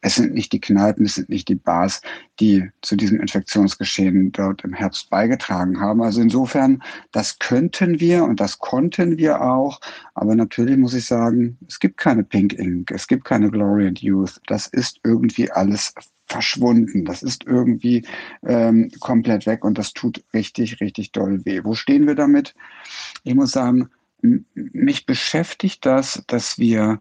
es 0.00 0.14
sind 0.14 0.32
nicht 0.32 0.52
die 0.52 0.60
Kneipen, 0.60 1.06
es 1.06 1.16
sind 1.16 1.28
nicht 1.28 1.48
die 1.48 1.56
Bars, 1.56 2.02
die 2.38 2.70
zu 2.82 2.94
diesem 2.94 3.20
Infektionsgeschehen 3.20 4.30
dort 4.30 4.62
im 4.62 4.74
Herbst 4.74 5.10
beigetragen 5.10 5.80
haben. 5.80 6.02
Also 6.02 6.20
insofern, 6.20 6.82
das 7.10 7.38
könnten 7.40 7.98
wir 7.98 8.24
und 8.24 8.38
das 8.38 8.58
konnten 8.60 9.18
wir 9.18 9.40
auch, 9.40 9.80
aber 10.14 10.36
natürlich 10.36 10.76
muss 10.76 10.94
ich 10.94 11.06
sagen, 11.06 11.58
es 11.66 11.80
gibt 11.80 11.96
keine 11.96 12.22
Pink 12.22 12.52
Ink, 12.52 12.92
es 12.92 13.08
gibt 13.08 13.24
keine 13.24 13.50
Glory 13.50 13.88
and 13.88 14.00
Youth, 14.00 14.40
das 14.46 14.68
ist 14.68 15.00
irgendwie 15.02 15.50
alles 15.50 15.94
verschwunden. 16.26 17.04
Das 17.04 17.22
ist 17.22 17.44
irgendwie 17.46 18.04
ähm, 18.44 18.90
komplett 19.00 19.46
weg 19.46 19.64
und 19.64 19.78
das 19.78 19.92
tut 19.92 20.24
richtig, 20.34 20.80
richtig 20.80 21.12
doll 21.12 21.44
weh. 21.44 21.60
Wo 21.64 21.74
stehen 21.74 22.06
wir 22.06 22.14
damit? 22.14 22.54
Ich 23.22 23.34
muss 23.34 23.52
sagen, 23.52 23.90
mich 24.54 25.06
beschäftigt 25.06 25.86
das, 25.86 26.22
dass 26.26 26.58
wir 26.58 27.00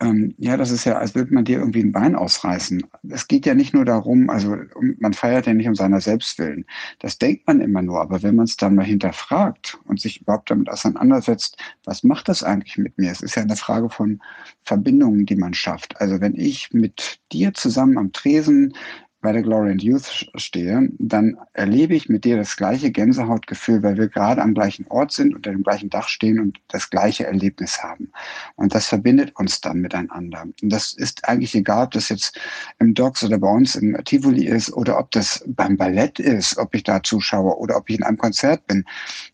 ähm, 0.00 0.34
ja, 0.38 0.56
das 0.56 0.70
ist 0.70 0.84
ja, 0.86 0.96
als 0.96 1.14
würde 1.14 1.34
man 1.34 1.44
dir 1.44 1.58
irgendwie 1.58 1.82
ein 1.82 1.92
Bein 1.92 2.16
ausreißen. 2.16 2.82
Es 3.10 3.28
geht 3.28 3.44
ja 3.44 3.54
nicht 3.54 3.74
nur 3.74 3.84
darum, 3.84 4.30
also 4.30 4.56
man 4.98 5.12
feiert 5.12 5.46
ja 5.46 5.52
nicht 5.52 5.68
um 5.68 5.74
seiner 5.74 6.00
Selbstwillen. 6.00 6.64
Das 7.00 7.18
denkt 7.18 7.46
man 7.46 7.60
immer 7.60 7.82
nur, 7.82 8.00
aber 8.00 8.22
wenn 8.22 8.36
man 8.36 8.46
es 8.46 8.56
dann 8.56 8.74
mal 8.74 8.84
hinterfragt 8.84 9.78
und 9.84 10.00
sich 10.00 10.22
überhaupt 10.22 10.50
damit 10.50 10.70
auseinandersetzt, 10.70 11.58
was 11.84 12.02
macht 12.02 12.28
das 12.28 12.42
eigentlich 12.42 12.78
mit 12.78 12.96
mir? 12.96 13.12
Es 13.12 13.20
ist 13.20 13.36
ja 13.36 13.42
eine 13.42 13.56
Frage 13.56 13.90
von 13.90 14.20
Verbindungen, 14.62 15.26
die 15.26 15.36
man 15.36 15.52
schafft. 15.52 16.00
Also 16.00 16.20
wenn 16.20 16.34
ich 16.34 16.72
mit 16.72 17.20
dir 17.30 17.52
zusammen 17.52 17.98
am 17.98 18.12
Tresen 18.12 18.74
bei 19.20 19.32
der 19.32 19.42
Glory 19.42 19.72
and 19.72 19.82
Youth 19.82 20.30
stehe, 20.34 20.88
dann 20.98 21.36
erlebe 21.52 21.94
ich 21.94 22.08
mit 22.08 22.24
dir 22.24 22.36
das 22.36 22.56
gleiche 22.56 22.90
Gänsehautgefühl, 22.90 23.82
weil 23.82 23.96
wir 23.96 24.08
gerade 24.08 24.40
am 24.40 24.54
gleichen 24.54 24.86
Ort 24.88 25.12
sind, 25.12 25.34
unter 25.34 25.50
dem 25.50 25.62
gleichen 25.62 25.90
Dach 25.90 26.08
stehen 26.08 26.40
und 26.40 26.58
das 26.68 26.88
gleiche 26.88 27.26
Erlebnis 27.26 27.82
haben. 27.82 28.12
Und 28.56 28.74
das 28.74 28.86
verbindet 28.86 29.36
uns 29.36 29.60
dann 29.60 29.80
miteinander. 29.80 30.42
Und 30.62 30.70
das 30.70 30.92
ist 30.94 31.28
eigentlich 31.28 31.54
egal, 31.54 31.84
ob 31.84 31.90
das 31.92 32.08
jetzt 32.08 32.40
im 32.78 32.94
Docks 32.94 33.22
oder 33.22 33.38
bei 33.38 33.48
uns 33.48 33.76
im 33.76 33.96
Tivoli 34.04 34.46
ist 34.46 34.72
oder 34.72 34.98
ob 34.98 35.10
das 35.10 35.44
beim 35.46 35.76
Ballett 35.76 36.18
ist, 36.18 36.56
ob 36.56 36.74
ich 36.74 36.82
da 36.82 37.02
zuschaue 37.02 37.58
oder 37.58 37.76
ob 37.76 37.90
ich 37.90 37.98
in 37.98 38.04
einem 38.04 38.18
Konzert 38.18 38.66
bin. 38.66 38.84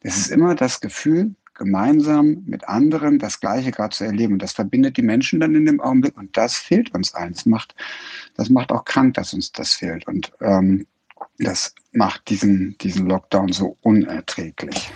Es 0.00 0.16
ist 0.16 0.30
immer 0.30 0.54
das 0.54 0.80
Gefühl, 0.80 1.34
gemeinsam 1.56 2.42
mit 2.46 2.68
anderen 2.68 3.18
das 3.18 3.40
Gleiche 3.40 3.70
gerade 3.70 3.94
zu 3.94 4.04
erleben. 4.04 4.34
Und 4.34 4.42
das 4.42 4.52
verbindet 4.52 4.96
die 4.96 5.02
Menschen 5.02 5.40
dann 5.40 5.54
in 5.54 5.66
dem 5.66 5.80
Augenblick. 5.80 6.16
Und 6.16 6.36
das 6.36 6.56
fehlt 6.56 6.94
uns 6.94 7.14
allen. 7.14 7.32
Das 7.32 7.46
macht, 7.46 7.74
das 8.36 8.48
macht 8.50 8.72
auch 8.72 8.84
krank, 8.84 9.14
dass 9.14 9.34
uns 9.34 9.52
das 9.52 9.74
fehlt. 9.74 10.06
Und 10.06 10.32
ähm, 10.40 10.86
das 11.38 11.74
macht 11.92 12.28
diesen, 12.28 12.76
diesen 12.78 13.06
Lockdown 13.06 13.52
so 13.52 13.76
unerträglich. 13.82 14.90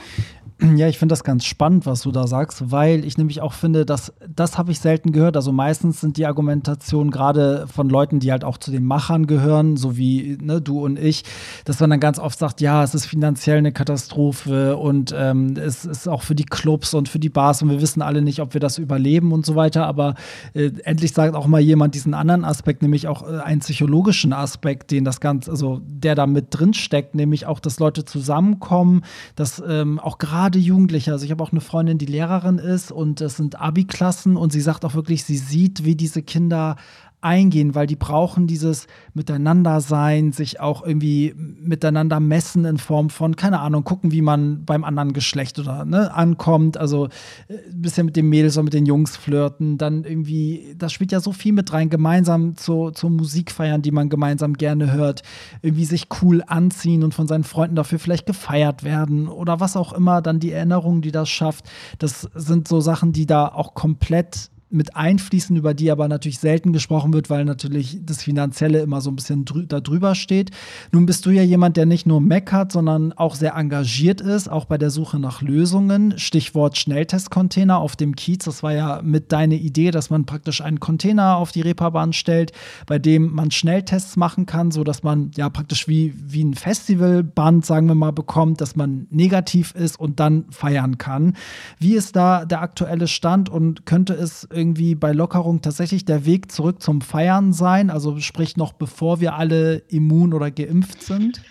Ja, 0.76 0.88
ich 0.88 0.98
finde 0.98 1.12
das 1.12 1.24
ganz 1.24 1.46
spannend, 1.46 1.86
was 1.86 2.02
du 2.02 2.12
da 2.12 2.26
sagst, 2.26 2.70
weil 2.70 3.04
ich 3.06 3.16
nämlich 3.16 3.40
auch 3.40 3.54
finde, 3.54 3.86
dass 3.86 4.12
das 4.28 4.58
habe 4.58 4.72
ich 4.72 4.80
selten 4.80 5.10
gehört. 5.10 5.36
Also 5.36 5.52
meistens 5.52 6.00
sind 6.00 6.18
die 6.18 6.26
Argumentationen 6.26 7.10
gerade 7.10 7.66
von 7.66 7.88
Leuten, 7.88 8.20
die 8.20 8.30
halt 8.30 8.44
auch 8.44 8.58
zu 8.58 8.70
den 8.70 8.84
Machern 8.84 9.26
gehören, 9.26 9.76
so 9.76 9.96
wie 9.96 10.36
ne, 10.40 10.60
du 10.60 10.84
und 10.84 10.98
ich, 10.98 11.24
dass 11.64 11.80
man 11.80 11.90
dann 11.90 12.00
ganz 12.00 12.18
oft 12.18 12.38
sagt, 12.38 12.60
ja, 12.60 12.84
es 12.84 12.94
ist 12.94 13.06
finanziell 13.06 13.58
eine 13.58 13.72
Katastrophe 13.72 14.76
und 14.76 15.14
ähm, 15.16 15.56
es 15.56 15.86
ist 15.86 16.08
auch 16.08 16.22
für 16.22 16.34
die 16.34 16.44
Clubs 16.44 16.92
und 16.92 17.08
für 17.08 17.18
die 17.18 17.30
Bars 17.30 17.62
und 17.62 17.70
wir 17.70 17.80
wissen 17.80 18.02
alle 18.02 18.20
nicht, 18.20 18.40
ob 18.40 18.52
wir 18.52 18.60
das 18.60 18.76
überleben 18.76 19.32
und 19.32 19.46
so 19.46 19.56
weiter. 19.56 19.86
Aber 19.86 20.14
äh, 20.52 20.70
endlich 20.84 21.12
sagt 21.12 21.34
auch 21.34 21.46
mal 21.46 21.60
jemand 21.60 21.94
diesen 21.94 22.12
anderen 22.12 22.44
Aspekt, 22.44 22.82
nämlich 22.82 23.08
auch 23.08 23.26
äh, 23.26 23.38
einen 23.38 23.60
psychologischen 23.60 24.34
Aspekt, 24.34 24.90
den 24.90 25.04
das 25.04 25.20
Ganze, 25.20 25.50
also 25.50 25.80
der 25.86 26.14
da 26.14 26.26
mit 26.26 26.48
drin 26.50 26.74
steckt, 26.74 27.14
nämlich 27.14 27.46
auch, 27.46 27.60
dass 27.60 27.78
Leute 27.78 28.04
zusammenkommen, 28.04 29.02
dass 29.36 29.62
ähm, 29.66 29.98
auch 29.98 30.18
gerade 30.18 30.49
gerade 30.50 30.58
Jugendliche. 30.58 31.12
Also 31.12 31.24
ich 31.24 31.30
habe 31.30 31.42
auch 31.44 31.52
eine 31.52 31.60
Freundin, 31.60 31.98
die 31.98 32.06
Lehrerin 32.06 32.58
ist 32.58 32.90
und 32.90 33.20
das 33.20 33.36
sind 33.36 33.60
Abi-Klassen 33.60 34.36
und 34.36 34.52
sie 34.52 34.60
sagt 34.60 34.84
auch 34.84 34.94
wirklich, 34.94 35.24
sie 35.24 35.36
sieht, 35.36 35.84
wie 35.84 35.94
diese 35.94 36.22
Kinder 36.22 36.76
eingehen, 37.22 37.74
weil 37.74 37.87
die 37.87 37.96
brauchen 37.96 38.46
dieses 38.46 38.87
Miteinander-Sein, 39.14 40.33
sich 40.33 40.61
auch 40.61 40.85
irgendwie 40.85 41.35
miteinander 41.37 42.20
messen 42.20 42.64
in 42.64 42.78
Form 42.78 43.11
von, 43.11 43.37
keine 43.37 43.61
Ahnung, 43.61 43.85
gucken, 43.85 44.11
wie 44.12 44.22
man 44.22 44.64
beim 44.64 44.85
anderen 44.85 45.12
Geschlecht 45.12 45.59
oder 45.59 45.85
ne, 45.85 46.14
ankommt. 46.14 46.76
Also 46.78 47.09
ein 47.48 47.56
äh, 47.56 47.59
bisschen 47.74 48.06
mit 48.06 48.16
dem 48.16 48.28
Mädels 48.28 48.56
oder 48.56 48.64
mit 48.64 48.74
den 48.74 48.87
Jungs 48.87 49.16
flirten. 49.16 49.76
Dann 49.76 50.04
irgendwie, 50.04 50.74
das 50.78 50.92
spielt 50.92 51.12
ja 51.12 51.20
so 51.20 51.33
viel 51.33 51.52
mit 51.52 51.72
rein, 51.72 51.90
gemeinsam 51.90 52.56
zu, 52.56 52.90
zur 52.90 53.11
Musik 53.11 53.50
feiern, 53.50 53.83
die 53.83 53.92
man 53.92 54.09
gemeinsam 54.09 54.54
gerne 54.54 54.92
hört. 54.92 55.22
Irgendwie 55.62 55.85
sich 55.85 56.09
cool 56.22 56.42
anziehen 56.46 57.04
und 57.04 57.14
von 57.14 57.28
seinen 57.28 57.44
Freunden 57.44 57.76
dafür 57.76 57.98
vielleicht 57.98 58.26
gefeiert 58.26 58.83
werden 58.83 59.28
oder 59.28 59.61
was 59.61 59.76
auch 59.76 59.92
immer. 59.92 60.22
Dann 60.22 60.40
die 60.40 60.52
Erinnerung, 60.52 61.02
die 61.02 61.12
das 61.12 61.28
schafft. 61.28 61.70
Das 61.98 62.28
sind 62.35 62.66
so 62.66 62.80
Sachen, 62.80 63.12
die 63.12 63.26
da 63.26 63.46
auch 63.48 63.74
komplett 63.74 64.50
mit 64.70 64.96
einfließen, 64.96 65.56
über 65.56 65.74
die 65.74 65.90
aber 65.90 66.09
natürlich 66.09 66.38
selten 66.38 66.72
gesprochen 66.72 67.12
wird, 67.12 67.28
weil 67.28 67.44
natürlich 67.44 67.98
das 68.04 68.22
Finanzielle 68.22 68.80
immer 68.80 69.00
so 69.00 69.11
ein 69.11 69.16
bisschen 69.16 69.44
drü 69.44 69.66
da 69.66 69.80
drüber 69.80 70.14
steht. 70.14 70.50
Nun 70.92 71.06
bist 71.06 71.26
du 71.26 71.30
ja 71.30 71.42
jemand, 71.42 71.76
der 71.76 71.87
nicht 71.87 72.06
nur 72.06 72.20
meckert, 72.20 72.72
sondern 72.72 73.12
auch 73.12 73.35
sehr 73.35 73.54
engagiert 73.54 74.20
ist, 74.20 74.48
auch 74.48 74.64
bei 74.64 74.78
der 74.78 74.90
Suche 74.90 75.18
nach 75.18 75.42
Lösungen. 75.42 76.18
Stichwort 76.18 76.78
Schnelltestcontainer 76.78 77.78
auf 77.78 77.96
dem 77.96 78.14
Kiez. 78.14 78.44
Das 78.44 78.62
war 78.62 78.72
ja 78.72 79.00
mit 79.02 79.33
deine 79.33 79.56
Idee, 79.56 79.90
dass 79.90 80.11
man 80.11 80.24
praktisch 80.24 80.61
einen 80.61 80.80
Container 80.80 81.37
auf 81.37 81.52
die 81.52 81.62
Reeperbahn 81.62 82.12
stellt, 82.12 82.52
bei 82.87 82.98
dem 82.98 83.35
man 83.35 83.50
Schnelltests 83.50 84.16
machen 84.16 84.46
kann, 84.46 84.70
sodass 84.70 85.02
man 85.02 85.33
ja 85.37 85.48
praktisch 85.50 85.88
wie, 85.88 86.14
wie 86.16 86.44
ein 86.44 86.54
Festivalband, 86.54 87.66
sagen 87.66 87.88
wir 87.88 87.94
mal, 87.94 88.12
bekommt, 88.12 88.61
dass 88.61 88.76
man 88.76 89.06
negativ 89.11 89.74
ist 89.74 89.98
und 89.98 90.20
dann 90.20 90.44
feiern 90.50 90.98
kann. 90.98 91.37
Wie 91.78 91.94
ist 91.94 92.14
da 92.14 92.44
der 92.44 92.62
aktuelle 92.62 93.09
Stand 93.09 93.48
und 93.48 93.87
könnte 93.87 94.14
es 94.14 94.44
irgendwie 94.60 94.94
bei 94.94 95.12
Lockerung 95.12 95.62
tatsächlich 95.62 96.04
der 96.04 96.26
Weg 96.26 96.52
zurück 96.52 96.82
zum 96.82 97.00
Feiern 97.00 97.52
sein? 97.52 97.88
Also 97.90 98.20
sprich 98.20 98.56
noch 98.56 98.74
bevor 98.74 99.20
wir 99.20 99.34
alle 99.34 99.78
immun 99.88 100.34
oder 100.34 100.50
geimpft 100.50 101.02
sind? 101.02 101.42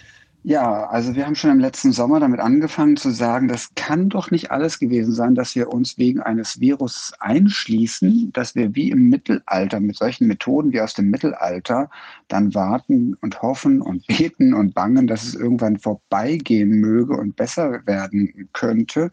Ja, 0.43 0.86
also 0.86 1.15
wir 1.15 1.25
haben 1.25 1.36
schon 1.36 1.52
im 1.52 1.60
letzten 1.60 1.91
Sommer 1.91 2.21
damit 2.21 2.39
angefangen 2.39 2.95
zu 2.95 3.10
sagen, 3.10 3.49
das 3.49 3.75
kann 3.75 4.08
doch 4.08 4.32
nicht 4.32 4.52
alles 4.52 4.80
gewesen 4.80 5.12
sein, 5.12 5.36
dass 5.36 5.54
wir 5.54 5.67
uns 5.67 5.97
wegen 5.97 6.21
eines 6.21 6.62
Virus 6.62 7.12
einschließen, 7.19 8.32
dass 8.32 8.56
wir 8.56 8.73
wie 8.73 8.89
im 8.89 9.10
Mittelalter 9.10 9.82
mit 9.82 9.97
solchen 9.97 10.28
Methoden 10.28 10.71
wie 10.71 10.80
aus 10.80 10.93
dem 10.93 11.10
Mittelalter 11.10 11.89
dann 12.30 12.56
warten 12.56 13.17
und 13.19 13.41
hoffen 13.41 13.82
und 13.82 14.08
beten 14.08 14.54
und 14.54 14.73
bangen, 14.73 15.08
dass 15.08 15.23
es 15.23 15.36
irgendwann 15.36 15.78
vorbeigehen 15.78 16.69
möge 16.69 17.17
und 17.17 17.36
besser 17.36 17.86
werden 17.86 18.47
könnte. 18.54 19.12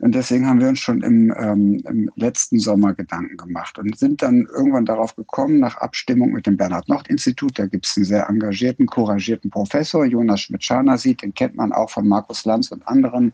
Und 0.00 0.14
deswegen 0.14 0.46
haben 0.46 0.60
wir 0.60 0.68
uns 0.68 0.80
schon 0.80 1.02
im, 1.02 1.34
ähm, 1.38 1.82
im 1.88 2.10
letzten 2.16 2.58
Sommer 2.58 2.92
Gedanken 2.92 3.38
gemacht 3.38 3.78
und 3.78 3.98
sind 3.98 4.20
dann 4.20 4.46
irgendwann 4.54 4.84
darauf 4.84 5.16
gekommen, 5.16 5.60
nach 5.60 5.78
Abstimmung 5.78 6.32
mit 6.32 6.46
dem 6.46 6.58
Bernhard-Nocht-Institut, 6.58 7.58
da 7.58 7.64
gibt 7.66 7.86
es 7.86 7.96
einen 7.96 8.04
sehr 8.04 8.28
engagierten, 8.28 8.86
couragierten 8.86 9.50
Professor, 9.50 10.04
Jonas 10.04 10.42
Schmidt, 10.42 10.57
mit 10.60 10.98
sieht, 10.98 11.22
den 11.22 11.34
kennt 11.34 11.56
man 11.56 11.72
auch 11.72 11.90
von 11.90 12.06
Markus 12.06 12.44
Lanz 12.44 12.70
und 12.70 12.86
anderen. 12.86 13.32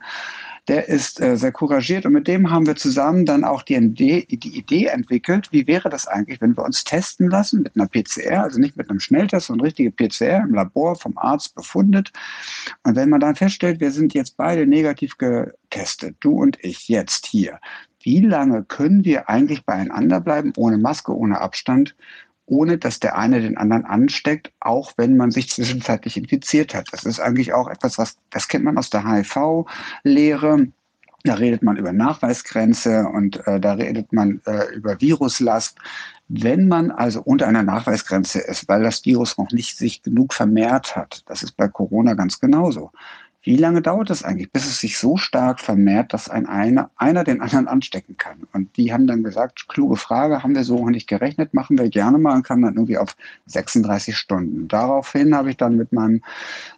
Der 0.67 0.89
ist 0.89 1.21
äh, 1.21 1.37
sehr 1.37 1.53
couragiert 1.53 2.07
und 2.07 2.15
mit 2.15 2.27
dem 2.27 2.51
haben 2.51 2.67
wir 2.67 2.75
zusammen 2.75 3.27
dann 3.27 3.45
auch 3.45 3.63
die 3.63 3.75
Idee, 3.75 4.27
die 4.31 4.57
Idee 4.57 4.87
entwickelt, 4.87 5.49
wie 5.53 5.67
wäre 5.67 5.91
das 5.91 6.07
eigentlich, 6.07 6.41
wenn 6.41 6.57
wir 6.57 6.65
uns 6.65 6.85
testen 6.85 7.29
lassen 7.29 7.63
mit 7.63 7.77
einer 7.77 7.87
PCR, 7.87 8.43
also 8.45 8.59
nicht 8.59 8.77
mit 8.77 8.89
einem 8.89 9.01
Schnelltest, 9.01 9.49
sondern 9.49 9.67
richtige 9.67 9.91
PCR 9.91 10.43
im 10.43 10.55
Labor 10.55 10.97
vom 10.97 11.19
Arzt 11.19 11.55
befundet. 11.55 12.13
Und 12.83 12.97
wenn 12.97 13.11
man 13.11 13.21
dann 13.21 13.37
feststellt, 13.37 13.81
wir 13.81 13.91
sind 13.91 14.15
jetzt 14.15 14.39
beide 14.39 14.67
negativ 14.67 15.19
getestet, 15.19 16.17
du 16.21 16.31
und 16.41 16.57
ich 16.63 16.89
jetzt 16.89 17.27
hier, 17.27 17.61
wie 18.01 18.21
lange 18.21 18.65
können 18.65 19.05
wir 19.05 19.29
eigentlich 19.29 19.65
beieinander 19.65 20.21
bleiben, 20.21 20.53
ohne 20.57 20.79
Maske, 20.79 21.15
ohne 21.17 21.41
Abstand? 21.41 21.95
Ohne 22.47 22.79
dass 22.79 23.01
der 23.01 23.17
eine 23.17 23.41
den 23.41 23.57
anderen 23.57 23.85
ansteckt, 23.85 24.53
auch 24.61 24.93
wenn 24.97 25.17
man 25.17 25.31
sich 25.31 25.49
zwischenzeitlich 25.51 26.17
infiziert 26.17 26.75
hat. 26.75 26.89
Das 26.93 27.05
ist 27.05 27.21
eigentlich 27.21 27.53
auch 27.53 27.69
etwas, 27.69 27.99
was, 27.99 28.17
das 28.31 28.49
kennt 28.49 28.65
man 28.65 28.79
aus 28.79 28.91
der 28.91 29.07
HIV-Lehre. 29.07 30.69
Da 31.27 31.35
redet 31.35 31.63
man 31.63 31.79
über 31.79 31.93
Nachweisgrenze 31.95 33.07
und 33.09 33.47
äh, 33.47 33.59
da 33.59 33.73
redet 33.73 34.13
man 34.13 34.43
äh, 34.47 34.75
über 34.75 35.01
Viruslast. 35.01 35.79
Wenn 36.29 36.69
man 36.69 36.91
also 36.91 37.23
unter 37.23 37.47
einer 37.49 37.63
Nachweisgrenze 37.63 38.41
ist, 38.41 38.69
weil 38.69 38.83
das 38.83 39.07
Virus 39.07 39.39
noch 39.39 39.51
nicht 39.51 39.79
sich 39.79 40.03
genug 40.03 40.35
vermehrt 40.35 40.97
hat, 40.97 41.23
das 41.27 41.43
ist 41.43 41.57
bei 41.57 41.69
Corona 41.69 42.13
ganz 42.13 42.41
genauso, 42.41 42.91
wie 43.45 43.57
lange 43.57 43.83
dauert 43.83 44.09
es 44.09 44.25
eigentlich, 44.25 44.51
bis 44.51 44.65
es 44.65 44.81
sich 44.81 44.97
so 44.97 45.19
stark 45.19 45.61
vermehrt, 45.61 46.15
dass 46.15 46.31
ein 46.31 46.47
einer, 46.47 46.91
einer 46.97 47.25
den 47.25 47.43
anderen 47.43 47.69
anstecken 47.69 48.17
kann? 48.17 48.47
Und 48.55 48.75
die 48.79 48.91
haben 48.91 49.07
dann 49.07 49.23
gesagt, 49.23 49.69
kluge 49.69 49.97
Frage, 49.97 50.43
haben 50.43 50.55
wir 50.55 50.65
so 50.65 50.79
noch 50.79 50.91
nicht 50.91 51.07
gerechnet, 51.07 51.53
machen 51.53 51.77
wir 51.77 51.91
gerne 51.91 52.17
mal 52.17 52.37
und 52.37 52.43
kam 52.43 52.63
dann 52.63 52.75
irgendwie 52.75 52.97
auf 52.97 53.15
36 53.47 54.17
Stunden. 54.17 54.67
Daraufhin 54.67 55.35
habe 55.35 55.51
ich 55.51 55.59
dann 55.59 55.77
mit 55.77 55.93
meinem 55.93 56.23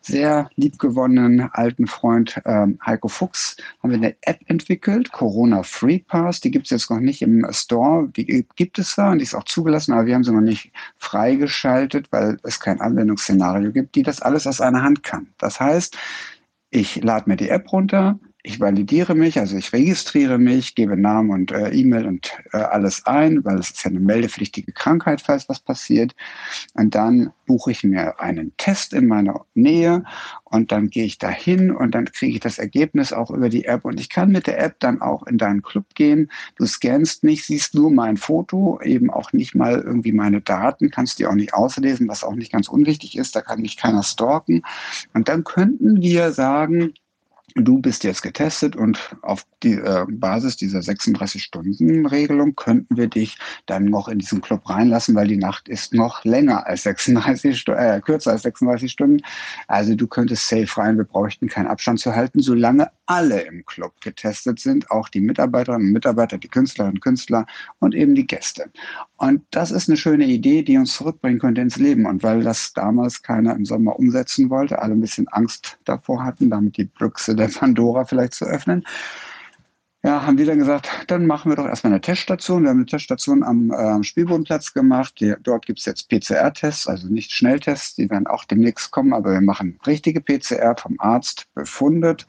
sehr 0.00 0.50
liebgewonnenen 0.56 1.48
alten 1.52 1.86
Freund 1.86 2.40
ähm, 2.44 2.80
Heiko 2.84 3.06
Fuchs, 3.06 3.56
haben 3.80 3.90
wir 3.90 3.98
eine 3.98 4.16
App 4.22 4.40
entwickelt, 4.46 5.12
Corona 5.12 5.62
Free 5.62 6.00
Pass, 6.00 6.40
die 6.40 6.50
gibt 6.50 6.66
es 6.66 6.70
jetzt 6.70 6.90
noch 6.90 6.98
nicht 6.98 7.22
im 7.22 7.46
Store, 7.52 8.08
die 8.08 8.44
gibt 8.56 8.80
es 8.80 8.90
zwar 8.90 9.12
und 9.12 9.18
die 9.18 9.24
ist 9.24 9.34
auch 9.34 9.44
zugelassen, 9.44 9.92
aber 9.92 10.06
wir 10.06 10.16
haben 10.16 10.24
sie 10.24 10.32
noch 10.32 10.40
nicht 10.40 10.72
freigeschaltet, 10.98 12.08
weil 12.10 12.38
es 12.42 12.58
kein 12.58 12.80
Anwendungsszenario 12.80 13.70
gibt, 13.70 13.94
die 13.94 14.02
das 14.02 14.20
alles 14.20 14.48
aus 14.48 14.60
einer 14.60 14.82
Hand 14.82 15.04
kann. 15.04 15.28
Das 15.38 15.60
heißt, 15.60 15.96
ich 16.76 17.02
lade 17.02 17.28
mir 17.28 17.36
die 17.36 17.48
App 17.48 17.72
runter, 17.72 18.18
ich 18.46 18.60
validiere 18.60 19.16
mich, 19.16 19.40
also 19.40 19.56
ich 19.56 19.72
registriere 19.72 20.38
mich, 20.38 20.76
gebe 20.76 20.96
Namen 20.96 21.30
und 21.30 21.50
äh, 21.50 21.68
E-Mail 21.70 22.06
und 22.06 22.30
äh, 22.52 22.58
alles 22.58 23.04
ein, 23.04 23.44
weil 23.44 23.58
es 23.58 23.70
ist 23.70 23.82
ja 23.82 23.90
eine 23.90 23.98
meldepflichtige 23.98 24.70
Krankheit, 24.70 25.20
falls 25.20 25.48
was 25.48 25.58
passiert. 25.58 26.14
Und 26.74 26.94
dann 26.94 27.32
buche 27.46 27.72
ich 27.72 27.82
mir 27.82 28.20
einen 28.20 28.56
Test 28.56 28.92
in 28.92 29.08
meiner 29.08 29.44
Nähe 29.54 30.04
und 30.44 30.70
dann 30.70 30.90
gehe 30.90 31.04
ich 31.04 31.18
dahin 31.18 31.72
und 31.72 31.96
dann 31.96 32.04
kriege 32.04 32.34
ich 32.34 32.40
das 32.40 32.58
Ergebnis 32.58 33.12
auch 33.12 33.32
über 33.32 33.48
die 33.48 33.64
App. 33.64 33.84
Und 33.84 33.98
ich 33.98 34.10
kann 34.10 34.30
mit 34.30 34.46
der 34.46 34.60
App 34.60 34.76
dann 34.78 35.02
auch 35.02 35.26
in 35.26 35.38
deinen 35.38 35.62
Club 35.62 35.86
gehen. 35.96 36.30
Du 36.54 36.66
scannst 36.66 37.24
mich, 37.24 37.46
siehst 37.46 37.74
nur 37.74 37.90
mein 37.90 38.16
Foto, 38.16 38.80
eben 38.80 39.10
auch 39.10 39.32
nicht 39.32 39.56
mal 39.56 39.80
irgendwie 39.80 40.12
meine 40.12 40.40
Daten, 40.40 40.92
kannst 40.92 41.18
die 41.18 41.26
auch 41.26 41.34
nicht 41.34 41.52
auslesen, 41.52 42.06
was 42.06 42.22
auch 42.22 42.36
nicht 42.36 42.52
ganz 42.52 42.68
unwichtig 42.68 43.18
ist. 43.18 43.34
Da 43.34 43.40
kann 43.40 43.60
mich 43.60 43.76
keiner 43.76 44.04
stalken. 44.04 44.62
Und 45.14 45.26
dann 45.26 45.42
könnten 45.42 46.00
wir 46.00 46.30
sagen, 46.30 46.94
du 47.54 47.78
bist 47.80 48.04
jetzt 48.04 48.22
getestet 48.22 48.76
und 48.76 49.16
auf 49.22 49.46
die 49.62 49.74
äh, 49.74 50.04
Basis 50.08 50.56
dieser 50.56 50.80
36-Stunden-Regelung 50.80 52.54
könnten 52.54 52.96
wir 52.96 53.08
dich 53.08 53.38
dann 53.66 53.86
noch 53.86 54.08
in 54.08 54.18
diesen 54.18 54.40
Club 54.40 54.68
reinlassen, 54.68 55.14
weil 55.14 55.28
die 55.28 55.36
Nacht 55.36 55.68
ist 55.68 55.94
noch 55.94 56.24
länger 56.24 56.66
als 56.66 56.82
36 56.82 57.58
Stunden, 57.58 57.80
äh, 57.80 58.00
kürzer 58.00 58.32
als 58.32 58.42
36 58.42 58.90
Stunden. 58.90 59.22
Also 59.68 59.94
du 59.94 60.06
könntest 60.06 60.48
safe 60.48 60.68
rein, 60.76 60.98
wir 60.98 61.04
bräuchten 61.04 61.48
keinen 61.48 61.68
Abstand 61.68 62.00
zu 62.00 62.14
halten, 62.14 62.40
solange 62.40 62.90
alle 63.06 63.40
im 63.42 63.64
Club 63.64 63.92
getestet 64.00 64.58
sind, 64.60 64.90
auch 64.90 65.08
die 65.08 65.20
Mitarbeiterinnen 65.20 65.88
und 65.88 65.92
Mitarbeiter, 65.92 66.38
die 66.38 66.48
Künstlerinnen 66.48 66.96
und 66.96 67.00
Künstler 67.00 67.46
und 67.78 67.94
eben 67.94 68.14
die 68.14 68.26
Gäste. 68.26 68.70
Und 69.16 69.42
das 69.50 69.70
ist 69.70 69.88
eine 69.88 69.96
schöne 69.96 70.26
Idee, 70.26 70.62
die 70.62 70.76
uns 70.76 70.94
zurückbringen 70.94 71.38
könnte 71.38 71.60
ins 71.60 71.76
Leben. 71.76 72.06
Und 72.06 72.22
weil 72.22 72.42
das 72.42 72.72
damals 72.74 73.22
keiner 73.22 73.54
im 73.54 73.64
Sommer 73.64 73.98
umsetzen 73.98 74.50
wollte, 74.50 74.82
alle 74.82 74.92
ein 74.92 75.00
bisschen 75.00 75.28
Angst 75.28 75.78
davor 75.84 76.24
hatten, 76.24 76.50
damit 76.50 76.76
die 76.76 76.84
Büchse 76.84 77.34
der 77.34 77.48
Pandora 77.48 78.04
vielleicht 78.04 78.34
zu 78.34 78.44
öffnen, 78.44 78.84
ja, 80.06 80.24
haben 80.24 80.36
die 80.36 80.44
dann 80.44 80.60
gesagt, 80.60 80.88
dann 81.08 81.26
machen 81.26 81.50
wir 81.50 81.56
doch 81.56 81.66
erstmal 81.66 81.92
eine 81.92 82.00
Teststation. 82.00 82.62
Wir 82.62 82.70
haben 82.70 82.76
eine 82.76 82.86
Teststation 82.86 83.42
am 83.42 83.72
äh, 83.72 84.04
Spielbodenplatz 84.04 84.72
gemacht. 84.72 85.14
Die, 85.18 85.34
dort 85.42 85.66
gibt 85.66 85.80
es 85.80 85.84
jetzt 85.84 86.08
PCR-Tests, 86.08 86.86
also 86.86 87.08
nicht 87.08 87.32
Schnelltests, 87.32 87.96
die 87.96 88.08
werden 88.08 88.28
auch 88.28 88.44
demnächst 88.44 88.92
kommen, 88.92 89.12
aber 89.12 89.32
wir 89.32 89.40
machen 89.40 89.80
richtige 89.84 90.20
PCR 90.20 90.76
vom 90.76 90.94
Arzt 91.00 91.46
befundet, 91.56 92.24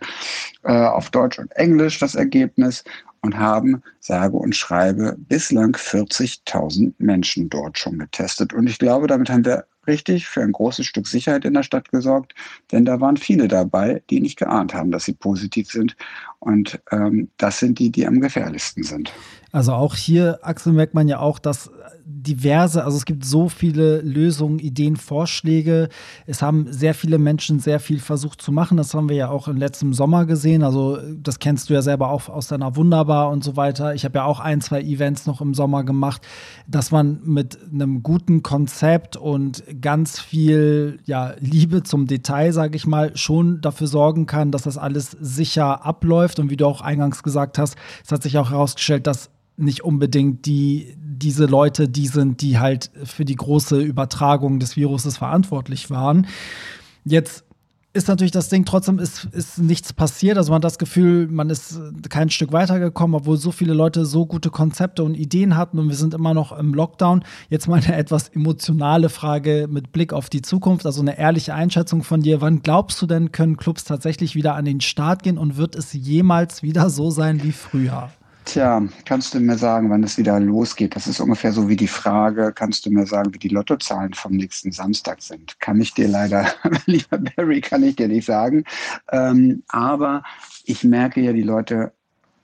äh, 0.63 0.71
auf 0.73 1.11
Deutsch 1.11 1.37
und 1.37 1.51
Englisch 1.51 1.99
das 1.99 2.15
Ergebnis 2.15 2.83
und 3.21 3.37
haben, 3.37 3.83
sage 3.99 4.37
und 4.37 4.55
schreibe, 4.55 5.15
bislang 5.15 5.75
40.000 5.75 6.93
Menschen 6.97 7.47
dort 7.47 7.77
schon 7.77 7.99
getestet. 7.99 8.53
Und 8.53 8.67
ich 8.67 8.79
glaube, 8.79 9.05
damit 9.05 9.29
haben 9.29 9.45
wir 9.45 9.65
richtig 9.87 10.27
für 10.27 10.41
ein 10.41 10.51
großes 10.51 10.85
Stück 10.85 11.07
Sicherheit 11.07 11.45
in 11.45 11.53
der 11.53 11.63
Stadt 11.63 11.89
gesorgt, 11.91 12.33
denn 12.71 12.85
da 12.85 12.99
waren 13.01 13.17
viele 13.17 13.47
dabei, 13.47 14.01
die 14.09 14.19
nicht 14.19 14.37
geahnt 14.37 14.73
haben, 14.73 14.91
dass 14.91 15.05
sie 15.05 15.13
positiv 15.13 15.71
sind. 15.71 15.95
Und 16.39 16.79
ähm, 16.91 17.29
das 17.37 17.59
sind 17.59 17.79
die, 17.79 17.89
die 17.89 18.05
am 18.05 18.21
gefährlichsten 18.21 18.83
sind. 18.83 19.11
Also 19.51 19.73
auch 19.73 19.95
hier, 19.95 20.39
Axel, 20.43 20.73
merkt 20.73 20.93
man 20.93 21.07
ja 21.07 21.19
auch, 21.19 21.39
dass 21.39 21.71
diverse, 22.05 22.83
also 22.83 22.97
es 22.97 23.05
gibt 23.05 23.25
so 23.25 23.49
viele 23.49 24.01
Lösungen, 24.01 24.59
Ideen, 24.59 24.95
Vorschläge. 24.95 25.89
Es 26.25 26.41
haben 26.41 26.71
sehr 26.71 26.93
viele 26.93 27.17
Menschen 27.17 27.59
sehr 27.59 27.79
viel 27.79 27.99
versucht 27.99 28.41
zu 28.41 28.51
machen. 28.51 28.77
Das 28.77 28.93
haben 28.93 29.09
wir 29.09 29.15
ja 29.15 29.29
auch 29.29 29.47
im 29.47 29.57
letzten 29.57 29.93
Sommer 29.93 30.25
gesehen. 30.25 30.63
Also 30.63 30.97
das 31.21 31.39
kennst 31.39 31.69
du 31.69 31.73
ja 31.73 31.81
selber 31.81 32.09
auch 32.09 32.29
aus 32.29 32.47
deiner 32.47 32.75
Wunderbar 32.75 33.29
und 33.29 33.43
so 33.43 33.55
weiter. 33.55 33.93
Ich 33.93 34.05
habe 34.05 34.19
ja 34.19 34.25
auch 34.25 34.39
ein, 34.39 34.61
zwei 34.61 34.81
Events 34.81 35.25
noch 35.25 35.41
im 35.41 35.53
Sommer 35.53 35.83
gemacht, 35.83 36.21
dass 36.67 36.91
man 36.91 37.21
mit 37.23 37.57
einem 37.71 38.03
guten 38.03 38.43
Konzept 38.43 39.17
und 39.17 39.63
ganz 39.81 40.19
viel 40.19 40.99
ja, 41.05 41.33
Liebe 41.39 41.83
zum 41.83 42.07
Detail, 42.07 42.51
sage 42.51 42.75
ich 42.75 42.87
mal, 42.87 43.15
schon 43.15 43.61
dafür 43.61 43.87
sorgen 43.87 44.25
kann, 44.25 44.51
dass 44.51 44.63
das 44.63 44.77
alles 44.77 45.11
sicher 45.19 45.85
abläuft. 45.85 46.39
Und 46.39 46.49
wie 46.49 46.57
du 46.57 46.65
auch 46.65 46.81
eingangs 46.81 47.23
gesagt 47.23 47.57
hast, 47.57 47.75
es 48.03 48.11
hat 48.11 48.23
sich 48.23 48.37
auch 48.37 48.51
herausgestellt, 48.51 49.07
dass 49.07 49.29
nicht 49.57 49.83
unbedingt 49.83 50.45
die, 50.45 50.95
diese 50.97 51.45
Leute 51.45 51.89
die 51.89 52.07
sind, 52.07 52.41
die 52.41 52.59
halt 52.59 52.91
für 53.03 53.25
die 53.25 53.35
große 53.35 53.81
Übertragung 53.81 54.59
des 54.59 54.75
Viruses 54.77 55.17
verantwortlich 55.17 55.89
waren. 55.89 56.27
Jetzt 57.03 57.43
ist 57.97 58.07
natürlich 58.07 58.31
das 58.31 58.49
Ding, 58.49 58.63
trotzdem 58.63 58.99
ist, 58.99 59.25
ist 59.31 59.57
nichts 59.57 59.91
passiert. 59.91 60.37
Also 60.37 60.51
man 60.51 60.57
hat 60.57 60.65
das 60.65 60.77
Gefühl, 60.77 61.27
man 61.27 61.49
ist 61.49 61.79
kein 62.09 62.29
Stück 62.29 62.51
weitergekommen, 62.51 63.15
obwohl 63.15 63.37
so 63.37 63.51
viele 63.51 63.73
Leute 63.73 64.05
so 64.05 64.25
gute 64.27 64.51
Konzepte 64.51 65.03
und 65.03 65.15
Ideen 65.15 65.57
hatten 65.57 65.79
und 65.79 65.89
wir 65.89 65.95
sind 65.95 66.13
immer 66.13 66.33
noch 66.33 66.57
im 66.57 66.73
Lockdown. 66.73 67.23
Jetzt 67.49 67.67
mal 67.67 67.81
eine 67.81 67.95
etwas 67.95 68.29
emotionale 68.29 69.09
Frage 69.09 69.67
mit 69.69 69.91
Blick 69.91 70.13
auf 70.13 70.29
die 70.29 70.43
Zukunft, 70.43 70.85
also 70.85 71.01
eine 71.01 71.17
ehrliche 71.17 71.55
Einschätzung 71.55 72.03
von 72.03 72.21
dir. 72.21 72.39
Wann 72.39 72.61
glaubst 72.61 73.01
du 73.01 73.07
denn, 73.07 73.31
können 73.31 73.57
Clubs 73.57 73.83
tatsächlich 73.83 74.35
wieder 74.35 74.53
an 74.53 74.65
den 74.65 74.81
Start 74.81 75.23
gehen 75.23 75.39
und 75.39 75.57
wird 75.57 75.75
es 75.75 75.93
jemals 75.93 76.61
wieder 76.61 76.89
so 76.91 77.09
sein 77.09 77.43
wie 77.43 77.51
früher? 77.51 78.11
Tja, 78.47 78.81
kannst 79.03 79.33
du 79.33 79.41
mir 79.41 79.57
sagen, 79.57 79.89
wann 79.89 80.05
es 80.05 80.17
wieder 80.17 80.39
losgeht? 80.39 80.95
Das 80.95 81.05
ist 81.05 81.19
ungefähr 81.19 81.51
so 81.51 81.67
wie 81.67 81.75
die 81.75 81.89
Frage, 81.89 82.53
kannst 82.55 82.85
du 82.85 82.89
mir 82.89 83.05
sagen, 83.05 83.33
wie 83.33 83.39
die 83.39 83.49
Lottozahlen 83.49 84.13
vom 84.13 84.31
nächsten 84.37 84.71
Samstag 84.71 85.21
sind? 85.21 85.59
Kann 85.59 85.81
ich 85.81 85.93
dir 85.93 86.07
leider, 86.07 86.47
lieber 86.85 87.17
Barry, 87.17 87.59
kann 87.59 87.83
ich 87.83 87.97
dir 87.97 88.07
nicht 88.07 88.25
sagen. 88.25 88.63
Ähm, 89.11 89.63
aber 89.67 90.23
ich 90.63 90.85
merke 90.85 91.19
ja, 91.19 91.33
die 91.33 91.43
Leute 91.43 91.91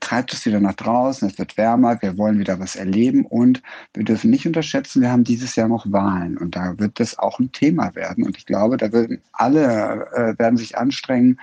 treibt 0.01 0.33
es 0.33 0.45
wieder 0.45 0.59
nach 0.59 0.73
draußen, 0.73 1.29
es 1.29 1.37
wird 1.37 1.55
wärmer, 1.55 2.01
wir 2.01 2.17
wollen 2.17 2.37
wieder 2.37 2.59
was 2.59 2.75
erleben 2.75 3.25
und 3.25 3.61
wir 3.93 4.03
dürfen 4.03 4.29
nicht 4.29 4.45
unterschätzen, 4.45 5.01
wir 5.01 5.09
haben 5.09 5.23
dieses 5.23 5.55
Jahr 5.55 5.69
noch 5.69 5.89
Wahlen 5.89 6.37
und 6.37 6.57
da 6.57 6.77
wird 6.79 6.99
das 6.99 7.17
auch 7.17 7.39
ein 7.39 7.53
Thema 7.53 7.95
werden 7.95 8.25
und 8.25 8.37
ich 8.37 8.45
glaube, 8.45 8.75
da 8.75 8.91
werden 8.91 9.21
alle 9.31 10.05
äh, 10.13 10.37
werden 10.37 10.57
sich 10.57 10.77
anstrengen, 10.77 11.39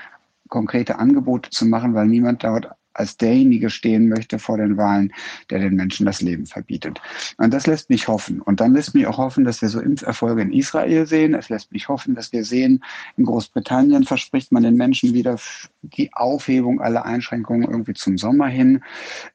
konkrete 0.49 0.99
Angebote 0.99 1.49
zu 1.49 1.65
machen, 1.65 1.95
weil 1.95 2.09
niemand 2.09 2.45
dort 2.45 2.69
als 2.95 3.17
derjenige 3.17 3.71
stehen 3.71 4.09
möchte 4.09 4.39
vor 4.39 4.59
den 4.59 4.77
Wahlen, 4.77 5.13
der 5.51 5.61
den 5.61 5.75
Menschen 5.75 6.07
das 6.07 6.21
Leben 6.21 6.47
verbietet. 6.47 7.01
Und 7.39 7.53
das 7.55 7.67
lässt 7.67 7.91
mich 7.91 8.09
hoffen. 8.09 8.41
Und 8.41 8.61
dann 8.61 8.75
lässt 8.75 8.95
mich 8.95 9.07
auch 9.07 9.19
hoffen, 9.19 9.45
dass 9.45 9.63
wir 9.63 9.69
so 9.69 9.81
Impferfolge 9.81 10.43
in 10.43 10.53
Israel 10.53 11.07
sehen. 11.07 11.35
Es 11.35 11.49
lässt 11.49 11.73
mich 11.73 11.89
hoffen, 11.89 12.15
dass 12.15 12.33
wir 12.33 12.45
sehen, 12.45 12.83
in 13.17 13.25
Großbritannien 13.25 14.05
verspricht 14.05 14.53
man 14.53 14.63
den 14.63 14.77
Menschen 14.77 15.15
wieder 15.15 15.39
die 15.83 16.13
Aufhebung 16.13 16.81
aller 16.81 17.05
Einschränkungen 17.05 17.71
irgendwie 17.71 17.95
zum 17.95 18.19
Sommer 18.19 18.49
hin. 18.49 18.83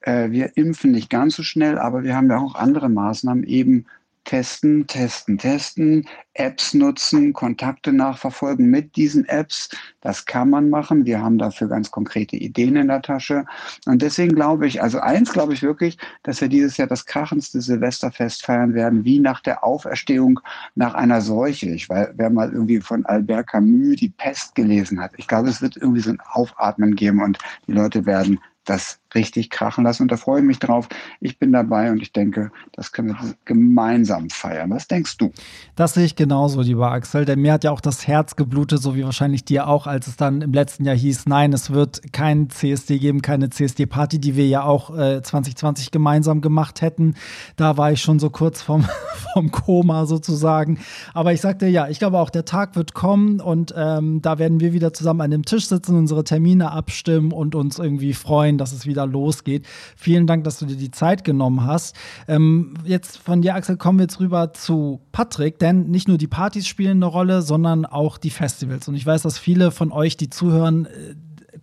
Äh, 0.01 0.31
wir 0.31 0.55
impfen 0.55 0.91
nicht 0.91 1.09
ganz 1.09 1.35
so 1.35 1.43
schnell, 1.43 1.77
aber 1.77 2.03
wir 2.03 2.15
haben 2.15 2.29
ja 2.29 2.37
auch 2.37 2.55
andere 2.55 2.89
Maßnahmen 2.89 3.43
eben 3.43 3.85
testen, 4.25 4.85
testen, 4.87 5.37
testen, 5.37 6.07
Apps 6.33 6.73
nutzen, 6.73 7.31
Kontakte 7.31 7.93
nachverfolgen 7.93 8.69
mit 8.69 8.95
diesen 8.95 9.25
Apps. 9.25 9.69
Das 10.01 10.25
kann 10.25 10.49
man 10.49 10.69
machen. 10.69 11.05
Wir 11.05 11.21
haben 11.21 11.37
dafür 11.37 11.69
ganz 11.69 11.91
konkrete 11.91 12.35
Ideen 12.35 12.75
in 12.75 12.87
der 12.89 13.01
Tasche. 13.01 13.45
Und 13.85 14.01
deswegen 14.01 14.35
glaube 14.35 14.67
ich, 14.67 14.81
also 14.81 14.99
eins 14.99 15.31
glaube 15.31 15.53
ich 15.53 15.63
wirklich, 15.63 15.97
dass 16.23 16.41
wir 16.41 16.49
dieses 16.49 16.75
Jahr 16.77 16.87
das 16.87 17.05
krachendste 17.05 17.61
Silvesterfest 17.61 18.45
feiern 18.45 18.73
werden, 18.73 19.05
wie 19.05 19.19
nach 19.19 19.39
der 19.41 19.63
Auferstehung 19.63 20.39
nach 20.75 20.93
einer 20.93 21.21
Seuche. 21.21 21.69
Ich, 21.69 21.87
weil 21.87 22.13
wer 22.17 22.29
mal 22.29 22.51
irgendwie 22.51 22.81
von 22.81 23.05
Albert 23.05 23.47
Camus 23.47 23.95
die 23.95 24.09
Pest 24.09 24.55
gelesen 24.55 24.99
hat, 24.99 25.13
ich 25.17 25.27
glaube, 25.27 25.49
es 25.49 25.61
wird 25.61 25.77
irgendwie 25.77 26.01
so 26.01 26.09
ein 26.09 26.19
Aufatmen 26.31 26.95
geben 26.95 27.21
und 27.21 27.37
die 27.67 27.71
Leute 27.71 28.05
werden 28.05 28.39
das 28.65 28.99
richtig 29.15 29.49
krachen 29.49 29.83
lassen. 29.83 30.03
Und 30.03 30.11
da 30.11 30.17
freue 30.17 30.41
ich 30.41 30.45
mich 30.45 30.59
drauf. 30.59 30.87
Ich 31.19 31.39
bin 31.39 31.51
dabei 31.51 31.91
und 31.91 32.01
ich 32.01 32.11
denke, 32.11 32.51
das 32.73 32.91
können 32.91 33.09
wir 33.09 33.35
gemeinsam 33.45 34.29
feiern. 34.29 34.69
Was 34.71 34.87
denkst 34.87 35.17
du? 35.17 35.31
Das 35.75 35.93
sehe 35.93 36.05
ich 36.05 36.15
genauso, 36.15 36.61
lieber 36.61 36.91
Axel. 36.91 37.25
Denn 37.25 37.41
mir 37.41 37.53
hat 37.53 37.63
ja 37.63 37.71
auch 37.71 37.81
das 37.81 38.07
Herz 38.07 38.35
geblutet, 38.35 38.81
so 38.81 38.95
wie 38.95 39.03
wahrscheinlich 39.03 39.45
dir 39.45 39.67
auch, 39.67 39.87
als 39.87 40.07
es 40.07 40.17
dann 40.17 40.41
im 40.41 40.53
letzten 40.53 40.85
Jahr 40.85 40.95
hieß, 40.95 41.25
nein, 41.27 41.53
es 41.53 41.71
wird 41.71 42.13
kein 42.13 42.49
CSD 42.49 42.99
geben, 42.99 43.21
keine 43.21 43.49
CSD-Party, 43.49 44.19
die 44.19 44.35
wir 44.35 44.47
ja 44.47 44.63
auch 44.63 44.95
äh, 44.95 45.21
2020 45.21 45.91
gemeinsam 45.91 46.41
gemacht 46.41 46.81
hätten. 46.81 47.15
Da 47.55 47.77
war 47.77 47.91
ich 47.91 48.01
schon 48.01 48.19
so 48.19 48.29
kurz 48.29 48.61
vom, 48.61 48.85
vom 49.33 49.51
Koma 49.51 50.05
sozusagen. 50.05 50.79
Aber 51.13 51.33
ich 51.33 51.41
sagte, 51.41 51.67
ja, 51.67 51.87
ich 51.87 51.99
glaube 51.99 52.19
auch, 52.19 52.29
der 52.29 52.45
Tag 52.45 52.75
wird 52.75 52.93
kommen 52.93 53.39
und 53.39 53.73
ähm, 53.77 54.21
da 54.21 54.39
werden 54.39 54.59
wir 54.59 54.73
wieder 54.73 54.93
zusammen 54.93 55.21
an 55.21 55.31
dem 55.31 55.45
Tisch 55.45 55.67
sitzen, 55.67 55.97
unsere 55.97 56.23
Termine 56.23 56.71
abstimmen 56.71 57.31
und 57.31 57.55
uns 57.55 57.79
irgendwie 57.79 58.13
freuen, 58.13 58.57
dass 58.57 58.73
es 58.73 58.85
wieder 58.85 59.04
losgeht. 59.05 59.65
Vielen 59.95 60.27
Dank, 60.27 60.43
dass 60.43 60.59
du 60.59 60.65
dir 60.65 60.75
die 60.75 60.91
Zeit 60.91 61.23
genommen 61.23 61.65
hast. 61.65 61.95
Ähm, 62.27 62.75
jetzt 62.83 63.17
von 63.17 63.41
dir, 63.41 63.55
Axel, 63.55 63.77
kommen 63.77 63.99
wir 63.99 64.03
jetzt 64.03 64.19
rüber 64.19 64.53
zu 64.53 65.01
Patrick, 65.11 65.59
denn 65.59 65.89
nicht 65.89 66.07
nur 66.07 66.17
die 66.17 66.27
Partys 66.27 66.67
spielen 66.67 66.97
eine 66.97 67.05
Rolle, 67.05 67.41
sondern 67.41 67.85
auch 67.85 68.17
die 68.17 68.29
Festivals. 68.29 68.87
Und 68.87 68.95
ich 68.95 69.05
weiß, 69.05 69.23
dass 69.23 69.37
viele 69.37 69.71
von 69.71 69.91
euch, 69.91 70.17
die 70.17 70.29
zuhören, 70.29 70.85
äh, 70.85 71.15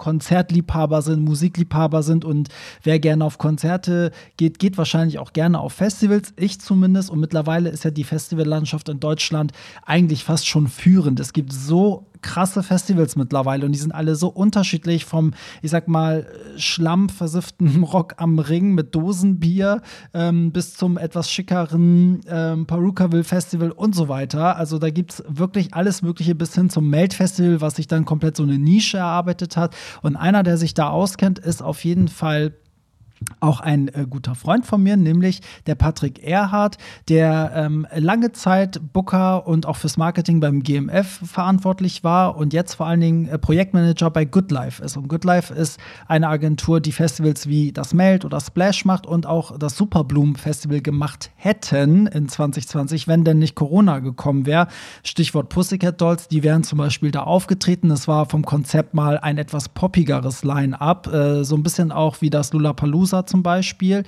Konzertliebhaber 0.02 1.00
sind, 1.00 1.22
Musikliebhaber 1.22 2.02
sind 2.02 2.24
und 2.24 2.48
wer 2.82 2.98
gerne 2.98 3.24
auf 3.24 3.38
Konzerte 3.38 4.10
geht, 4.36 4.58
geht 4.58 4.76
wahrscheinlich 4.76 5.20
auch 5.20 5.32
gerne 5.32 5.60
auf 5.60 5.74
Festivals. 5.74 6.32
Ich 6.36 6.60
zumindest. 6.60 7.08
Und 7.08 7.20
mittlerweile 7.20 7.70
ist 7.70 7.84
ja 7.84 7.92
die 7.92 8.02
Festivallandschaft 8.02 8.88
in 8.88 8.98
Deutschland 8.98 9.52
eigentlich 9.86 10.24
fast 10.24 10.48
schon 10.48 10.66
führend. 10.66 11.20
Es 11.20 11.32
gibt 11.32 11.52
so 11.52 12.06
krasse 12.22 12.62
Festivals 12.62 13.16
mittlerweile 13.16 13.66
und 13.66 13.72
die 13.72 13.78
sind 13.78 13.92
alle 13.92 14.14
so 14.14 14.28
unterschiedlich 14.28 15.04
vom, 15.04 15.32
ich 15.60 15.70
sag 15.70 15.88
mal, 15.88 16.26
schlammversifften 16.56 17.82
Rock 17.82 18.14
am 18.16 18.38
Ring 18.38 18.74
mit 18.74 18.94
Dosenbier 18.94 19.82
ähm, 20.14 20.52
bis 20.52 20.74
zum 20.74 20.96
etwas 20.96 21.30
schickeren 21.30 22.20
ähm, 22.28 22.66
Perukaville 22.66 23.24
Festival 23.24 23.70
und 23.70 23.94
so 23.94 24.08
weiter. 24.08 24.56
Also 24.56 24.78
da 24.78 24.90
gibt 24.90 25.12
es 25.12 25.24
wirklich 25.28 25.74
alles 25.74 26.02
Mögliche 26.02 26.34
bis 26.34 26.54
hin 26.54 26.70
zum 26.70 26.88
Melt 26.88 27.14
Festival, 27.14 27.60
was 27.60 27.76
sich 27.76 27.86
dann 27.86 28.04
komplett 28.04 28.36
so 28.36 28.42
eine 28.42 28.58
Nische 28.58 28.98
erarbeitet 28.98 29.56
hat. 29.56 29.74
Und 30.02 30.16
einer, 30.16 30.42
der 30.42 30.56
sich 30.56 30.74
da 30.74 30.88
auskennt, 30.88 31.38
ist 31.38 31.62
auf 31.62 31.84
jeden 31.84 32.08
Fall 32.08 32.52
auch 33.40 33.60
ein 33.60 33.88
äh, 33.88 34.06
guter 34.08 34.34
Freund 34.34 34.66
von 34.66 34.82
mir, 34.82 34.96
nämlich 34.96 35.40
der 35.66 35.74
Patrick 35.74 36.22
Erhardt, 36.22 36.78
der 37.08 37.52
ähm, 37.54 37.86
lange 37.94 38.32
Zeit 38.32 38.80
Booker 38.92 39.46
und 39.46 39.66
auch 39.66 39.76
fürs 39.76 39.96
Marketing 39.96 40.40
beim 40.40 40.62
GMF 40.62 41.20
verantwortlich 41.24 42.04
war 42.04 42.36
und 42.36 42.52
jetzt 42.52 42.74
vor 42.74 42.86
allen 42.86 43.00
Dingen 43.00 43.28
äh, 43.28 43.38
Projektmanager 43.38 44.10
bei 44.10 44.24
Goodlife 44.24 44.82
ist. 44.82 44.96
Und 44.96 45.08
Goodlife 45.08 45.52
ist 45.54 45.78
eine 46.06 46.28
Agentur, 46.28 46.80
die 46.80 46.92
Festivals 46.92 47.46
wie 47.46 47.72
das 47.72 47.94
Meld 47.94 48.24
oder 48.24 48.40
Splash 48.40 48.84
macht 48.84 49.06
und 49.06 49.26
auch 49.26 49.58
das 49.58 49.76
Superbloom 49.76 50.36
Festival 50.36 50.80
gemacht 50.80 51.30
hätten 51.36 52.06
in 52.06 52.28
2020, 52.28 53.08
wenn 53.08 53.24
denn 53.24 53.38
nicht 53.38 53.54
Corona 53.54 53.98
gekommen 53.98 54.46
wäre. 54.46 54.68
Stichwort 55.02 55.48
Pussycat 55.48 56.00
Dolls, 56.00 56.28
die 56.28 56.42
wären 56.42 56.64
zum 56.64 56.78
Beispiel 56.78 57.10
da 57.10 57.22
aufgetreten. 57.22 57.90
Es 57.90 58.08
war 58.08 58.26
vom 58.26 58.44
Konzept 58.44 58.94
mal 58.94 59.18
ein 59.18 59.38
etwas 59.38 59.68
poppigeres 59.68 60.44
Line-up, 60.44 61.06
äh, 61.12 61.44
so 61.44 61.56
ein 61.56 61.62
bisschen 61.62 61.92
auch 61.92 62.20
wie 62.20 62.30
das 62.30 62.52
Lollapalooza 62.52 63.11
User 63.12 63.26
zum 63.26 63.42
Beispiel. 63.42 64.04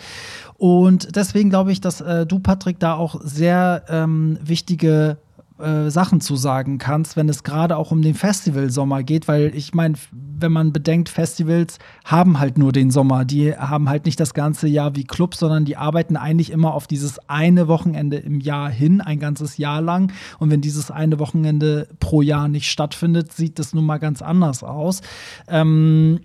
Und 0.57 1.16
deswegen 1.16 1.50
glaube 1.50 1.72
ich, 1.72 1.80
dass 1.80 2.00
äh, 2.00 2.26
du, 2.26 2.38
Patrick, 2.38 2.78
da 2.78 2.94
auch 2.94 3.20
sehr 3.22 3.84
ähm, 3.88 4.38
wichtige 4.42 5.18
äh, 5.59 5.88
Sachen 5.90 6.20
zu 6.20 6.36
sagen 6.36 6.78
kannst, 6.78 7.16
wenn 7.16 7.28
es 7.28 7.44
gerade 7.44 7.76
auch 7.76 7.90
um 7.92 8.02
den 8.02 8.14
Festivalsommer 8.14 9.02
geht, 9.02 9.28
weil 9.28 9.52
ich 9.55 9.74
meine, 9.74 9.94
wenn 10.12 10.50
man 10.50 10.72
bedenkt, 10.72 11.09
Festivals 11.09 11.78
haben 12.05 12.40
halt 12.40 12.59
nur 12.59 12.72
den 12.72 12.90
Sommer, 12.90 13.24
die 13.24 13.55
haben 13.55 13.88
halt 13.88 14.05
nicht 14.05 14.18
das 14.18 14.34
ganze 14.34 14.66
Jahr 14.66 14.96
wie 14.96 15.05
Clubs, 15.05 15.38
sondern 15.38 15.64
die 15.64 15.76
arbeiten 15.76 16.16
eigentlich 16.16 16.50
immer 16.50 16.74
auf 16.74 16.86
dieses 16.86 17.20
eine 17.28 17.68
Wochenende 17.68 18.16
im 18.16 18.40
Jahr 18.40 18.68
hin, 18.68 19.00
ein 19.00 19.20
ganzes 19.20 19.57
Jahr 19.57 19.80
lang. 19.80 20.12
Und 20.40 20.50
wenn 20.50 20.61
dieses 20.61 20.90
eine 20.90 21.20
Wochenende 21.20 21.88
pro 22.00 22.20
Jahr 22.20 22.48
nicht 22.48 22.68
stattfindet, 22.70 23.32
sieht 23.32 23.61
das 23.61 23.74
nun 23.74 23.86
mal 23.86 23.98
ganz 23.98 24.22
anders 24.22 24.64
aus. 24.64 25.02
Ähm, 25.46 26.20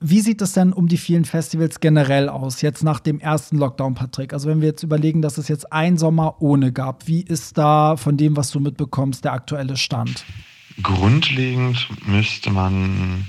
wie 0.00 0.20
sieht 0.20 0.42
es 0.42 0.52
denn 0.52 0.72
um 0.72 0.88
die 0.88 0.98
vielen 0.98 1.24
Festivals 1.24 1.80
generell 1.80 2.28
aus, 2.28 2.60
jetzt 2.60 2.82
nach 2.82 3.00
dem 3.00 3.18
ersten 3.18 3.56
Lockdown, 3.56 3.94
Patrick? 3.94 4.32
Also 4.32 4.48
wenn 4.48 4.60
wir 4.60 4.68
jetzt 4.68 4.82
überlegen, 4.82 5.22
dass 5.22 5.38
es 5.38 5.48
jetzt 5.48 5.72
einen 5.72 5.96
Sommer 5.96 6.42
ohne 6.42 6.72
gab, 6.72 7.06
wie 7.06 7.22
ist 7.22 7.56
da 7.56 7.96
von 7.96 8.16
dem, 8.16 8.36
was 8.36 8.50
du 8.50 8.60
mitbekommst, 8.60 9.24
der 9.24 9.32
aktuelle 9.32 9.76
Stand? 9.76 10.24
Grundlegend 10.82 11.88
müsste 12.06 12.50
man 12.50 13.26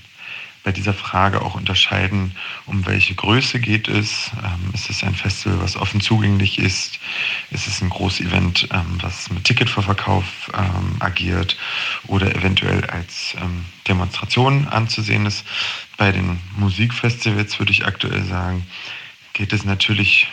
bei 0.67 0.73
dieser 0.73 0.93
Frage 0.93 1.41
auch 1.43 1.55
unterscheiden, 1.55 2.33
um 2.65 2.85
welche 2.85 3.15
Größe 3.15 3.61
geht 3.61 3.87
es. 3.87 4.31
Ähm, 4.43 4.73
ist 4.73 4.89
es 4.89 5.01
ein 5.01 5.15
Festival, 5.15 5.61
was 5.61 5.77
offen 5.77 6.01
zugänglich 6.01 6.59
ist? 6.59 6.99
Ist 7.51 7.67
es 7.67 7.81
ein 7.81 7.89
Großevent, 7.89 8.67
ähm, 8.73 8.97
was 9.01 9.29
mit 9.29 9.45
Ticketverkauf 9.45 10.51
ähm, 10.53 10.97
agiert 10.99 11.55
oder 12.07 12.35
eventuell 12.35 12.83
als 12.83 13.33
ähm, 13.41 13.63
Demonstration 13.87 14.67
anzusehen 14.67 15.25
ist? 15.25 15.45
Bei 15.97 16.11
den 16.11 16.39
Musikfestivals 16.55 17.57
würde 17.59 17.71
ich 17.71 17.85
aktuell 17.85 18.23
sagen, 18.23 18.65
geht 19.33 19.51
es 19.51 19.65
natürlich 19.65 20.27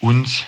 uns 0.00 0.44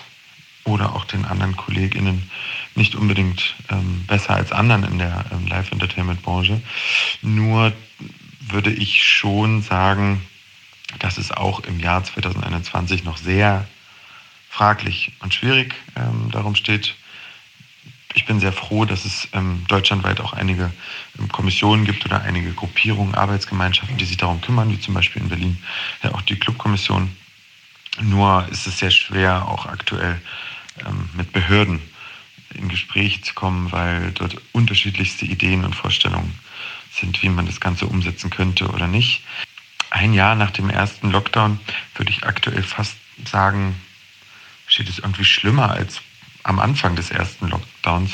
oder 0.63 0.95
auch 0.95 1.05
den 1.05 1.25
anderen 1.25 1.55
KollegInnen 1.57 2.29
nicht 2.75 2.95
unbedingt 2.95 3.55
ähm, 3.69 4.05
besser 4.07 4.35
als 4.35 4.51
anderen 4.51 4.83
in 4.83 4.99
der 4.99 5.25
ähm, 5.31 5.47
Live-Entertainment-Branche. 5.47 6.61
Nur 7.21 7.73
würde 8.39 8.71
ich 8.71 9.03
schon 9.03 9.61
sagen, 9.61 10.21
dass 10.99 11.17
es 11.17 11.31
auch 11.31 11.59
im 11.61 11.79
Jahr 11.79 12.03
2021 12.03 13.03
noch 13.03 13.17
sehr 13.17 13.67
fraglich 14.49 15.13
und 15.19 15.33
schwierig 15.33 15.75
ähm, 15.95 16.31
darum 16.31 16.55
steht. 16.55 16.95
Ich 18.15 18.25
bin 18.25 18.39
sehr 18.39 18.53
froh, 18.53 18.85
dass 18.85 19.05
es 19.05 19.27
ähm, 19.33 19.65
deutschlandweit 19.67 20.19
auch 20.19 20.33
einige 20.33 20.71
ähm, 21.17 21.29
Kommissionen 21.29 21.85
gibt 21.85 22.05
oder 22.05 22.21
einige 22.21 22.53
Gruppierungen, 22.53 23.13
Arbeitsgemeinschaften, 23.13 23.97
die 23.97 24.05
sich 24.05 24.17
darum 24.17 24.41
kümmern, 24.41 24.71
wie 24.71 24.79
zum 24.79 24.95
Beispiel 24.95 25.21
in 25.21 25.29
Berlin 25.29 25.63
ja 26.01 26.13
auch 26.13 26.21
die 26.23 26.35
Clubkommission. 26.35 27.15
Nur 28.01 28.47
ist 28.49 28.65
es 28.65 28.79
sehr 28.79 28.91
schwer, 28.91 29.47
auch 29.47 29.67
aktuell 29.67 30.19
ähm, 30.85 31.09
mit 31.13 31.31
Behörden 31.31 31.81
in 32.55 32.67
Gespräch 32.67 33.23
zu 33.23 33.33
kommen, 33.35 33.71
weil 33.71 34.11
dort 34.11 34.35
unterschiedlichste 34.53 35.25
Ideen 35.25 35.63
und 35.63 35.75
Vorstellungen 35.75 36.33
sind, 36.91 37.21
wie 37.21 37.29
man 37.29 37.45
das 37.45 37.59
Ganze 37.59 37.85
umsetzen 37.85 38.31
könnte 38.31 38.69
oder 38.69 38.87
nicht. 38.87 39.21
Ein 39.91 40.13
Jahr 40.13 40.35
nach 40.35 40.51
dem 40.51 40.69
ersten 40.69 41.11
Lockdown 41.11 41.59
würde 41.95 42.11
ich 42.11 42.23
aktuell 42.23 42.63
fast 42.63 42.95
sagen, 43.25 43.79
steht 44.67 44.89
es 44.89 44.99
irgendwie 44.99 45.25
schlimmer 45.25 45.71
als 45.71 46.01
am 46.49 46.59
Anfang 46.59 46.95
des 46.95 47.11
ersten 47.11 47.47
Lockdowns, 47.47 48.11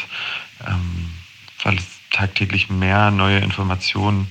ähm, 0.68 1.10
weil 1.64 1.78
es 1.78 1.86
tagtäglich 2.12 2.70
mehr 2.70 3.10
neue 3.10 3.40
Informationen, 3.40 4.30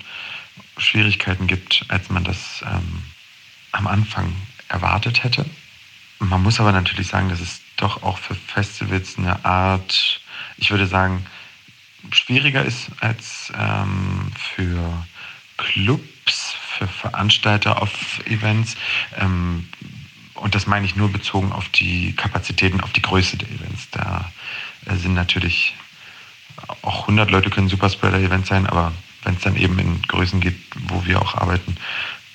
Schwierigkeiten 0.76 1.46
gibt, 1.46 1.86
als 1.88 2.10
man 2.10 2.24
das 2.24 2.62
ähm, 2.66 3.02
am 3.72 3.86
Anfang 3.86 4.34
erwartet 4.68 5.24
hätte. 5.24 5.44
Man 6.18 6.42
muss 6.42 6.60
aber 6.60 6.72
natürlich 6.72 7.08
sagen, 7.08 7.28
dass 7.28 7.40
es 7.40 7.60
doch 7.76 8.02
auch 8.02 8.18
für 8.18 8.34
Festivals 8.34 9.16
eine 9.18 9.44
Art, 9.44 10.20
ich 10.56 10.70
würde 10.70 10.86
sagen, 10.86 11.24
schwieriger 12.10 12.64
ist 12.64 12.90
als 13.00 13.52
ähm, 13.56 14.32
für 14.36 15.06
Clubs, 15.56 16.54
für 16.76 16.86
Veranstalter 16.88 17.80
auf 17.80 18.20
Events. 18.26 18.76
Ähm, 19.18 19.68
und 20.44 20.54
das 20.54 20.66
meine 20.66 20.84
ich 20.84 20.94
nur 20.94 21.10
bezogen 21.10 21.52
auf 21.52 21.70
die 21.70 22.12
Kapazitäten, 22.12 22.82
auf 22.82 22.92
die 22.92 23.00
Größe 23.00 23.38
der 23.38 23.48
Events. 23.48 23.88
Da 23.92 24.30
äh, 24.84 24.94
sind 24.94 25.14
natürlich 25.14 25.74
auch 26.82 27.00
100 27.00 27.30
Leute 27.30 27.48
können 27.48 27.70
Superspreader-Events 27.70 28.50
sein, 28.50 28.66
aber 28.66 28.92
wenn 29.22 29.36
es 29.36 29.40
dann 29.40 29.56
eben 29.56 29.78
in 29.78 30.02
Größen 30.02 30.40
geht, 30.40 30.56
wo 30.88 31.06
wir 31.06 31.22
auch 31.22 31.34
arbeiten, 31.34 31.78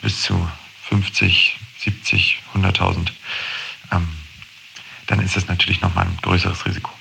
bis 0.02 0.24
zu 0.24 0.50
50, 0.90 1.60
70, 1.78 2.40
100.000, 2.56 3.12
ähm, 3.92 4.08
dann 5.06 5.20
ist 5.20 5.36
das 5.36 5.48
natürlich 5.48 5.82
nochmal 5.82 6.08
ein 6.08 6.18
größeres 6.24 6.66
Risiko. 6.66 6.92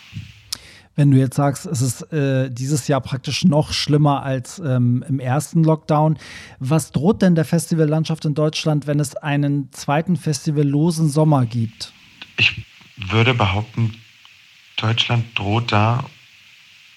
Wenn 0.99 1.13
du 1.13 1.17
jetzt 1.17 1.37
sagst, 1.37 1.65
es 1.65 1.81
ist 1.81 2.13
äh, 2.13 2.51
dieses 2.51 2.89
Jahr 2.89 3.01
praktisch 3.01 3.45
noch 3.45 3.73
schlimmer 3.73 4.25
als 4.25 4.59
ähm, 4.59 5.05
im 5.09 5.21
ersten 5.21 5.63
Lockdown, 5.63 6.19
was 6.59 6.91
droht 6.91 7.23
denn 7.23 7.37
der 7.37 7.45
Festivallandschaft 7.45 8.25
in 8.25 8.35
Deutschland, 8.35 8.89
wenn 8.89 8.99
es 8.99 9.15
einen 9.15 9.71
zweiten 9.71 10.17
festivallosen 10.17 11.09
Sommer 11.09 11.47
gibt? 11.47 11.93
Ich 12.37 12.67
würde 12.97 13.33
behaupten, 13.33 13.95
Deutschland 14.77 15.25
droht 15.39 15.71
da, 15.71 16.05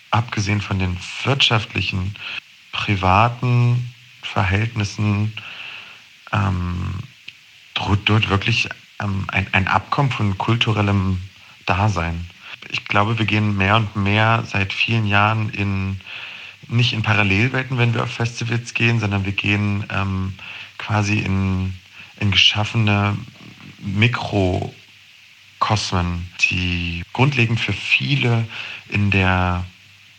abgesehen 0.09 0.61
von 0.61 0.79
den 0.79 0.97
wirtschaftlichen, 1.23 2.15
privaten 2.71 3.93
Verhältnissen, 4.23 5.31
ähm, 6.33 6.95
droht 7.75 7.99
dort 8.05 8.29
wirklich 8.31 8.67
ähm, 8.99 9.25
ein, 9.27 9.45
ein 9.51 9.67
Abkommen 9.67 10.09
von 10.09 10.39
kulturellem 10.39 11.21
Dasein 11.67 12.25
ich 12.69 12.85
glaube, 12.85 13.17
wir 13.19 13.25
gehen 13.25 13.57
mehr 13.57 13.75
und 13.77 13.95
mehr 13.95 14.43
seit 14.45 14.73
vielen 14.73 15.07
Jahren 15.07 15.49
in 15.49 15.99
nicht 16.67 16.93
in 16.93 17.01
Parallelwelten, 17.01 17.77
wenn 17.77 17.93
wir 17.93 18.03
auf 18.03 18.11
Festivals 18.11 18.73
gehen, 18.73 18.99
sondern 18.99 19.25
wir 19.25 19.33
gehen 19.33 19.85
ähm, 19.89 20.33
quasi 20.77 21.19
in, 21.19 21.73
in 22.19 22.31
geschaffene 22.31 23.17
Mikrokosmen, 23.79 24.73
die 26.49 27.03
grundlegend 27.13 27.59
für 27.59 27.73
viele 27.73 28.47
in 28.89 29.11
der 29.11 29.65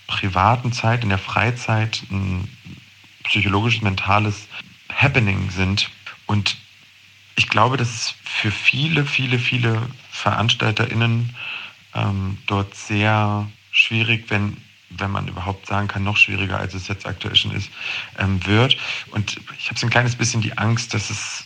privaten 0.07 0.73
Zeit, 0.73 1.03
in 1.03 1.09
der 1.09 1.19
Freizeit 1.19 2.03
ein 2.11 2.49
psychologisches, 3.25 3.83
mentales 3.83 4.47
Happening 4.95 5.51
sind. 5.51 5.91
Und 6.27 6.59
ich 7.37 7.49
glaube, 7.49 7.77
dass 7.79 7.89
es 7.89 8.15
für 8.25 8.51
viele, 8.51 9.07
viele, 9.07 9.39
viele 9.39 9.81
VeranstalterInnen 10.11 11.35
ähm, 11.95 12.39
dort 12.47 12.75
sehr 12.75 13.49
schwierig, 13.71 14.27
wenn, 14.29 14.57
wenn 14.91 15.11
man 15.11 15.29
überhaupt 15.29 15.67
sagen 15.67 15.89
kann, 15.89 16.05
noch 16.05 16.17
schwieriger, 16.17 16.59
als 16.59 16.75
es 16.75 16.89
jetzt 16.89 17.07
aktuell 17.07 17.37
schon 17.37 17.53
ist, 17.53 17.71
ähm, 18.19 18.45
wird. 18.47 18.77
Und 19.11 19.39
ich 19.59 19.69
habe 19.69 19.79
so 19.79 19.87
ein 19.87 19.91
kleines 19.91 20.17
bisschen 20.17 20.43
die 20.43 20.57
Angst, 20.59 20.95
dass 20.95 21.11
es 21.11 21.45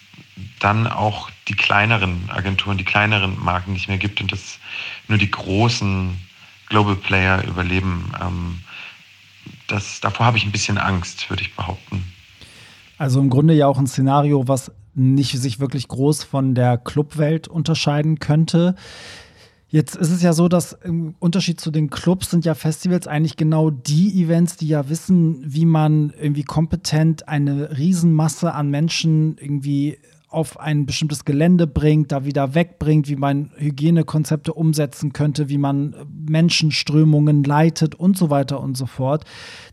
dann 0.59 0.87
auch 0.87 1.31
die 1.49 1.55
kleineren 1.55 2.29
Agenturen, 2.31 2.79
die 2.79 2.85
kleineren 2.85 3.43
Marken 3.43 3.73
nicht 3.73 3.89
mehr 3.89 3.99
gibt 3.99 4.21
und 4.21 4.33
dass 4.33 4.59
nur 5.09 5.19
die 5.19 5.31
großen 5.31 6.17
Global 6.69 6.97
Player 6.97 7.45
überleben. 7.45 8.13
Ähm, 8.21 8.61
das, 9.69 10.01
davor 10.01 10.27
habe 10.27 10.39
ich 10.39 10.45
ein 10.45 10.53
bisschen 10.53 10.79
Angst, 10.79 11.29
würde 11.31 11.43
ich 11.43 11.55
behaupten. 11.55 12.13
Also 12.99 13.21
im 13.21 13.31
Grunde 13.31 13.55
ja 13.55 13.67
auch 13.67 13.79
ein 13.79 13.87
Szenario, 13.87 14.49
was 14.49 14.73
nicht 14.95 15.39
sich 15.39 15.61
wirklich 15.61 15.89
groß 15.89 16.25
von 16.25 16.55
der 16.55 16.79
Clubwelt 16.79 17.49
unterscheiden 17.49 18.19
könnte. 18.19 18.75
Jetzt 19.77 19.95
ist 19.95 20.11
es 20.11 20.23
ja 20.23 20.33
so, 20.33 20.49
dass 20.49 20.73
im 20.73 21.17
Unterschied 21.19 21.61
zu 21.61 21.71
den 21.71 21.91
Clubs 21.91 22.31
sind 22.31 22.47
ja 22.47 22.55
Festivals 22.55 23.07
eigentlich 23.07 23.37
genau 23.37 23.69
die 23.69 24.23
Events, 24.23 24.57
die 24.57 24.69
ja 24.69 24.89
wissen, 24.89 25.43
wie 25.45 25.67
man 25.67 26.15
irgendwie 26.19 26.45
kompetent 26.45 27.29
eine 27.29 27.77
Riesenmasse 27.77 28.55
an 28.55 28.71
Menschen 28.71 29.37
irgendwie 29.39 29.99
auf 30.29 30.59
ein 30.59 30.87
bestimmtes 30.87 31.25
Gelände 31.25 31.67
bringt, 31.67 32.11
da 32.11 32.25
wieder 32.25 32.55
wegbringt, 32.55 33.09
wie 33.09 33.17
man 33.17 33.53
Hygienekonzepte 33.57 34.53
umsetzen 34.53 35.13
könnte, 35.13 35.49
wie 35.49 35.59
man 35.59 35.95
Menschenströmungen 36.29 37.45
leitet 37.45 37.95
und 37.95 38.19
so 38.19 38.29
weiter 38.29 38.61
und 38.61 38.77
so 38.77 38.87
fort. 38.87 39.25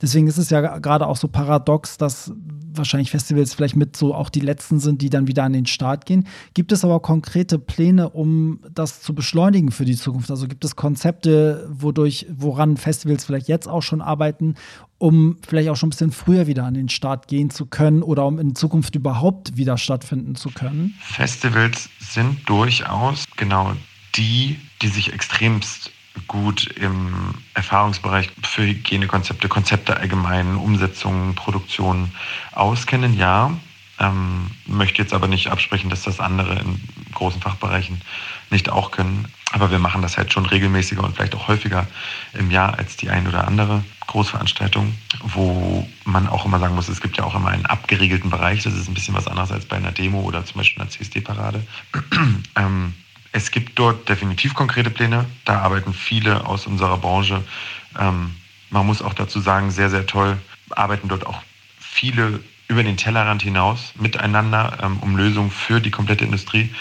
Deswegen 0.01 0.27
ist 0.27 0.37
es 0.37 0.51
ja 0.51 0.77
gerade 0.77 1.07
auch 1.07 1.17
so 1.17 1.27
paradox, 1.27 1.97
dass 1.97 2.31
wahrscheinlich 2.75 3.11
Festivals 3.11 3.53
vielleicht 3.53 3.75
mit 3.75 3.97
so 3.97 4.13
auch 4.13 4.29
die 4.29 4.39
letzten 4.39 4.79
sind, 4.79 5.01
die 5.01 5.09
dann 5.09 5.27
wieder 5.27 5.43
an 5.43 5.53
den 5.53 5.65
Start 5.65 6.05
gehen. 6.05 6.27
Gibt 6.53 6.71
es 6.71 6.83
aber 6.83 6.99
konkrete 6.99 7.57
Pläne, 7.59 8.09
um 8.09 8.59
das 8.71 9.01
zu 9.01 9.15
beschleunigen 9.15 9.71
für 9.71 9.85
die 9.85 9.95
Zukunft? 9.95 10.29
Also 10.29 10.47
gibt 10.47 10.65
es 10.65 10.75
Konzepte, 10.75 11.67
wodurch, 11.71 12.27
woran 12.31 12.77
Festivals 12.77 13.25
vielleicht 13.25 13.47
jetzt 13.47 13.67
auch 13.67 13.81
schon 13.81 14.01
arbeiten, 14.01 14.55
um 15.03 15.35
vielleicht 15.45 15.67
auch 15.67 15.75
schon 15.75 15.87
ein 15.87 15.89
bisschen 15.89 16.13
früher 16.13 16.47
wieder 16.47 16.63
an 16.63 16.75
den 16.75 16.87
Start 16.87 17.27
gehen 17.27 17.49
zu 17.49 17.65
können 17.65 18.03
oder 18.03 18.25
um 18.25 18.39
in 18.39 18.55
Zukunft 18.55 18.95
überhaupt 18.95 19.57
wieder 19.57 19.77
stattfinden 19.77 20.35
zu 20.35 20.49
können? 20.49 20.97
Festivals 21.01 21.89
sind 21.99 22.47
durchaus 22.47 23.25
genau 23.35 23.73
die, 24.15 24.57
die 24.81 24.87
sich 24.87 25.11
extremst 25.11 25.91
gut 26.29 26.67
im 26.77 27.33
Erfahrungsbereich 27.53 28.29
für 28.43 28.65
Hygienekonzepte, 28.65 29.49
Konzepte 29.49 29.97
allgemein, 29.97 30.55
Umsetzungen, 30.55 31.35
Produktionen 31.35 32.13
auskennen, 32.53 33.17
ja. 33.17 33.51
Ähm, 33.99 34.51
möchte 34.67 35.01
jetzt 35.01 35.13
aber 35.13 35.27
nicht 35.27 35.49
absprechen, 35.49 35.89
dass 35.89 36.03
das 36.03 36.21
andere 36.21 36.59
in 36.59 36.79
großen 37.13 37.41
Fachbereichen 37.41 38.01
nicht 38.51 38.69
auch 38.69 38.91
können. 38.91 39.27
Aber 39.51 39.69
wir 39.69 39.79
machen 39.79 40.01
das 40.01 40.17
halt 40.17 40.31
schon 40.31 40.45
regelmäßiger 40.45 41.03
und 41.03 41.15
vielleicht 41.15 41.35
auch 41.35 41.49
häufiger 41.49 41.87
im 42.33 42.51
Jahr 42.51 42.79
als 42.79 42.95
die 42.95 43.09
ein 43.09 43.27
oder 43.27 43.45
andere 43.49 43.83
Großveranstaltung, 44.07 44.93
wo 45.21 45.87
man 46.05 46.27
auch 46.27 46.45
immer 46.45 46.59
sagen 46.59 46.75
muss, 46.75 46.89
es 46.89 47.01
gibt 47.01 47.17
ja 47.17 47.23
auch 47.23 47.35
immer 47.35 47.49
einen 47.49 47.65
abgeriegelten 47.65 48.29
Bereich. 48.29 48.63
Das 48.63 48.73
ist 48.73 48.87
ein 48.87 48.93
bisschen 48.93 49.15
was 49.15 49.27
anderes 49.27 49.51
als 49.51 49.65
bei 49.65 49.77
einer 49.77 49.91
Demo 49.91 50.21
oder 50.21 50.45
zum 50.45 50.57
Beispiel 50.57 50.81
einer 50.81 50.91
CSD-Parade. 50.91 51.65
ähm, 52.55 52.93
es 53.31 53.49
gibt 53.51 53.79
dort 53.79 54.07
definitiv 54.07 54.53
konkrete 54.53 54.89
Pläne. 54.89 55.25
Da 55.45 55.59
arbeiten 55.59 55.93
viele 55.93 56.45
aus 56.45 56.67
unserer 56.67 56.97
Branche. 56.97 57.43
Ähm, 57.99 58.35
man 58.69 58.85
muss 58.85 59.01
auch 59.01 59.13
dazu 59.13 59.39
sagen, 59.39 59.71
sehr, 59.71 59.89
sehr 59.89 60.05
toll 60.05 60.37
arbeiten 60.69 61.07
dort 61.07 61.25
auch 61.25 61.41
viele 61.79 62.39
über 62.67 62.83
den 62.83 62.97
Tellerrand 62.97 63.41
hinaus 63.41 63.93
miteinander, 63.95 64.77
ähm, 64.81 64.97
um 64.99 65.15
Lösungen 65.15 65.51
für 65.51 65.79
die 65.79 65.91
komplette 65.91 66.25
Industrie 66.25 66.73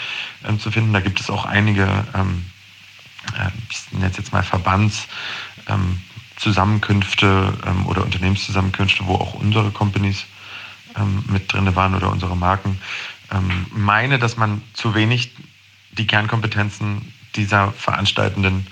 ähm, 0.47 0.59
zu 0.59 0.71
finden. 0.71 0.93
Da 0.93 0.99
gibt 1.01 1.19
es 1.19 1.29
auch 1.29 1.45
einige, 1.45 1.87
ähm, 2.15 2.45
äh, 3.37 3.49
ich 3.69 3.91
nenne 3.91 4.09
es 4.09 4.17
jetzt 4.17 4.33
mal 4.33 4.43
Verbandszusammenkünfte 4.43 6.12
ähm, 6.51 7.53
ähm, 7.65 7.85
oder 7.85 8.03
Unternehmenszusammenkünfte, 8.03 9.05
wo 9.05 9.15
auch 9.15 9.33
unsere 9.33 9.71
Companies 9.71 10.25
ähm, 10.97 11.23
mit 11.27 11.51
drin 11.51 11.75
waren 11.75 11.95
oder 11.95 12.11
unsere 12.11 12.35
Marken. 12.35 12.79
meine, 13.71 14.19
dass 14.19 14.37
man 14.37 14.61
zu 14.73 14.93
wenig 14.93 15.31
die 15.91 16.07
Kernkompetenzen 16.07 17.13
dieser 17.35 17.71
veranstaltenden 17.71 18.67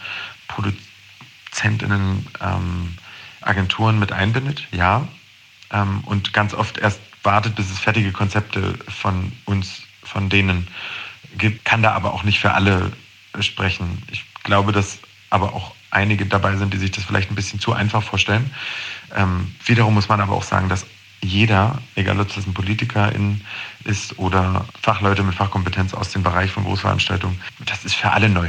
Produzentinnen 0.48 2.28
ähm, 2.42 2.98
Agenturen 3.42 4.00
mit 4.00 4.12
einbindet, 4.12 4.68
ja. 4.72 5.08
Ähm, 5.72 6.02
und 6.06 6.34
ganz 6.34 6.54
oft 6.54 6.78
erst 6.78 7.00
wartet, 7.24 7.56
bis 7.56 7.72
es 7.72 7.80
fertige 7.80 8.12
Konzepte 8.12 8.78
von 8.88 9.32
uns, 9.46 9.84
von 10.04 10.30
denen 10.30 10.68
gibt, 11.38 11.66
kann 11.66 11.82
da 11.82 11.94
aber 11.94 12.14
auch 12.14 12.24
nicht 12.24 12.40
für 12.40 12.54
alle 12.54 12.92
sprechen. 13.40 14.04
Ich 14.12 14.26
glaube, 14.44 14.72
dass 14.72 15.00
aber 15.30 15.54
auch 15.54 15.74
einige 15.92 16.26
dabei 16.26 16.56
sind, 16.56 16.74
die 16.74 16.78
sich 16.78 16.92
das 16.92 17.04
vielleicht 17.04 17.32
ein 17.32 17.36
bisschen 17.36 17.60
zu 17.60 17.74
einfach 17.74 18.02
vorstellen. 18.04 18.52
Ähm, 19.16 19.54
wiederum 19.66 19.94
muss 19.94 20.10
man 20.10 20.22
aber 20.22 20.34
auch 20.34 20.44
sagen, 20.44 20.70
dass 20.70 20.86
jeder, 21.22 21.80
egal 21.96 22.20
ob 22.20 22.34
das 22.34 22.48
ein 22.48 22.54
Politiker 22.54 23.12
ist 23.84 24.18
oder 24.18 24.66
Fachleute 24.82 25.22
mit 25.24 25.36
Fachkompetenz 25.36 25.94
aus 25.94 26.10
dem 26.10 26.24
Bereich 26.24 26.52
von 26.52 26.64
Großveranstaltungen, 26.64 27.40
das 27.66 27.86
ist 27.86 27.96
für 27.96 28.12
alle 28.12 28.30
neu. 28.30 28.48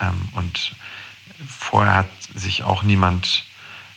Ähm, 0.00 0.28
und 0.32 0.76
vorher 1.48 1.94
hat 1.94 2.10
sich 2.34 2.62
auch 2.62 2.82
niemand 2.82 3.44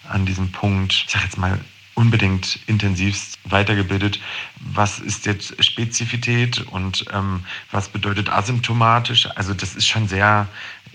an 0.09 0.25
diesem 0.25 0.51
Punkt, 0.51 1.03
ich 1.05 1.11
sage 1.11 1.25
jetzt 1.25 1.37
mal, 1.37 1.59
unbedingt 1.95 2.59
intensivst 2.67 3.39
weitergebildet. 3.45 4.19
Was 4.59 4.99
ist 4.99 5.25
jetzt 5.25 5.63
Spezifität 5.63 6.61
und 6.67 7.05
ähm, 7.13 7.43
was 7.71 7.89
bedeutet 7.89 8.29
asymptomatisch? 8.29 9.27
Also 9.35 9.53
das 9.53 9.75
ist 9.75 9.87
schon 9.87 10.07
sehr, 10.07 10.47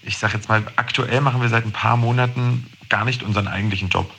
ich 0.03 0.19
sage 0.19 0.35
jetzt 0.35 0.49
mal, 0.49 0.63
aktuell 0.77 1.21
machen 1.21 1.41
wir 1.41 1.49
seit 1.49 1.65
ein 1.65 1.73
paar 1.73 1.97
Monaten 1.97 2.67
gar 2.89 3.05
nicht 3.05 3.23
unseren 3.23 3.49
eigentlichen 3.49 3.89
Job 3.89 4.13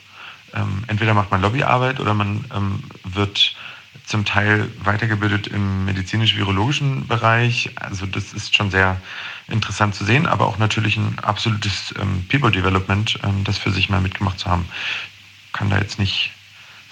ähm, 0.53 0.83
entweder 0.87 1.13
macht 1.13 1.31
man 1.31 1.41
Lobbyarbeit 1.41 1.99
oder 1.99 2.13
man 2.13 2.45
ähm, 2.53 2.83
wird 3.03 3.55
zum 4.05 4.25
Teil 4.25 4.69
weitergebildet 4.83 5.47
im 5.47 5.85
medizinisch-virologischen 5.85 7.07
Bereich. 7.07 7.71
Also 7.75 8.05
das 8.05 8.33
ist 8.33 8.55
schon 8.55 8.71
sehr 8.71 8.99
interessant 9.47 9.95
zu 9.95 10.03
sehen, 10.03 10.25
aber 10.25 10.47
auch 10.47 10.57
natürlich 10.57 10.97
ein 10.97 11.19
absolutes 11.19 11.93
ähm, 11.99 12.25
People 12.27 12.51
Development, 12.51 13.19
ähm, 13.23 13.43
das 13.43 13.57
für 13.57 13.71
sich 13.71 13.89
mal 13.89 14.01
mitgemacht 14.01 14.39
zu 14.39 14.49
haben. 14.49 14.65
Kann 15.53 15.69
da 15.69 15.77
jetzt 15.77 15.99
nicht 15.99 16.31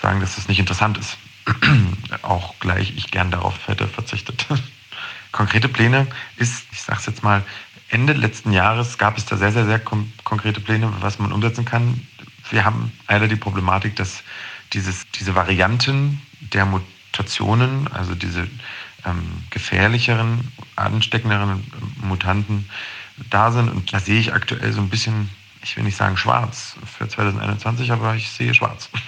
sagen, 0.02 0.20
dass 0.20 0.36
das 0.36 0.48
nicht 0.48 0.60
interessant 0.60 0.98
ist. 0.98 1.18
auch 2.22 2.56
gleich 2.60 2.94
ich 2.96 3.12
gern 3.12 3.32
darauf 3.32 3.68
hätte 3.68 3.88
verzichtet. 3.88 4.48
Konkrete 5.32 5.70
Pläne 5.70 6.08
ist, 6.38 6.66
ich 6.72 6.82
sage 6.82 7.00
es 7.00 7.06
jetzt 7.06 7.24
mal, 7.24 7.44
Ende 7.90 8.14
letzten 8.14 8.52
Jahres 8.52 8.98
gab 8.98 9.18
es 9.18 9.26
da 9.26 9.38
sehr, 9.38 9.52
sehr, 9.52 9.66
sehr 9.66 9.80
konkrete 9.80 10.60
Pläne, 10.62 10.92
was 11.00 11.18
man 11.18 11.32
umsetzen 11.32 11.66
kann 11.66 12.00
wir 12.52 12.66
haben 12.66 12.92
leider 13.08 13.28
die 13.28 13.36
Problematik, 13.36 13.96
dass 13.96 14.24
dieses, 14.74 15.10
diese 15.12 15.36
Varianten 15.36 16.22
der 16.40 16.66
Mutationen, 16.66 17.88
also 17.92 18.16
diese 18.16 18.48
ähm, 19.06 19.44
gefährlicheren, 19.50 20.52
ansteckenderen 20.76 21.72
Mutanten 22.02 22.70
da 23.30 23.52
sind. 23.52 23.70
Und 23.70 23.94
da 23.94 24.00
sehe 24.00 24.20
ich 24.20 24.34
aktuell 24.34 24.72
so 24.74 24.82
ein 24.82 24.90
bisschen, 24.90 25.30
ich 25.64 25.76
will 25.76 25.84
nicht 25.84 25.98
sagen 25.98 26.18
schwarz 26.18 26.76
für 26.86 27.08
2021, 27.08 27.92
aber 27.92 28.16
ich 28.16 28.30
sehe 28.30 28.54
schwarz. 28.54 28.90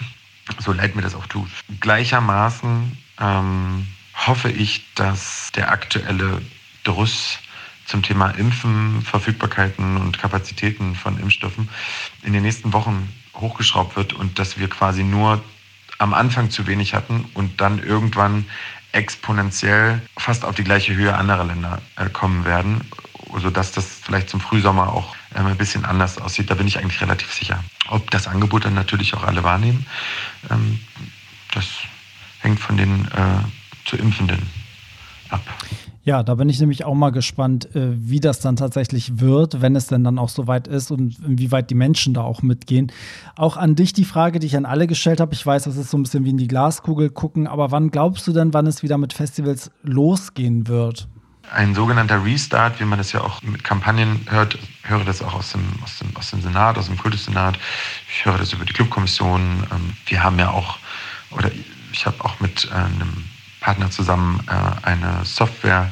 so 0.60 0.74
leid 0.74 0.96
mir 0.96 1.02
das 1.02 1.16
auch 1.16 1.28
tut. 1.28 1.50
Gleichermaßen 1.80 2.98
ähm, 3.20 3.88
hoffe 4.14 4.50
ich, 4.50 4.94
dass 4.96 5.52
der 5.56 5.72
aktuelle 5.72 6.42
Druss 6.84 7.39
zum 7.86 8.04
Thema 8.04 8.30
Impfen, 8.32 9.02
Verfügbarkeiten 9.02 9.98
und 9.98 10.18
Kapazitäten 10.18 10.96
von 10.96 11.20
Impfstoffen 11.20 11.70
in 12.24 12.34
den 12.34 12.44
nächsten 12.44 12.74
Wochen 12.74 13.10
hochgeschraubt 13.36 13.96
wird 13.96 14.14
und 14.14 14.39
dass 14.39 14.58
wir 14.58 14.70
quasi 14.70 15.04
nur 15.04 15.44
am 15.98 16.14
Anfang 16.14 16.50
zu 16.50 16.68
wenig 16.68 16.94
hatten 16.94 17.26
und 17.34 17.62
dann 17.62 17.84
irgendwann 17.84 18.46
exponentiell 18.92 20.02
fast 20.18 20.44
auf 20.46 20.56
die 20.56 20.64
gleiche 20.64 20.96
Höhe 20.96 21.16
anderer 21.16 21.46
Länder 21.46 21.82
äh, 21.96 22.10
kommen 22.10 22.46
werden, 22.46 22.82
sodass 23.38 23.72
das 23.72 24.00
vielleicht 24.02 24.30
zum 24.30 24.42
Frühsommer 24.42 24.92
auch 24.92 25.16
ein 25.34 25.57
bisschen 25.57 25.86
anders 25.86 26.17
aussieht. 26.17 26.49
Da 26.49 26.55
bin 26.55 26.67
ich 26.67 26.79
eigentlich 26.79 27.01
relativ 27.01 27.34
sicher. 27.34 27.63
Ob 27.89 28.09
das 28.11 28.27
Angebot 28.27 28.65
dann 28.65 28.73
natürlich 28.73 29.13
auch 29.13 29.23
alle 29.23 29.43
wahrnehmen, 29.43 29.86
ähm, 30.49 30.79
das 31.53 31.65
hängt 32.39 32.59
von 32.59 32.77
den 32.77 33.05
äh, 33.05 33.43
zu 33.86 33.97
Impfenden 33.97 34.41
ab. 35.29 35.41
Ja, 36.03 36.23
da 36.23 36.34
bin 36.34 36.49
ich 36.49 36.59
nämlich 36.59 36.84
auch 36.84 36.95
mal 36.95 37.11
gespannt, 37.11 37.75
äh, 37.75 37.89
wie 37.95 38.19
das 38.19 38.39
dann 38.39 38.55
tatsächlich 38.55 39.19
wird, 39.19 39.61
wenn 39.61 39.75
es 39.75 39.86
denn 39.86 40.03
dann 40.03 40.17
auch 40.17 40.29
soweit 40.29 40.67
ist 40.67 40.89
und 40.89 41.19
inwieweit 41.19 41.69
die 41.69 41.75
Menschen 41.75 42.15
da 42.15 42.21
auch 42.21 42.41
mitgehen. 42.41 42.91
Auch 43.36 43.55
an 43.55 43.75
dich 43.75 43.93
die 43.93 44.05
Frage, 44.05 44.39
die 44.39 44.47
ich 44.47 44.57
an 44.57 44.65
alle 44.65 44.88
gestellt 44.88 45.19
habe. 45.19 45.36
Ich 45.36 45.45
weiß, 45.45 45.63
das 45.65 45.77
ist 45.77 45.91
so 45.91 45.97
ein 45.97 46.03
bisschen 46.03 46.25
wie 46.25 46.32
in 46.32 46.38
die 46.38 46.47
Glaskugel 46.47 47.11
gucken, 47.11 47.45
aber 47.45 47.69
wann 47.69 47.91
glaubst 47.91 48.25
du 48.25 48.34
denn, 48.34 48.51
wann 48.51 48.65
es 48.65 48.82
wieder 48.82 48.97
mit 48.97 49.13
Festivals 49.13 49.69
losgehen 49.84 50.67
wird? 50.67 51.07
Ein 51.54 51.76
sogenannter 51.76 52.24
Restart, 52.24 52.80
wie 52.80 52.86
man 52.86 52.97
das 52.97 53.12
ja 53.12 53.20
auch 53.20 53.41
mit 53.41 53.64
Kampagnen 53.66 54.26
hört, 54.30 54.56
ich 54.56 54.89
höre 54.89 55.04
das 55.04 55.22
auch 55.22 55.34
aus 55.34 55.52
dem, 55.52 55.66
aus 55.84 55.99
dem, 55.99 56.16
aus 56.16 56.30
dem 56.30 56.41
Senat, 56.41 56.78
aus 56.78 56.86
dem 56.86 56.97
Kultussenat, 56.97 57.60
ich 58.08 58.24
höre 58.26 58.38
das 58.38 58.54
über 58.54 58.64
die 58.64 58.72
Clubkommission. 58.72 59.68
Ähm, 59.70 59.93
wir 60.06 60.24
haben 60.24 60.39
ja 60.39 60.52
auch, 60.52 60.78
oder 61.32 61.52
ich 61.91 62.06
habe 62.06 62.24
auch 62.24 62.39
mit 62.39 62.70
äh, 62.72 62.76
einem 62.76 63.26
Partner 63.60 63.91
zusammen 63.91 64.41
äh, 64.47 64.88
eine 64.88 65.26
Software 65.26 65.91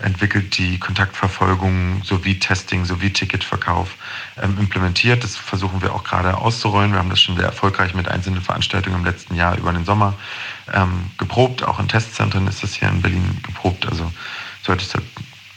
entwickelt, 0.00 0.58
die 0.58 0.78
Kontaktverfolgung 0.78 2.02
sowie 2.04 2.38
Testing 2.38 2.84
sowie 2.84 3.10
Ticketverkauf 3.10 3.96
ähm, 4.40 4.58
implementiert. 4.58 5.24
Das 5.24 5.36
versuchen 5.36 5.80
wir 5.80 5.94
auch 5.94 6.04
gerade 6.04 6.36
auszurollen. 6.36 6.92
Wir 6.92 6.98
haben 6.98 7.10
das 7.10 7.20
schon 7.20 7.36
sehr 7.36 7.46
erfolgreich 7.46 7.94
mit 7.94 8.08
einzelnen 8.08 8.42
Veranstaltungen 8.42 8.96
im 8.96 9.04
letzten 9.04 9.34
Jahr 9.34 9.56
über 9.56 9.72
den 9.72 9.86
Sommer 9.86 10.14
ähm, 10.72 11.10
geprobt. 11.16 11.62
Auch 11.62 11.78
in 11.78 11.88
Testzentren 11.88 12.46
ist 12.46 12.62
das 12.62 12.74
hier 12.74 12.88
in 12.88 13.00
Berlin 13.00 13.40
geprobt. 13.42 13.86
Also 13.86 14.10
sollte 14.70 14.84
es 14.84 14.92
da 14.92 15.00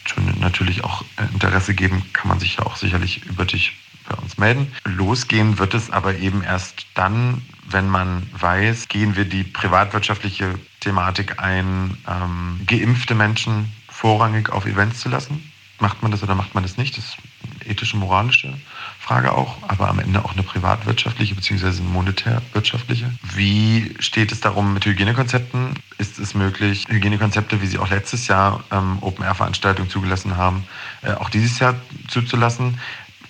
schon 0.06 0.40
natürlich 0.40 0.82
auch 0.82 1.04
Interesse 1.32 1.72
geben, 1.72 2.02
kann 2.12 2.28
man 2.28 2.40
sich 2.40 2.56
ja 2.56 2.66
auch 2.66 2.74
sicherlich 2.74 3.24
über 3.26 3.44
dich 3.44 3.76
bei 4.08 4.16
uns 4.16 4.38
melden. 4.38 4.72
Losgehen 4.84 5.58
wird 5.58 5.72
es 5.72 5.90
aber 5.90 6.16
eben 6.16 6.42
erst 6.42 6.86
dann, 6.94 7.42
wenn 7.68 7.88
man 7.88 8.28
weiß, 8.32 8.88
gehen 8.88 9.14
wir 9.14 9.24
die 9.24 9.44
privatwirtschaftliche 9.44 10.58
Thematik 10.80 11.40
ein, 11.40 11.96
ähm, 12.08 12.60
geimpfte 12.66 13.14
Menschen 13.14 13.72
vorrangig 13.88 14.50
auf 14.50 14.66
Events 14.66 14.98
zu 14.98 15.08
lassen. 15.08 15.52
Macht 15.78 16.02
man 16.02 16.10
das 16.10 16.24
oder 16.24 16.34
macht 16.34 16.54
man 16.54 16.64
das 16.64 16.76
nicht? 16.76 16.98
Das 16.98 17.16
ethische, 17.64 17.96
moralische 17.96 18.52
Frage 19.04 19.32
auch, 19.32 19.58
aber 19.68 19.90
am 19.90 19.98
Ende 19.98 20.24
auch 20.24 20.32
eine 20.32 20.42
privatwirtschaftliche 20.42 21.34
bzw. 21.34 21.82
monetärwirtschaftliche. 21.82 23.12
Wie 23.34 23.94
steht 23.98 24.32
es 24.32 24.40
darum 24.40 24.72
mit 24.72 24.86
Hygienekonzepten? 24.86 25.78
Ist 25.98 26.18
es 26.18 26.34
möglich, 26.34 26.86
Hygienekonzepte, 26.88 27.60
wie 27.60 27.66
sie 27.66 27.78
auch 27.78 27.90
letztes 27.90 28.28
Jahr 28.28 28.64
ähm, 28.72 28.96
Open-Air-Veranstaltungen 29.02 29.90
zugelassen 29.90 30.38
haben, 30.38 30.64
äh, 31.02 31.12
auch 31.12 31.28
dieses 31.28 31.58
Jahr 31.58 31.74
zuzulassen? 32.08 32.80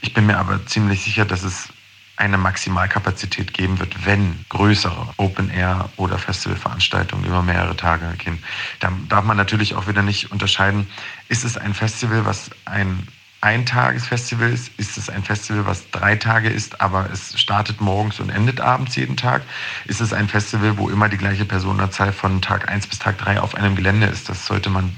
Ich 0.01 0.14
bin 0.14 0.27
mir 0.27 0.39
aber 0.39 0.64
ziemlich 0.64 1.03
sicher, 1.03 1.25
dass 1.25 1.43
es 1.43 1.70
eine 2.16 2.39
Maximalkapazität 2.39 3.53
geben 3.53 3.81
wird, 3.81 4.07
wenn 4.07 4.45
größere 4.51 5.09
Open-Air- 5.16 5.89
oder 5.97 6.18
Festivalveranstaltungen 6.18 7.25
über 7.25 7.43
mehrere 7.43 7.77
Tage 7.77 8.14
gehen. 8.18 8.39
Dann 8.79 9.09
darf 9.09 9.25
man 9.25 9.37
natürlich 9.37 9.75
auch 9.75 9.89
wieder 9.89 10.03
nicht 10.03 10.31
unterscheiden, 10.31 10.87
ist 11.29 11.45
es 11.45 11.59
ein 11.59 11.75
Festival, 11.75 12.25
was 12.25 12.51
ein 12.64 13.09
Eintagesfestival 13.45 14.51
ist? 14.51 14.72
Ist 14.78 14.97
es 14.97 15.11
ein 15.11 15.22
Festival, 15.22 15.66
was 15.66 15.90
drei 15.90 16.16
Tage 16.16 16.49
ist, 16.49 16.80
aber 16.80 17.11
es 17.12 17.38
startet 17.38 17.78
morgens 17.80 18.18
und 18.18 18.30
endet 18.30 18.61
abends 18.61 18.97
jeden 18.97 19.18
Tag? 19.18 19.42
Ist 19.84 20.01
es 20.01 20.14
ein 20.14 20.28
Festival, 20.28 20.78
wo 20.78 20.88
immer 20.88 21.11
die 21.11 21.18
gleiche 21.18 21.45
Personenzahl 21.45 22.14
von 22.14 22.40
Tag 22.40 22.70
1 22.70 22.86
bis 22.86 22.99
Tag 22.99 23.18
3 23.18 23.40
auf 23.40 23.55
einem 23.55 23.76
Gelände 23.76 24.07
ist? 24.07 24.30
Das 24.30 24.47
sollte 24.47 24.70
man 24.70 24.97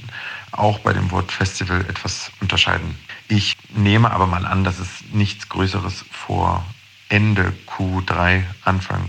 auch 0.53 0.79
bei 0.79 0.93
dem 0.93 1.11
Wort 1.11 1.33
Festival 1.33 1.81
etwas 1.89 2.31
unterscheiden. 2.41 2.97
Ich 3.27 3.57
nehme 3.75 4.13
aber 4.13 4.29
mal 4.29 4.47
an, 4.47 4.63
dass 4.63 4.79
es 4.79 5.03
nichts 5.13 5.49
Größeres 5.49 6.05
vor 6.13 6.65
Ende 7.09 7.53
Q3, 7.67 8.45
Anfang 8.65 9.09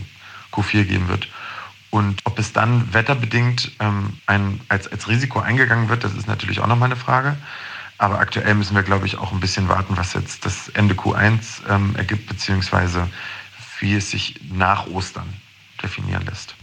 Q4 0.51 0.83
geben 0.85 1.07
wird. 1.09 1.29
Und 1.91 2.21
ob 2.25 2.39
es 2.39 2.53
dann 2.53 2.91
wetterbedingt 2.91 3.71
ähm, 3.79 4.17
ein, 4.25 4.61
als, 4.67 4.91
als 4.91 5.07
Risiko 5.07 5.39
eingegangen 5.39 5.89
wird, 5.89 6.03
das 6.03 6.15
ist 6.15 6.27
natürlich 6.27 6.59
auch 6.59 6.67
nochmal 6.67 6.87
eine 6.87 6.95
Frage. 6.95 7.37
Aber 7.97 8.19
aktuell 8.19 8.53
müssen 8.53 8.75
wir, 8.75 8.83
glaube 8.83 9.07
ich, 9.07 9.17
auch 9.17 9.31
ein 9.31 9.39
bisschen 9.39 9.69
warten, 9.69 9.97
was 9.97 10.13
jetzt 10.13 10.45
das 10.45 10.69
Ende 10.69 10.93
Q1 10.93 11.67
ähm, 11.67 11.95
ergibt, 11.95 12.27
beziehungsweise 12.27 13.07
wie 13.79 13.95
es 13.95 14.11
sich 14.11 14.39
nach 14.51 14.87
Ostern 14.87 15.33
definieren 15.81 16.25
lässt. 16.25 16.56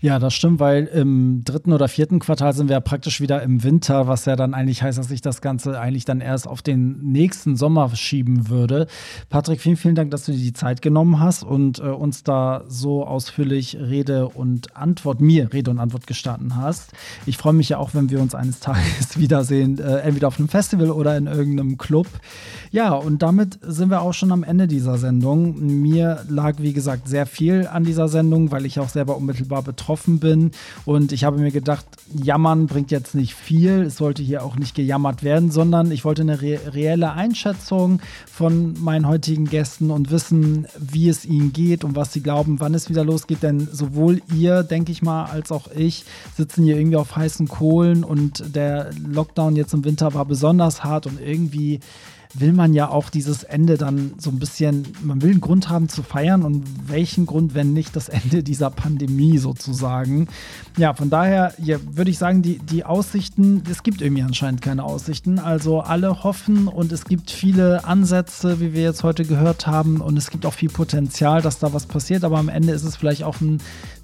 Ja, 0.00 0.20
das 0.20 0.32
stimmt, 0.32 0.60
weil 0.60 0.84
im 0.84 1.42
dritten 1.42 1.72
oder 1.72 1.88
vierten 1.88 2.20
Quartal 2.20 2.52
sind 2.52 2.68
wir 2.68 2.74
ja 2.74 2.80
praktisch 2.80 3.20
wieder 3.20 3.42
im 3.42 3.64
Winter, 3.64 4.06
was 4.06 4.26
ja 4.26 4.36
dann 4.36 4.54
eigentlich 4.54 4.80
heißt, 4.80 4.96
dass 4.96 5.08
sich 5.08 5.22
das 5.22 5.40
Ganze 5.40 5.80
eigentlich 5.80 6.04
dann 6.04 6.20
erst 6.20 6.46
auf 6.46 6.62
den 6.62 7.00
nächsten 7.10 7.56
Sommer 7.56 7.90
schieben 7.96 8.48
würde. 8.48 8.86
Patrick, 9.28 9.60
vielen, 9.60 9.76
vielen 9.76 9.96
Dank, 9.96 10.12
dass 10.12 10.24
du 10.24 10.30
dir 10.30 10.38
die 10.38 10.52
Zeit 10.52 10.82
genommen 10.82 11.18
hast 11.18 11.42
und 11.42 11.80
äh, 11.80 11.82
uns 11.82 12.22
da 12.22 12.62
so 12.68 13.04
ausführlich 13.04 13.76
Rede 13.76 14.28
und 14.28 14.76
Antwort, 14.76 15.20
mir 15.20 15.52
Rede 15.52 15.72
und 15.72 15.80
Antwort 15.80 16.06
gestanden 16.06 16.54
hast. 16.54 16.92
Ich 17.26 17.36
freue 17.36 17.54
mich 17.54 17.70
ja 17.70 17.78
auch, 17.78 17.92
wenn 17.94 18.08
wir 18.08 18.20
uns 18.20 18.36
eines 18.36 18.60
Tages 18.60 19.18
wiedersehen, 19.18 19.80
äh, 19.80 19.98
entweder 19.98 20.28
auf 20.28 20.38
einem 20.38 20.48
Festival 20.48 20.92
oder 20.92 21.16
in 21.16 21.26
irgendeinem 21.26 21.76
Club. 21.76 22.06
Ja, 22.70 22.92
und 22.92 23.20
damit 23.20 23.58
sind 23.62 23.90
wir 23.90 24.02
auch 24.02 24.14
schon 24.14 24.30
am 24.30 24.44
Ende 24.44 24.68
dieser 24.68 24.96
Sendung. 24.96 25.58
Mir 25.82 26.24
lag, 26.28 26.58
wie 26.58 26.72
gesagt, 26.72 27.08
sehr 27.08 27.26
viel 27.26 27.66
an 27.66 27.82
dieser 27.82 28.06
Sendung, 28.06 28.52
weil 28.52 28.64
ich 28.64 28.78
auch 28.78 28.90
selber 28.90 29.16
unmittelbar 29.16 29.62
betroffen 29.62 29.87
betroffen 29.88 30.20
bin. 30.20 30.50
Und 30.84 31.12
ich 31.12 31.24
habe 31.24 31.38
mir 31.38 31.50
gedacht, 31.50 31.86
jammern 32.12 32.66
bringt 32.66 32.90
jetzt 32.90 33.14
nicht 33.14 33.34
viel. 33.34 33.82
Es 33.82 33.96
sollte 33.96 34.22
hier 34.22 34.44
auch 34.44 34.56
nicht 34.56 34.74
gejammert 34.74 35.22
werden, 35.22 35.50
sondern 35.50 35.90
ich 35.90 36.04
wollte 36.04 36.22
eine 36.22 36.42
re 36.42 36.58
reelle 36.74 37.12
Einschätzung 37.12 38.00
von 38.30 38.74
meinen 38.80 39.06
heutigen 39.06 39.46
Gästen 39.46 39.90
und 39.90 40.10
wissen, 40.10 40.66
wie 40.78 41.08
es 41.08 41.24
ihnen 41.24 41.52
geht 41.52 41.84
und 41.84 41.96
was 41.96 42.12
sie 42.12 42.20
glauben, 42.20 42.60
wann 42.60 42.74
es 42.74 42.90
wieder 42.90 43.04
losgeht. 43.04 43.42
Denn 43.42 43.66
sowohl 43.72 44.20
ihr, 44.34 44.62
denke 44.62 44.92
ich 44.92 45.00
mal, 45.00 45.24
als 45.24 45.50
auch 45.52 45.68
ich 45.74 46.04
sitzen 46.36 46.64
hier 46.64 46.76
irgendwie 46.76 46.96
auf 46.96 47.16
heißen 47.16 47.48
Kohlen 47.48 48.04
und 48.04 48.54
der 48.54 48.90
Lockdown 49.06 49.56
jetzt 49.56 49.72
im 49.72 49.84
Winter 49.84 50.12
war 50.12 50.26
besonders 50.26 50.84
hart 50.84 51.06
und 51.06 51.18
irgendwie 51.20 51.80
will 52.34 52.52
man 52.52 52.74
ja 52.74 52.88
auch 52.88 53.10
dieses 53.10 53.42
Ende 53.42 53.78
dann 53.78 54.12
so 54.18 54.30
ein 54.30 54.38
bisschen, 54.38 54.86
man 55.02 55.22
will 55.22 55.30
einen 55.30 55.40
Grund 55.40 55.68
haben 55.68 55.88
zu 55.88 56.02
feiern 56.02 56.42
und 56.42 56.64
welchen 56.88 57.26
Grund, 57.26 57.54
wenn 57.54 57.72
nicht 57.72 57.96
das 57.96 58.08
Ende 58.08 58.42
dieser 58.42 58.70
Pandemie 58.70 59.38
sozusagen. 59.38 60.28
Ja, 60.76 60.94
von 60.94 61.10
daher 61.10 61.54
ja, 61.58 61.78
würde 61.90 62.10
ich 62.10 62.18
sagen, 62.18 62.42
die, 62.42 62.58
die 62.58 62.84
Aussichten, 62.84 63.62
es 63.70 63.82
gibt 63.82 64.02
irgendwie 64.02 64.22
anscheinend 64.22 64.62
keine 64.62 64.84
Aussichten. 64.84 65.38
Also 65.38 65.80
alle 65.80 66.22
hoffen 66.22 66.68
und 66.68 66.92
es 66.92 67.04
gibt 67.04 67.30
viele 67.30 67.84
Ansätze, 67.84 68.60
wie 68.60 68.72
wir 68.72 68.82
jetzt 68.82 69.02
heute 69.02 69.24
gehört 69.24 69.66
haben 69.66 70.00
und 70.00 70.16
es 70.16 70.30
gibt 70.30 70.44
auch 70.46 70.54
viel 70.54 70.70
Potenzial, 70.70 71.42
dass 71.42 71.58
da 71.58 71.72
was 71.72 71.86
passiert, 71.86 72.24
aber 72.24 72.38
am 72.38 72.48
Ende 72.48 72.72
ist 72.72 72.84
es 72.84 72.96
vielleicht 72.96 73.24
auch 73.24 73.40
ein 73.40 73.58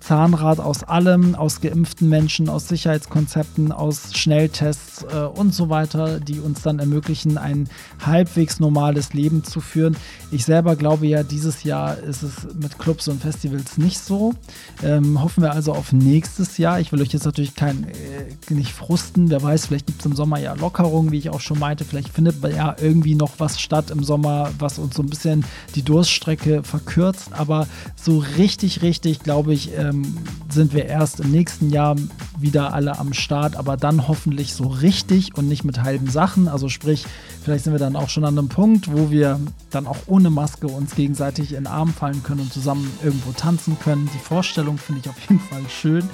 Zahnrad 0.06 0.60
aus 0.60 0.82
allem, 0.82 1.34
aus 1.34 1.62
geimpften 1.62 2.10
Menschen, 2.10 2.50
aus 2.50 2.68
Sicherheitskonzepten, 2.68 3.72
aus 3.72 4.14
Schnelltests 4.14 5.02
äh, 5.02 5.20
und 5.20 5.54
so 5.54 5.70
weiter, 5.70 6.20
die 6.20 6.40
uns 6.40 6.60
dann 6.60 6.78
ermöglichen, 6.78 7.38
ein 7.38 7.70
halbwegs 8.04 8.60
normales 8.60 9.14
Leben 9.14 9.44
zu 9.44 9.60
führen. 9.60 9.96
Ich 10.30 10.44
selber 10.44 10.76
glaube 10.76 11.06
ja, 11.06 11.22
dieses 11.22 11.62
Jahr 11.62 11.96
ist 11.96 12.22
es 12.22 12.46
mit 12.54 12.78
Clubs 12.78 13.08
und 13.08 13.22
Festivals 13.22 13.78
nicht 13.78 13.98
so. 13.98 14.34
Ähm, 14.82 15.22
hoffen 15.22 15.42
wir 15.42 15.52
also 15.52 15.72
auf 15.72 15.92
nächstes 15.92 16.58
Jahr. 16.58 16.80
Ich 16.80 16.92
will 16.92 17.00
euch 17.00 17.12
jetzt 17.12 17.24
natürlich 17.24 17.54
kein, 17.54 17.84
äh, 17.88 18.52
nicht 18.52 18.72
frusten. 18.72 19.30
Wer 19.30 19.42
weiß, 19.42 19.66
vielleicht 19.66 19.86
gibt 19.86 20.00
es 20.00 20.06
im 20.06 20.14
Sommer 20.14 20.38
ja 20.38 20.52
Lockerungen, 20.52 21.12
wie 21.12 21.18
ich 21.18 21.30
auch 21.30 21.40
schon 21.40 21.58
meinte. 21.58 21.86
Vielleicht 21.86 22.10
findet 22.10 22.44
ja 22.44 22.76
irgendwie 22.78 23.14
noch 23.14 23.32
was 23.38 23.58
statt 23.58 23.90
im 23.90 24.04
Sommer, 24.04 24.50
was 24.58 24.78
uns 24.78 24.96
so 24.96 25.02
ein 25.02 25.08
bisschen 25.08 25.46
die 25.74 25.82
Durststrecke 25.82 26.62
verkürzt. 26.62 27.32
Aber 27.32 27.66
so 27.96 28.18
richtig, 28.36 28.82
richtig, 28.82 29.20
glaube 29.20 29.54
ich, 29.54 29.70
ähm, 29.78 29.93
ähm, 29.94 30.16
sind 30.50 30.72
wir 30.72 30.86
erst 30.86 31.20
im 31.20 31.30
nächsten 31.30 31.70
Jahr 31.70 31.96
wieder 32.38 32.74
alle 32.74 32.98
am 32.98 33.12
Start, 33.12 33.56
aber 33.56 33.76
dann 33.76 34.06
hoffentlich 34.06 34.54
so 34.54 34.64
richtig 34.64 35.36
und 35.36 35.48
nicht 35.48 35.64
mit 35.64 35.82
halben 35.82 36.08
Sachen. 36.08 36.48
Also 36.48 36.68
sprich, 36.68 37.06
vielleicht 37.42 37.64
sind 37.64 37.72
wir 37.72 37.80
dann 37.80 37.96
auch 37.96 38.08
schon 38.08 38.24
an 38.24 38.38
einem 38.38 38.48
Punkt, 38.48 38.92
wo 38.92 39.10
wir 39.10 39.40
dann 39.70 39.86
auch 39.86 39.98
ohne 40.06 40.30
Maske 40.30 40.68
uns 40.68 40.94
gegenseitig 40.94 41.50
in 41.50 41.64
den 41.64 41.66
Arm 41.66 41.92
fallen 41.92 42.22
können 42.22 42.40
und 42.40 42.52
zusammen 42.52 42.90
irgendwo 43.02 43.32
tanzen 43.32 43.76
können. 43.80 44.08
Die 44.14 44.18
Vorstellung 44.18 44.78
finde 44.78 45.00
ich 45.02 45.08
auf 45.08 45.18
jeden 45.28 45.40
Fall 45.40 45.62
schön. 45.68 46.08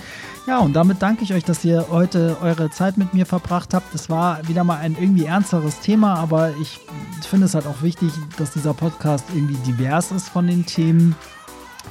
Ja, 0.47 0.59
und 0.59 0.72
damit 0.72 1.03
danke 1.03 1.22
ich 1.22 1.35
euch, 1.35 1.45
dass 1.45 1.64
ihr 1.64 1.87
heute 1.91 2.39
eure 2.41 2.70
Zeit 2.70 2.97
mit 2.97 3.12
mir 3.12 3.26
verbracht 3.26 3.74
habt. 3.74 3.95
Es 3.95 4.09
war 4.09 4.49
wieder 4.49 4.64
mal 4.64 4.78
ein 4.78 4.97
irgendwie 4.99 5.26
ernsteres 5.26 5.81
Thema, 5.81 6.14
aber 6.14 6.55
ich 6.61 6.81
finde 7.28 7.47
es 7.47 7.55
halt 7.55 7.66
auch 7.66 7.83
wichtig, 7.83 8.11
dass 8.39 8.53
dieser 8.53 8.72
Podcast 8.72 9.26
irgendwie 9.35 9.57
divers 9.66 10.11
ist 10.12 10.28
von 10.28 10.47
den 10.47 10.64
Themen 10.64 11.14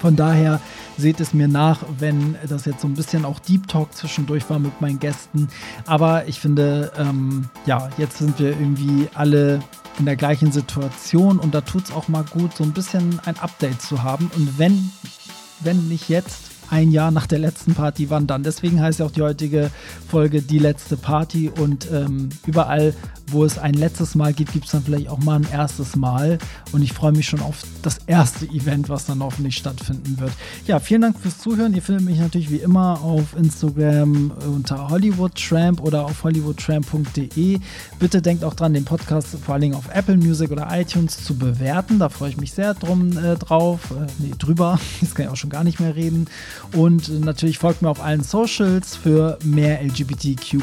Von 0.01 0.15
daher 0.15 0.61
seht 0.97 1.19
es 1.19 1.33
mir 1.33 1.47
nach, 1.47 1.83
wenn 1.97 2.35
das 2.47 2.65
jetzt 2.65 2.81
so 2.81 2.87
ein 2.87 2.93
bisschen 2.93 3.25
auch 3.25 3.39
Deep 3.39 3.67
Talk 3.67 3.93
zwischendurch 3.93 4.49
war 4.49 4.59
mit 4.59 4.79
meinen 4.81 4.99
Gästen. 4.99 5.49
Aber 5.85 6.27
ich 6.27 6.39
finde, 6.39 6.91
ähm, 6.97 7.49
ja, 7.65 7.89
jetzt 7.97 8.17
sind 8.17 8.39
wir 8.39 8.49
irgendwie 8.49 9.07
alle 9.13 9.59
in 9.97 10.05
der 10.05 10.15
gleichen 10.15 10.51
Situation 10.51 11.39
und 11.39 11.53
da 11.53 11.61
tut 11.61 11.85
es 11.85 11.91
auch 11.91 12.07
mal 12.07 12.23
gut, 12.23 12.55
so 12.55 12.63
ein 12.63 12.71
bisschen 12.71 13.19
ein 13.25 13.37
Update 13.39 13.81
zu 13.81 14.03
haben. 14.03 14.31
Und 14.35 14.57
wenn, 14.57 14.91
wenn 15.61 15.87
nicht 15.89 16.07
jetzt, 16.07 16.49
ein 16.71 16.91
Jahr 16.91 17.11
nach 17.11 17.27
der 17.27 17.39
letzten 17.39 17.73
Party 17.73 18.09
wann 18.09 18.27
dann. 18.27 18.43
Deswegen 18.43 18.81
heißt 18.81 18.99
ja 18.99 19.05
auch 19.05 19.11
die 19.11 19.21
heutige 19.21 19.71
Folge 20.07 20.41
die 20.41 20.59
letzte 20.59 20.97
Party 20.97 21.49
und 21.49 21.89
ähm, 21.91 22.29
überall, 22.45 22.93
wo 23.31 23.45
es 23.45 23.57
ein 23.57 23.73
letztes 23.73 24.15
Mal 24.15 24.33
gibt, 24.33 24.53
gibt 24.53 24.65
es 24.65 24.71
dann 24.71 24.83
vielleicht 24.83 25.09
auch 25.09 25.19
mal 25.19 25.35
ein 25.35 25.47
erstes 25.51 25.95
Mal. 25.95 26.37
Und 26.71 26.81
ich 26.81 26.93
freue 26.93 27.11
mich 27.11 27.27
schon 27.27 27.41
auf 27.41 27.63
das 27.81 27.99
erste 28.07 28.45
Event, 28.45 28.89
was 28.89 29.05
dann 29.05 29.21
hoffentlich 29.21 29.55
stattfinden 29.55 30.19
wird. 30.19 30.31
Ja, 30.67 30.79
vielen 30.79 31.01
Dank 31.01 31.19
fürs 31.19 31.37
Zuhören. 31.37 31.73
Ihr 31.73 31.81
findet 31.81 32.05
mich 32.05 32.19
natürlich 32.19 32.51
wie 32.51 32.57
immer 32.57 33.01
auf 33.01 33.35
Instagram 33.35 34.31
unter 34.47 34.89
HollywoodTramp 34.89 35.81
oder 35.81 36.05
auf 36.05 36.23
hollywoodtramp.de. 36.23 37.59
Bitte 37.99 38.21
denkt 38.21 38.43
auch 38.43 38.53
dran, 38.53 38.73
den 38.73 38.85
Podcast 38.85 39.27
vor 39.43 39.53
allen 39.53 39.61
Dingen 39.61 39.75
auf 39.75 39.89
Apple 39.93 40.17
Music 40.17 40.51
oder 40.51 40.67
iTunes 40.71 41.23
zu 41.23 41.35
bewerten. 41.35 41.99
Da 41.99 42.09
freue 42.09 42.29
ich 42.29 42.37
mich 42.37 42.53
sehr 42.53 42.73
drum 42.73 43.17
äh, 43.17 43.35
drauf. 43.35 43.91
Äh, 43.91 44.07
nee, 44.19 44.33
drüber. 44.37 44.79
Jetzt 45.01 45.15
kann 45.15 45.25
ich 45.25 45.31
auch 45.31 45.37
schon 45.37 45.49
gar 45.49 45.63
nicht 45.63 45.79
mehr 45.79 45.95
reden. 45.95 46.27
Und 46.73 47.23
natürlich 47.23 47.57
folgt 47.57 47.81
mir 47.81 47.89
auf 47.89 48.01
allen 48.01 48.23
Socials 48.23 48.95
für 48.95 49.37
mehr 49.43 49.81
LGBTQ, 49.81 50.59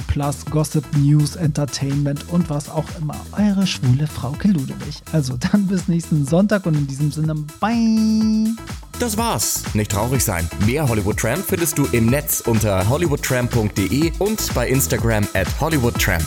Gossip, 0.50 0.84
News, 0.96 1.36
Entertainment 1.36 2.28
und 2.30 2.48
was 2.50 2.55
auch 2.68 2.86
immer. 2.98 3.14
Eure 3.32 3.66
schwule 3.66 4.06
Frau 4.06 4.34
Ludewig. 4.42 5.02
Also 5.12 5.36
dann 5.36 5.66
bis 5.66 5.88
nächsten 5.88 6.26
Sonntag 6.26 6.66
und 6.66 6.74
in 6.74 6.86
diesem 6.86 7.12
Sinne, 7.12 7.34
bye. 7.60 8.54
Das 8.98 9.16
war's. 9.16 9.62
Nicht 9.74 9.90
traurig 9.90 10.24
sein. 10.24 10.48
Mehr 10.64 10.88
Hollywood 10.88 11.18
Tramp 11.18 11.44
findest 11.46 11.76
du 11.76 11.86
im 11.92 12.06
Netz 12.06 12.40
unter 12.40 12.88
hollywoodtramp.de 12.88 14.12
und 14.18 14.54
bei 14.54 14.68
Instagram 14.68 15.26
at 15.34 15.48
hollywoodtramp. 15.60 16.24